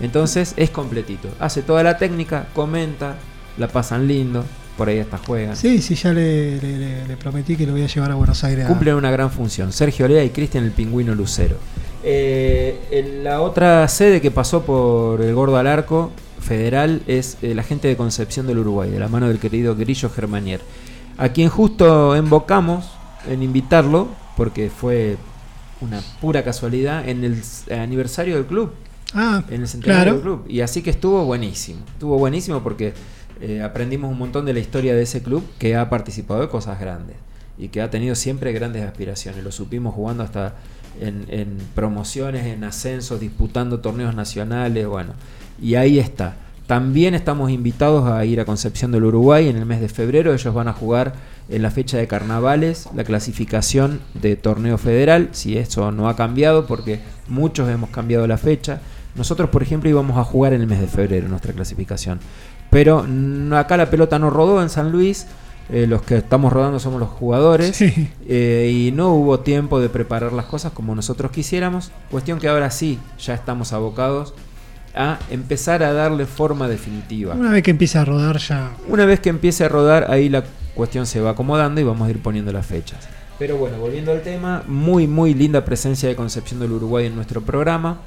Entonces 0.00 0.54
es 0.56 0.70
completito. 0.70 1.28
Hace 1.38 1.62
toda 1.62 1.82
la 1.82 1.98
técnica, 1.98 2.46
comenta, 2.54 3.16
la 3.58 3.68
pasan 3.68 4.08
lindo, 4.08 4.44
por 4.76 4.88
ahí 4.88 4.98
hasta 4.98 5.18
juegan. 5.18 5.56
Sí, 5.56 5.80
sí, 5.82 5.94
ya 5.94 6.12
le, 6.12 6.60
le- 6.60 7.16
prometí 7.16 7.56
que 7.56 7.66
lo 7.66 7.72
voy 7.72 7.82
a 7.82 7.86
llevar 7.86 8.10
a 8.10 8.14
Buenos 8.14 8.42
Aires. 8.44 8.64
a- 8.64 8.68
Cumplen 8.68 8.94
una 8.94 9.10
gran 9.10 9.30
función. 9.30 9.72
Sergio 9.72 10.08
Lea 10.08 10.24
y 10.24 10.30
Cristian 10.30 10.64
el 10.64 10.70
Pingüino 10.72 11.14
Lucero. 11.14 11.56
Eh, 12.04 12.78
en 12.90 13.22
la 13.24 13.40
otra 13.42 13.86
sede 13.88 14.20
que 14.20 14.30
pasó 14.30 14.62
por 14.62 15.20
el 15.22 15.34
Gordo 15.34 15.56
al 15.56 15.66
Arco 15.68 16.10
federal 16.40 17.02
es 17.06 17.36
eh, 17.42 17.54
la 17.54 17.62
gente 17.62 17.86
de 17.86 17.96
Concepción 17.96 18.46
del 18.46 18.58
Uruguay, 18.58 18.90
de 18.90 18.98
la 18.98 19.08
mano 19.08 19.28
del 19.28 19.38
querido 19.38 19.76
Grillo 19.76 20.10
Germanier, 20.10 20.60
a 21.18 21.28
quien 21.28 21.48
justo 21.48 22.16
invocamos 22.16 22.90
en 23.28 23.42
invitarlo, 23.44 24.08
porque 24.36 24.68
fue 24.70 25.16
una 25.80 26.00
pura 26.20 26.42
casualidad, 26.42 27.08
en 27.08 27.22
el 27.24 27.40
aniversario 27.78 28.34
del 28.34 28.46
club. 28.46 28.72
Ah, 29.14 29.44
en 29.50 29.60
el 29.60 29.68
centenario 29.68 30.02
claro. 30.04 30.12
del 30.14 30.22
club. 30.22 30.44
Y 30.48 30.60
así 30.62 30.80
que 30.82 30.88
estuvo 30.90 31.24
buenísimo. 31.26 31.80
Estuvo 31.92 32.16
buenísimo 32.18 32.60
porque 32.62 32.94
eh, 33.42 33.60
aprendimos 33.60 34.10
un 34.10 34.18
montón 34.18 34.46
de 34.46 34.52
la 34.52 34.60
historia 34.60 34.94
de 34.94 35.02
ese 35.02 35.20
club 35.20 35.44
que 35.58 35.74
ha 35.74 35.90
participado 35.90 36.40
de 36.40 36.48
cosas 36.48 36.78
grandes 36.78 37.16
y 37.58 37.68
que 37.68 37.82
ha 37.82 37.90
tenido 37.90 38.14
siempre 38.14 38.52
grandes 38.52 38.84
aspiraciones. 38.84 39.42
Lo 39.42 39.50
supimos 39.50 39.94
jugando 39.94 40.22
hasta 40.22 40.54
en, 41.00 41.26
en 41.28 41.58
promociones, 41.74 42.46
en 42.46 42.62
ascensos, 42.62 43.18
disputando 43.18 43.80
torneos 43.80 44.14
nacionales, 44.14 44.86
bueno. 44.86 45.14
Y 45.60 45.74
ahí 45.74 45.98
está. 45.98 46.36
También 46.66 47.14
estamos 47.14 47.50
invitados 47.50 48.08
a 48.08 48.24
ir 48.24 48.40
a 48.40 48.44
Concepción 48.44 48.92
del 48.92 49.04
Uruguay 49.04 49.48
en 49.48 49.56
el 49.56 49.66
mes 49.66 49.80
de 49.80 49.88
febrero. 49.88 50.32
Ellos 50.32 50.54
van 50.54 50.68
a 50.68 50.72
jugar 50.72 51.12
en 51.48 51.62
la 51.62 51.70
fecha 51.70 51.98
de 51.98 52.06
carnavales 52.06 52.88
la 52.94 53.04
clasificación 53.04 54.00
de 54.14 54.36
torneo 54.36 54.78
federal. 54.78 55.30
Si 55.32 55.58
eso 55.58 55.90
no 55.90 56.08
ha 56.08 56.14
cambiado, 56.14 56.66
porque 56.66 57.00
muchos 57.28 57.68
hemos 57.68 57.90
cambiado 57.90 58.26
la 58.26 58.38
fecha. 58.38 58.80
Nosotros, 59.14 59.50
por 59.50 59.62
ejemplo, 59.62 59.90
íbamos 59.90 60.16
a 60.16 60.24
jugar 60.24 60.54
en 60.54 60.62
el 60.62 60.66
mes 60.66 60.80
de 60.80 60.86
febrero 60.86 61.28
nuestra 61.28 61.52
clasificación. 61.52 62.20
Pero 62.72 63.06
acá 63.54 63.76
la 63.76 63.90
pelota 63.90 64.18
no 64.18 64.30
rodó 64.30 64.62
en 64.62 64.70
San 64.70 64.90
Luis. 64.90 65.26
eh, 65.68 65.86
los 65.86 66.02
que 66.02 66.16
estamos 66.16 66.52
rodando 66.52 66.80
somos 66.80 66.98
los 66.98 67.10
jugadores. 67.10 67.76
Sí. 67.76 68.08
eh, 68.26 68.70
y 68.74 68.92
no 68.92 69.10
hubo 69.12 69.40
tiempo 69.40 69.78
de 69.78 69.90
preparar 69.90 70.32
las 70.32 70.46
cosas 70.46 70.72
como 70.72 70.94
nosotros 70.94 71.30
quisiéramos. 71.30 71.92
Cuestión 72.10 72.38
que 72.38 72.48
ahora 72.48 72.70
sí, 72.70 72.98
ya 73.18 73.34
estamos 73.34 73.72
abocados 73.74 74.32
a 74.94 75.18
empezar 75.30 75.82
a 75.82 75.92
darle 75.92 76.24
forma 76.24 76.66
definitiva. 76.66 77.34
Una 77.34 77.50
vez 77.50 77.62
que 77.62 77.70
empiece 77.72 77.98
a 77.98 78.04
rodar 78.06 78.38
ya. 78.38 78.70
Una 78.88 79.04
vez 79.04 79.20
que 79.20 79.28
empiece 79.28 79.64
a 79.64 79.68
rodar, 79.68 80.10
ahí 80.10 80.28
la 80.30 80.42
cuestión 80.74 81.04
se 81.06 81.20
va 81.20 81.30
acomodando 81.30 81.78
y 81.80 81.84
vamos 81.84 82.08
a 82.08 82.10
ir 82.10 82.20
poniendo 82.22 82.52
las 82.52 82.64
fechas. 82.66 83.06
Pero 83.38 83.56
bueno, 83.58 83.76
volviendo 83.78 84.12
al 84.12 84.22
tema, 84.22 84.62
muy 84.66 85.06
muy 85.06 85.34
linda 85.34 85.64
presencia 85.64 86.08
de 86.08 86.16
Concepción 86.16 86.58
del 86.60 86.72
Uruguay 86.72 87.06
en 87.06 87.14
nuestro 87.16 87.42
programa. 87.42 87.98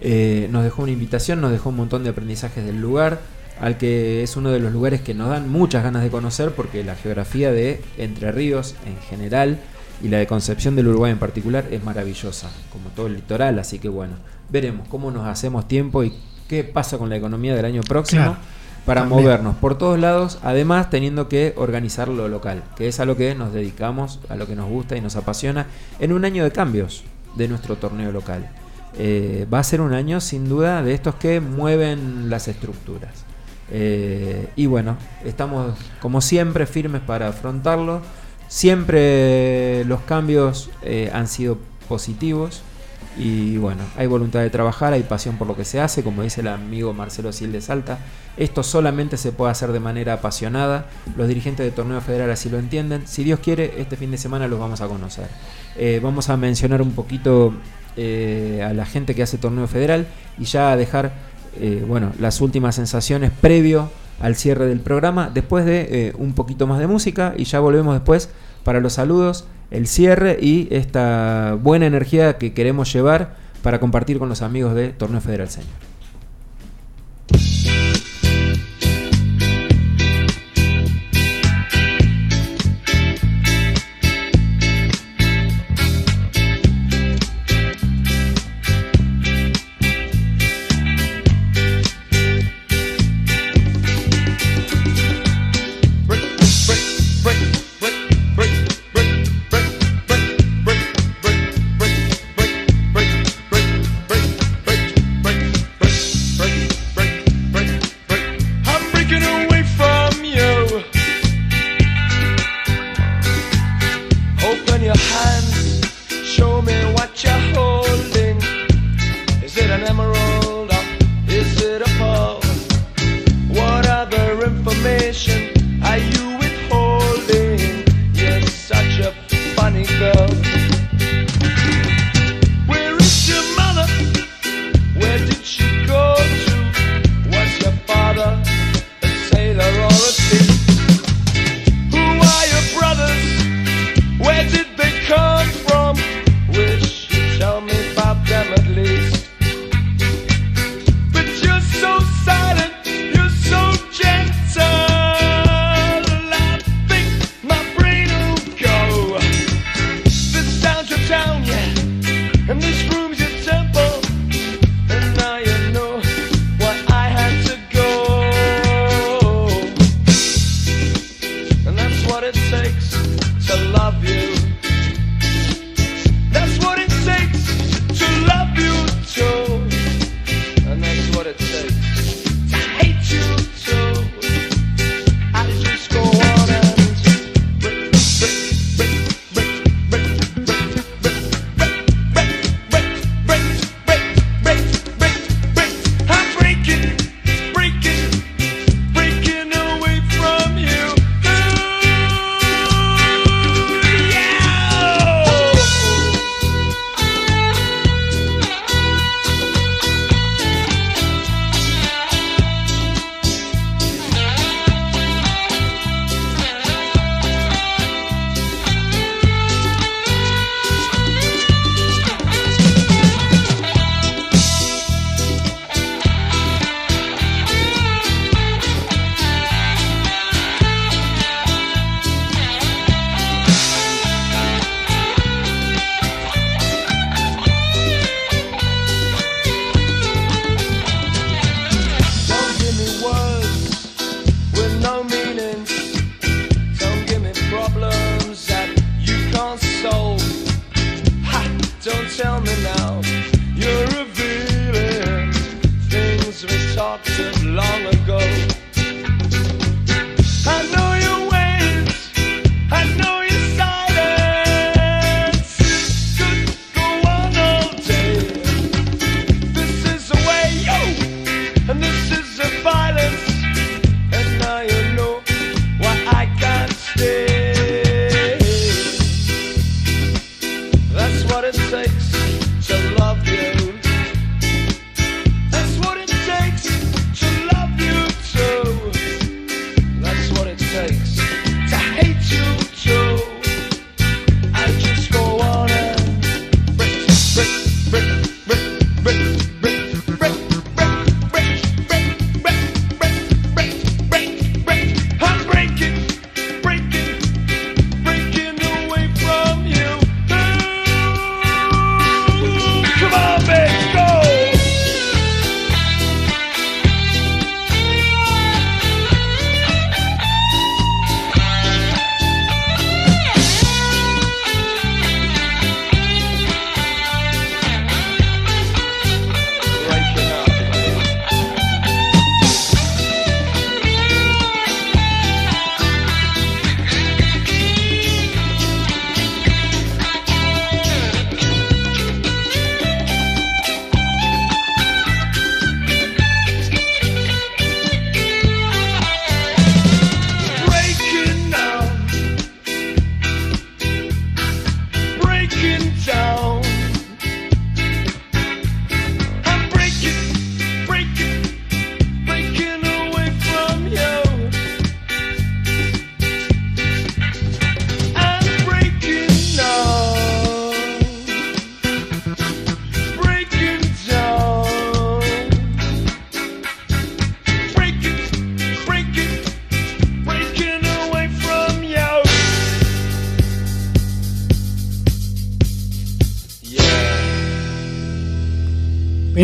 Eh, 0.00 0.48
nos 0.50 0.64
dejó 0.64 0.82
una 0.82 0.92
invitación, 0.92 1.40
nos 1.40 1.50
dejó 1.50 1.70
un 1.70 1.76
montón 1.76 2.04
de 2.04 2.10
aprendizajes 2.10 2.64
del 2.64 2.80
lugar, 2.80 3.20
al 3.60 3.76
que 3.78 4.22
es 4.22 4.36
uno 4.36 4.50
de 4.50 4.60
los 4.60 4.72
lugares 4.72 5.00
que 5.00 5.14
nos 5.14 5.30
dan 5.30 5.50
muchas 5.50 5.82
ganas 5.82 6.02
de 6.02 6.10
conocer 6.10 6.52
porque 6.52 6.84
la 6.84 6.94
geografía 6.94 7.50
de 7.50 7.82
Entre 7.96 8.30
Ríos 8.30 8.76
en 8.86 8.96
general 9.08 9.58
y 10.02 10.08
la 10.08 10.18
de 10.18 10.28
Concepción 10.28 10.76
del 10.76 10.86
Uruguay 10.88 11.10
en 11.10 11.18
particular 11.18 11.64
es 11.72 11.82
maravillosa, 11.82 12.50
como 12.72 12.90
todo 12.90 13.08
el 13.08 13.14
litoral, 13.14 13.58
así 13.58 13.80
que 13.80 13.88
bueno, 13.88 14.14
veremos 14.48 14.86
cómo 14.88 15.10
nos 15.10 15.26
hacemos 15.26 15.66
tiempo 15.66 16.04
y 16.04 16.12
qué 16.48 16.62
pasa 16.62 16.98
con 16.98 17.08
la 17.08 17.16
economía 17.16 17.54
del 17.56 17.64
año 17.64 17.82
próximo 17.82 18.22
Claro. 18.22 18.38
para 18.86 19.00
También. 19.00 19.22
movernos 19.22 19.56
por 19.56 19.76
todos 19.76 19.98
lados, 19.98 20.38
además 20.44 20.88
teniendo 20.88 21.28
que 21.28 21.52
organizar 21.56 22.06
lo 22.08 22.28
local, 22.28 22.62
que 22.76 22.86
es 22.86 23.00
a 23.00 23.04
lo 23.04 23.16
que 23.16 23.34
nos 23.34 23.52
dedicamos, 23.52 24.20
a 24.28 24.36
lo 24.36 24.46
que 24.46 24.54
nos 24.54 24.68
gusta 24.68 24.96
y 24.96 25.00
nos 25.00 25.16
apasiona, 25.16 25.66
en 25.98 26.12
un 26.12 26.24
año 26.24 26.44
de 26.44 26.52
cambios 26.52 27.02
de 27.34 27.48
nuestro 27.48 27.74
torneo 27.76 28.12
local. 28.12 28.48
Eh, 28.96 29.46
va 29.52 29.58
a 29.58 29.64
ser 29.64 29.80
un 29.80 29.92
año 29.92 30.20
sin 30.20 30.48
duda 30.48 30.82
de 30.82 30.94
estos 30.94 31.14
que 31.16 31.40
mueven 31.40 32.30
las 32.30 32.48
estructuras. 32.48 33.24
Eh, 33.70 34.48
y 34.56 34.66
bueno, 34.66 34.96
estamos 35.24 35.76
como 36.00 36.20
siempre 36.20 36.66
firmes 36.66 37.02
para 37.02 37.28
afrontarlo. 37.28 38.00
Siempre 38.48 39.84
los 39.84 40.00
cambios 40.02 40.70
eh, 40.82 41.10
han 41.12 41.28
sido 41.28 41.58
positivos. 41.88 42.62
Y 43.16 43.56
bueno, 43.56 43.82
hay 43.96 44.06
voluntad 44.06 44.40
de 44.40 44.50
trabajar, 44.50 44.92
hay 44.92 45.02
pasión 45.02 45.38
por 45.38 45.48
lo 45.48 45.56
que 45.56 45.64
se 45.64 45.80
hace, 45.80 46.04
como 46.04 46.22
dice 46.22 46.40
el 46.40 46.46
amigo 46.46 46.92
Marcelo 46.92 47.32
Sil 47.34 47.50
de 47.50 47.60
Salta. 47.60 47.98
Esto 48.36 48.62
solamente 48.62 49.16
se 49.16 49.32
puede 49.32 49.50
hacer 49.50 49.72
de 49.72 49.80
manera 49.80 50.14
apasionada. 50.14 50.86
Los 51.16 51.26
dirigentes 51.26 51.66
del 51.66 51.74
torneo 51.74 52.00
federal 52.00 52.30
así 52.30 52.48
lo 52.48 52.58
entienden. 52.58 53.08
Si 53.08 53.24
Dios 53.24 53.40
quiere, 53.40 53.80
este 53.80 53.96
fin 53.96 54.12
de 54.12 54.18
semana 54.18 54.46
los 54.46 54.60
vamos 54.60 54.80
a 54.80 54.86
conocer. 54.86 55.26
Vamos 56.00 56.28
a 56.28 56.36
mencionar 56.36 56.80
un 56.80 56.92
poquito 56.92 57.54
eh, 58.00 58.64
a 58.64 58.72
la 58.72 58.86
gente 58.86 59.16
que 59.16 59.24
hace 59.24 59.38
torneo 59.38 59.66
federal 59.66 60.06
y 60.38 60.44
ya 60.44 60.70
a 60.70 60.76
dejar 60.76 61.12
eh, 61.60 61.84
bueno, 61.86 62.12
las 62.20 62.40
últimas 62.40 62.76
sensaciones 62.76 63.32
previo 63.40 63.90
al 64.20 64.36
cierre 64.36 64.66
del 64.66 64.78
programa, 64.78 65.30
después 65.34 65.64
de 65.64 65.88
eh, 65.90 66.12
un 66.16 66.32
poquito 66.32 66.68
más 66.68 66.78
de 66.78 66.86
música 66.86 67.34
y 67.36 67.42
ya 67.42 67.58
volvemos 67.58 67.94
después 67.94 68.30
para 68.62 68.78
los 68.78 68.92
saludos, 68.92 69.46
el 69.72 69.88
cierre 69.88 70.38
y 70.40 70.68
esta 70.70 71.58
buena 71.60 71.86
energía 71.86 72.38
que 72.38 72.52
queremos 72.52 72.92
llevar 72.92 73.34
para 73.62 73.80
compartir 73.80 74.20
con 74.20 74.28
los 74.28 74.42
amigos 74.42 74.76
de 74.76 74.90
Torneo 74.90 75.20
Federal 75.20 75.48
Señor. 75.48 75.87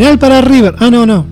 Penal 0.04 0.18
para 0.18 0.42
River. 0.42 0.74
Ah, 0.80 0.90
no, 0.90 1.06
no. 1.06 1.24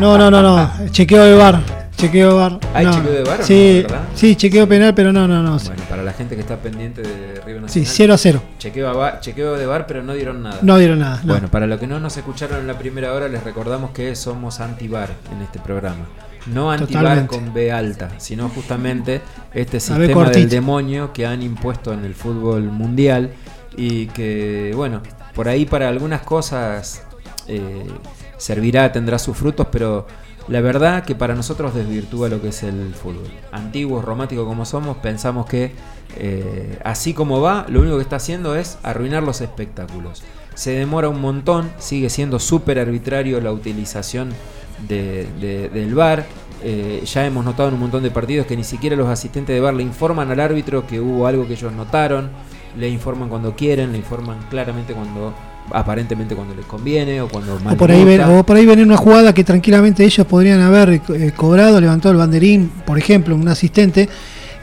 No, 0.00 0.16
no, 0.16 0.30
no, 0.30 0.40
no. 0.40 0.70
Chequeo 0.90 1.22
de 1.24 1.34
bar. 1.34 1.60
Chequeo 1.98 2.30
de 2.30 2.34
bar. 2.34 2.60
¿Hay 2.72 2.86
No. 2.86 2.92
chequeo 2.94 3.12
de 3.12 3.22
VAR 3.24 3.40
o 3.40 3.44
Sí, 3.44 3.84
no, 3.86 3.96
sí, 4.14 4.36
chequeo 4.36 4.66
penal, 4.66 4.94
pero 4.94 5.12
no, 5.12 5.28
no, 5.28 5.42
no. 5.42 5.58
Bueno, 5.58 5.82
para 5.90 6.02
la 6.02 6.14
gente 6.14 6.34
que 6.34 6.40
está 6.40 6.56
pendiente 6.56 7.02
de 7.02 7.42
River 7.44 7.64
Sí, 7.68 7.80
Nacional. 7.80 7.94
0 7.94 8.14
a 8.14 8.16
0. 8.18 8.42
Chequeo, 8.58 8.88
a 8.88 8.92
va- 8.94 9.20
chequeo 9.20 9.58
de 9.58 9.66
bar, 9.66 9.86
pero 9.86 10.02
no 10.02 10.14
dieron 10.14 10.42
nada. 10.42 10.60
No 10.62 10.78
dieron 10.78 11.00
nada, 11.00 11.20
no. 11.22 11.34
Bueno, 11.34 11.48
para 11.48 11.66
los 11.66 11.78
que 11.78 11.86
no 11.86 12.00
nos 12.00 12.16
escucharon 12.16 12.60
en 12.60 12.66
la 12.66 12.78
primera 12.78 13.12
hora, 13.12 13.28
les 13.28 13.44
recordamos 13.44 13.90
que 13.90 14.16
somos 14.16 14.58
anti-bar 14.60 15.10
en 15.36 15.42
este 15.42 15.58
programa. 15.58 16.06
No 16.46 16.70
anti-bar 16.72 17.26
con 17.26 17.52
B 17.52 17.70
alta, 17.70 18.08
sino 18.16 18.48
justamente 18.48 19.20
este 19.52 19.78
sistema 19.78 20.30
del 20.30 20.48
demonio 20.48 21.12
que 21.12 21.26
han 21.26 21.42
impuesto 21.42 21.92
en 21.92 22.06
el 22.06 22.14
fútbol 22.14 22.62
mundial 22.62 23.30
y 23.76 24.06
que, 24.06 24.72
bueno, 24.74 25.02
por 25.34 25.48
ahí 25.48 25.64
para 25.66 25.88
algunas 25.88 26.22
cosas 26.22 27.02
eh, 27.48 27.86
servirá, 28.36 28.92
tendrá 28.92 29.18
sus 29.18 29.36
frutos, 29.36 29.66
pero 29.70 30.06
la 30.48 30.60
verdad 30.60 31.04
que 31.04 31.14
para 31.14 31.34
nosotros 31.34 31.74
desvirtúa 31.74 32.28
lo 32.28 32.40
que 32.40 32.48
es 32.48 32.62
el 32.62 32.94
fútbol. 32.94 33.28
Antiguos, 33.52 34.04
románticos 34.04 34.46
como 34.46 34.64
somos, 34.64 34.96
pensamos 34.98 35.46
que 35.46 35.72
eh, 36.16 36.78
así 36.84 37.14
como 37.14 37.40
va, 37.40 37.64
lo 37.68 37.80
único 37.80 37.96
que 37.96 38.02
está 38.02 38.16
haciendo 38.16 38.56
es 38.56 38.78
arruinar 38.82 39.22
los 39.22 39.40
espectáculos. 39.40 40.22
Se 40.54 40.72
demora 40.72 41.08
un 41.08 41.20
montón, 41.20 41.70
sigue 41.78 42.10
siendo 42.10 42.38
súper 42.38 42.78
arbitrario 42.78 43.40
la 43.40 43.52
utilización 43.52 44.30
de- 44.88 45.26
de- 45.40 45.68
del 45.70 45.94
VAR. 45.94 46.26
Eh, 46.64 47.02
ya 47.06 47.24
hemos 47.26 47.44
notado 47.44 47.68
en 47.70 47.74
un 47.74 47.80
montón 47.80 48.02
de 48.02 48.10
partidos 48.10 48.46
que 48.46 48.56
ni 48.56 48.62
siquiera 48.64 48.94
los 48.94 49.08
asistentes 49.08 49.54
de 49.54 49.60
VAR 49.60 49.74
le 49.74 49.82
informan 49.82 50.30
al 50.30 50.40
árbitro 50.40 50.86
que 50.86 51.00
hubo 51.00 51.26
algo 51.26 51.46
que 51.46 51.54
ellos 51.54 51.72
notaron, 51.72 52.30
le 52.76 52.88
informan 52.88 53.28
cuando 53.28 53.54
quieren, 53.54 53.92
le 53.92 53.98
informan 53.98 54.38
claramente 54.50 54.92
cuando 54.94 55.34
aparentemente 55.70 56.34
cuando 56.34 56.54
les 56.54 56.66
conviene 56.66 57.20
o 57.20 57.28
cuando 57.28 57.54
O 57.54 57.76
por, 57.76 57.90
ahí 57.90 58.04
ven, 58.04 58.20
o 58.22 58.44
por 58.44 58.56
ahí 58.56 58.66
ven 58.66 58.80
una 58.80 58.96
jugada 58.96 59.32
que 59.32 59.44
tranquilamente 59.44 60.04
ellos 60.04 60.26
podrían 60.26 60.60
haber 60.60 61.00
eh, 61.14 61.32
cobrado, 61.36 61.80
levantado 61.80 62.12
el 62.12 62.18
banderín, 62.18 62.68
por 62.84 62.98
ejemplo, 62.98 63.34
un 63.34 63.48
asistente, 63.48 64.08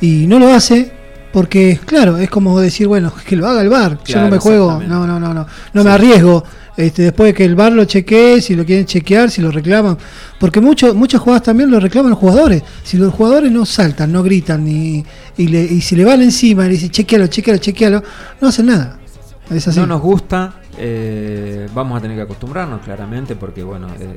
y 0.01 0.27
no 0.27 0.39
lo 0.39 0.53
hace 0.53 0.91
porque, 1.31 1.79
claro, 1.85 2.17
es 2.17 2.29
como 2.29 2.59
decir, 2.59 2.87
bueno, 2.87 3.13
que 3.25 3.35
lo 3.35 3.47
haga 3.47 3.61
el 3.61 3.69
VAR, 3.69 3.99
yo 4.03 4.21
no 4.21 4.29
me 4.29 4.39
juego, 4.39 4.81
no, 4.85 5.05
no, 5.05 5.19
no, 5.19 5.33
no, 5.33 5.45
no 5.73 5.83
me 5.83 5.89
arriesgo. 5.91 6.43
Este, 6.79 7.01
después 7.01 7.27
de 7.27 7.33
que 7.33 7.43
el 7.43 7.57
VAR 7.57 7.73
lo 7.73 7.83
chequee, 7.83 8.41
si 8.41 8.55
lo 8.55 8.63
quieren 8.63 8.85
chequear, 8.85 9.29
si 9.29 9.41
lo 9.41 9.51
reclaman, 9.51 9.97
porque 10.39 10.61
mucho, 10.61 10.95
muchas 10.95 11.19
jugadas 11.19 11.43
también 11.43 11.69
lo 11.69 11.77
reclaman 11.77 12.11
los 12.11 12.19
jugadores. 12.19 12.63
Si 12.83 12.95
los 12.95 13.13
jugadores 13.13 13.51
no 13.51 13.65
saltan, 13.65 14.13
no 14.13 14.23
gritan, 14.23 14.63
ni, 14.63 15.03
y, 15.35 15.47
le, 15.47 15.61
y 15.61 15.81
si 15.81 15.97
le 15.97 16.05
van 16.05 16.21
encima 16.21 16.63
y 16.63 16.67
le 16.67 16.73
dicen 16.75 16.89
chequealo, 16.89 17.27
chequealo, 17.27 17.59
chequealo, 17.59 18.03
no 18.39 18.47
hacen 18.47 18.67
nada. 18.67 18.97
Es. 19.51 19.75
No 19.75 19.87
nos 19.87 19.99
gusta, 19.99 20.53
eh, 20.77 21.67
vamos 21.73 21.97
a 21.97 22.01
tener 22.01 22.15
que 22.15 22.23
acostumbrarnos 22.23 22.79
claramente 22.79 23.35
porque 23.35 23.61
bueno, 23.61 23.89
eh, 23.99 24.15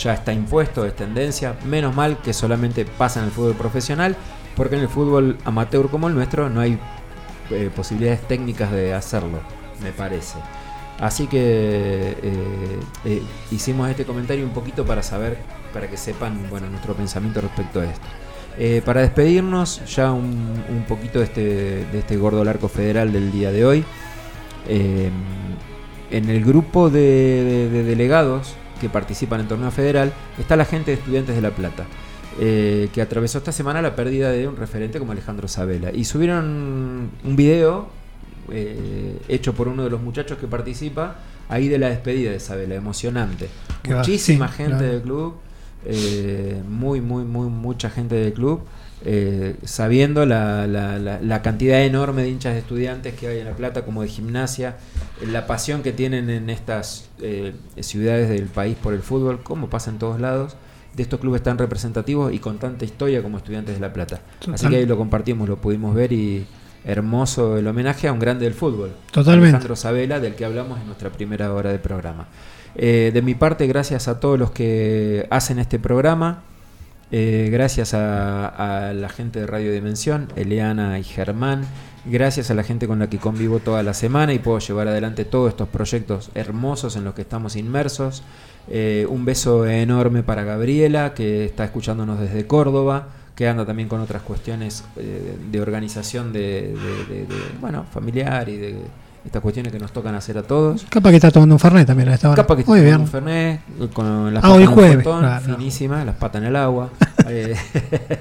ya 0.00 0.14
está 0.14 0.32
impuesto, 0.32 0.86
es 0.86 0.94
tendencia. 0.94 1.56
Menos 1.66 1.96
mal 1.96 2.18
que 2.22 2.32
solamente 2.32 2.84
pasa 2.84 3.18
en 3.18 3.26
el 3.26 3.32
fútbol 3.32 3.54
profesional, 3.54 4.14
porque 4.54 4.76
en 4.76 4.82
el 4.82 4.88
fútbol 4.88 5.36
amateur 5.44 5.90
como 5.90 6.06
el 6.06 6.14
nuestro 6.14 6.48
no 6.48 6.60
hay 6.60 6.78
eh, 7.50 7.70
posibilidades 7.74 8.20
técnicas 8.28 8.70
de 8.70 8.94
hacerlo, 8.94 9.40
me 9.82 9.90
parece. 9.90 10.36
Así 11.00 11.26
que 11.28 11.38
eh, 11.40 12.78
eh, 13.04 13.22
hicimos 13.52 13.88
este 13.88 14.04
comentario 14.04 14.44
un 14.44 14.52
poquito 14.52 14.84
para 14.84 15.02
saber, 15.02 15.36
para 15.72 15.88
que 15.88 15.96
sepan 15.96 16.48
bueno, 16.50 16.68
nuestro 16.68 16.94
pensamiento 16.94 17.40
respecto 17.40 17.80
a 17.80 17.84
esto. 17.84 18.06
Eh, 18.58 18.82
para 18.84 19.02
despedirnos, 19.02 19.80
ya 19.94 20.10
un, 20.12 20.54
un 20.68 20.84
poquito 20.88 21.20
de 21.20 21.24
este, 21.26 21.40
de 21.92 21.98
este 22.00 22.16
gordo 22.16 22.42
larco 22.44 22.68
federal 22.68 23.12
del 23.12 23.30
día 23.30 23.52
de 23.52 23.64
hoy. 23.64 23.84
En 26.10 26.28
el 26.30 26.44
grupo 26.44 26.90
de, 26.90 27.00
de- 27.00 27.70
de 27.70 27.84
delegados 27.84 28.54
que 28.80 28.88
participan 28.88 29.40
en 29.40 29.48
torneo 29.48 29.70
federal 29.70 30.12
está 30.38 30.56
la 30.56 30.64
gente 30.64 30.90
de 30.90 30.96
Estudiantes 30.98 31.34
de 31.34 31.42
La 31.42 31.50
Plata, 31.50 31.84
eh, 32.40 32.88
que 32.92 33.02
atravesó 33.02 33.38
esta 33.38 33.52
semana 33.52 33.82
la 33.82 33.94
pérdida 33.96 34.30
de 34.30 34.48
un 34.48 34.56
referente 34.56 34.98
como 34.98 35.12
Alejandro 35.12 35.48
Sabela. 35.48 35.90
Y 35.92 36.04
subieron 36.04 37.10
un 37.24 37.36
video 37.36 37.88
eh, 38.52 39.18
hecho 39.28 39.54
por 39.54 39.68
uno 39.68 39.84
de 39.84 39.90
los 39.90 40.00
muchachos 40.02 40.38
que 40.38 40.46
participa 40.46 41.16
ahí 41.48 41.68
de 41.68 41.78
la 41.78 41.88
despedida 41.88 42.30
de 42.30 42.40
Sabela, 42.40 42.74
emocionante. 42.74 43.48
Va, 43.90 43.96
Muchísima 43.98 44.48
sí, 44.48 44.54
gente 44.56 44.76
claro. 44.78 44.92
del 44.92 45.02
club, 45.02 45.34
eh, 45.86 46.60
muy, 46.68 47.00
muy, 47.00 47.24
muy, 47.24 47.48
mucha 47.48 47.90
gente 47.90 48.14
del 48.16 48.32
club. 48.32 48.62
eh, 49.04 49.54
sabiendo 49.62 50.26
la, 50.26 50.66
la- 50.66 50.98
la- 50.98 51.20
la 51.20 51.40
cantidad 51.40 51.80
enorme 51.84 52.22
de 52.22 52.30
hinchas 52.30 52.54
de 52.54 52.58
estudiantes 52.58 53.14
que 53.14 53.28
hay 53.28 53.38
en 53.38 53.44
La 53.44 53.52
Plata, 53.54 53.84
como 53.84 54.02
de 54.02 54.08
gimnasia, 54.08 54.76
la 55.24 55.46
pasión 55.46 55.84
que 55.84 55.92
tienen 55.92 56.28
en 56.30 56.50
estas 56.50 57.08
eh, 57.22 57.52
ciudades 57.78 58.28
del 58.28 58.46
país 58.46 58.76
por 58.76 58.94
el 58.94 59.02
fútbol, 59.02 59.40
como 59.44 59.70
pasa 59.70 59.90
en 59.92 59.98
todos 60.00 60.20
lados, 60.20 60.56
de 60.96 61.04
estos 61.04 61.20
clubes 61.20 61.44
tan 61.44 61.58
representativos 61.58 62.32
y 62.34 62.40
con 62.40 62.58
tanta 62.58 62.84
historia 62.84 63.22
como 63.22 63.38
Estudiantes 63.38 63.76
de 63.76 63.80
La 63.80 63.92
Plata. 63.92 64.20
Así 64.52 64.68
que 64.68 64.74
ahí 64.78 64.84
lo 64.86 64.96
compartimos, 64.96 65.48
lo 65.48 65.58
pudimos 65.58 65.94
ver 65.94 66.12
y 66.12 66.44
hermoso 66.84 67.56
el 67.58 67.66
homenaje 67.66 68.08
a 68.08 68.12
un 68.12 68.18
grande 68.18 68.44
del 68.44 68.54
fútbol. 68.54 68.92
Totalmente. 69.10 69.48
Alejandro 69.48 69.76
Sabela, 69.76 70.20
del 70.20 70.34
que 70.34 70.44
hablamos 70.44 70.80
en 70.80 70.86
nuestra 70.86 71.10
primera 71.10 71.52
hora 71.52 71.70
de 71.70 71.78
programa. 71.78 72.26
Eh, 72.74 73.10
de 73.12 73.22
mi 73.22 73.34
parte, 73.34 73.66
gracias 73.66 74.08
a 74.08 74.20
todos 74.20 74.38
los 74.38 74.50
que 74.50 75.26
hacen 75.30 75.58
este 75.58 75.78
programa. 75.78 76.42
Eh, 77.10 77.48
gracias 77.50 77.94
a, 77.94 78.88
a 78.88 78.92
la 78.92 79.08
gente 79.08 79.40
de 79.40 79.46
Radio 79.46 79.72
Dimensión, 79.72 80.28
Eliana 80.36 80.98
y 80.98 81.04
Germán. 81.04 81.64
Gracias 82.04 82.50
a 82.50 82.54
la 82.54 82.62
gente 82.62 82.86
con 82.86 82.98
la 82.98 83.10
que 83.10 83.18
convivo 83.18 83.58
toda 83.58 83.82
la 83.82 83.92
semana 83.92 84.32
y 84.32 84.38
puedo 84.38 84.58
llevar 84.60 84.88
adelante 84.88 85.24
todos 85.24 85.50
estos 85.50 85.68
proyectos 85.68 86.30
hermosos 86.34 86.96
en 86.96 87.04
los 87.04 87.14
que 87.14 87.22
estamos 87.22 87.56
inmersos. 87.56 88.22
Eh, 88.70 89.06
un 89.08 89.24
beso 89.24 89.66
enorme 89.66 90.22
para 90.22 90.44
Gabriela, 90.44 91.14
que 91.14 91.44
está 91.44 91.64
escuchándonos 91.64 92.20
desde 92.20 92.46
Córdoba, 92.46 93.08
que 93.38 93.46
anda 93.48 93.64
también 93.64 93.88
con 93.88 94.00
otras 94.00 94.22
cuestiones 94.22 94.82
eh, 94.96 95.38
de 95.48 95.60
organización 95.60 96.32
de, 96.32 96.74
de- 96.74 97.14
de- 97.14 97.20
de, 97.26 97.34
bueno, 97.60 97.84
familiar 97.88 98.48
y 98.48 98.56
de 98.56 98.74
estas 99.24 99.40
cuestiones 99.40 99.72
que 99.72 99.78
nos 99.78 99.92
tocan 99.92 100.16
hacer 100.16 100.36
a 100.38 100.42
todos. 100.42 100.84
Capaz 100.90 101.10
que 101.10 101.16
está 101.16 101.30
tomando 101.30 101.54
un 101.54 101.60
Fernet 101.60 101.86
también 101.86 102.08
a 102.08 102.14
esta 102.14 102.30
hora. 102.30 102.42
Capaz 102.42 102.56
que 102.56 102.64
Muy 102.64 102.80
bien. 102.80 102.94
con 102.94 103.02
un 103.02 103.06
Fernet, 103.06 103.60
con 103.92 104.34
las 104.34 104.42
Ah, 104.42 104.48
patas 104.48 104.62
en 104.64 104.66
jueves, 104.74 104.92
frontón, 105.04 105.20
claro. 105.20 105.44
finísimas, 105.44 106.04
las 106.04 106.16
patas 106.16 106.42
en 106.42 106.48
el 106.48 106.56
agua. 106.56 106.90
Eh, 107.30 107.54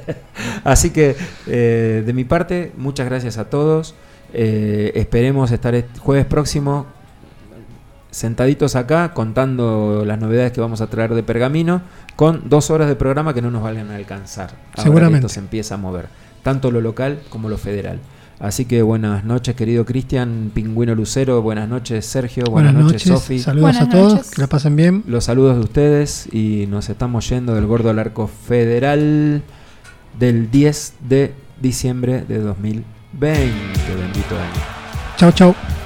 Así 0.66 0.90
que, 0.90 1.16
eh, 1.48 2.04
de 2.06 2.14
mi 2.14 2.26
parte, 2.26 2.74
muchas 2.78 3.06
gracias 3.08 3.38
a 3.38 3.46
todos. 3.50 3.96
Eh, 4.34 4.92
esperemos 4.96 5.52
estar 5.52 5.74
este 5.76 5.98
jueves 6.00 6.26
próximo 6.26 6.86
sentaditos 8.12 8.76
acá 8.76 9.14
contando 9.14 10.04
las 10.06 10.20
novedades 10.20 10.52
que 10.52 10.62
vamos 10.62 10.82
a 10.82 10.88
traer 10.88 11.14
de 11.14 11.24
Pergamino 11.24 11.82
con 12.16 12.50
dos 12.50 12.70
horas 12.72 12.88
de 12.88 12.96
programa 12.96 13.34
que 13.34 13.42
no 13.42 13.52
nos 13.52 13.64
valgan 13.64 13.92
a 13.92 13.96
alcanzar. 13.96 14.50
Ahora 14.52 14.74
que 14.76 14.82
Seguramente. 14.82 15.18
esto 15.20 15.30
se 15.30 15.40
empieza 15.40 15.76
a 15.76 15.78
mover, 15.78 16.08
tanto 16.44 16.72
lo 16.72 16.82
local 16.82 17.20
como 17.30 17.50
lo 17.50 17.58
federal. 17.58 18.00
Así 18.40 18.66
que 18.66 18.84
buenas 18.84 19.24
noches, 19.24 19.56
querido 19.56 19.84
Cristian, 19.84 20.52
Pingüino 20.54 20.94
Lucero, 20.94 21.42
buenas 21.42 21.68
noches, 21.68 22.06
Sergio, 22.06 22.44
buenas, 22.46 22.74
Buenas 22.74 22.92
noches, 22.92 23.08
noches, 23.08 23.22
Sofi. 23.24 23.40
saludos 23.40 23.78
a 23.78 23.90
todos, 23.90 24.30
que 24.30 24.42
la 24.42 24.48
pasen 24.48 24.76
bien. 24.76 25.04
Los 25.08 25.24
saludos 25.24 25.56
de 25.56 25.62
ustedes 25.64 26.32
y 26.32 26.66
nos 26.70 26.88
estamos 26.90 27.28
yendo 27.30 27.56
del 27.56 27.66
Gordo 27.66 27.90
al 27.90 27.98
Arco 27.98 28.28
Federal 28.28 29.42
del 30.20 30.52
10 30.52 30.94
de 31.10 31.34
diciembre 31.62 32.26
de 32.28 32.40
2020. 32.40 32.86
Bendito 33.20 34.36
año. 34.36 34.62
Chau, 35.18 35.32
chau. 35.32 35.77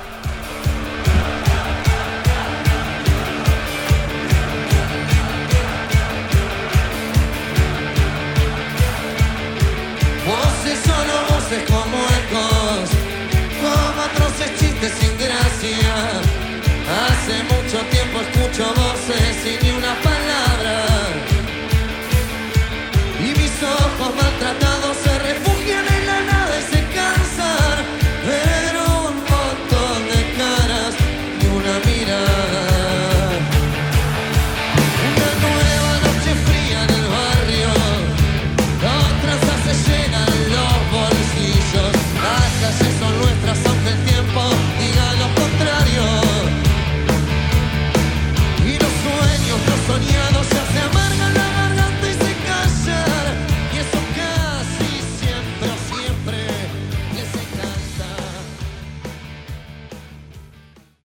trouble 18.53 18.90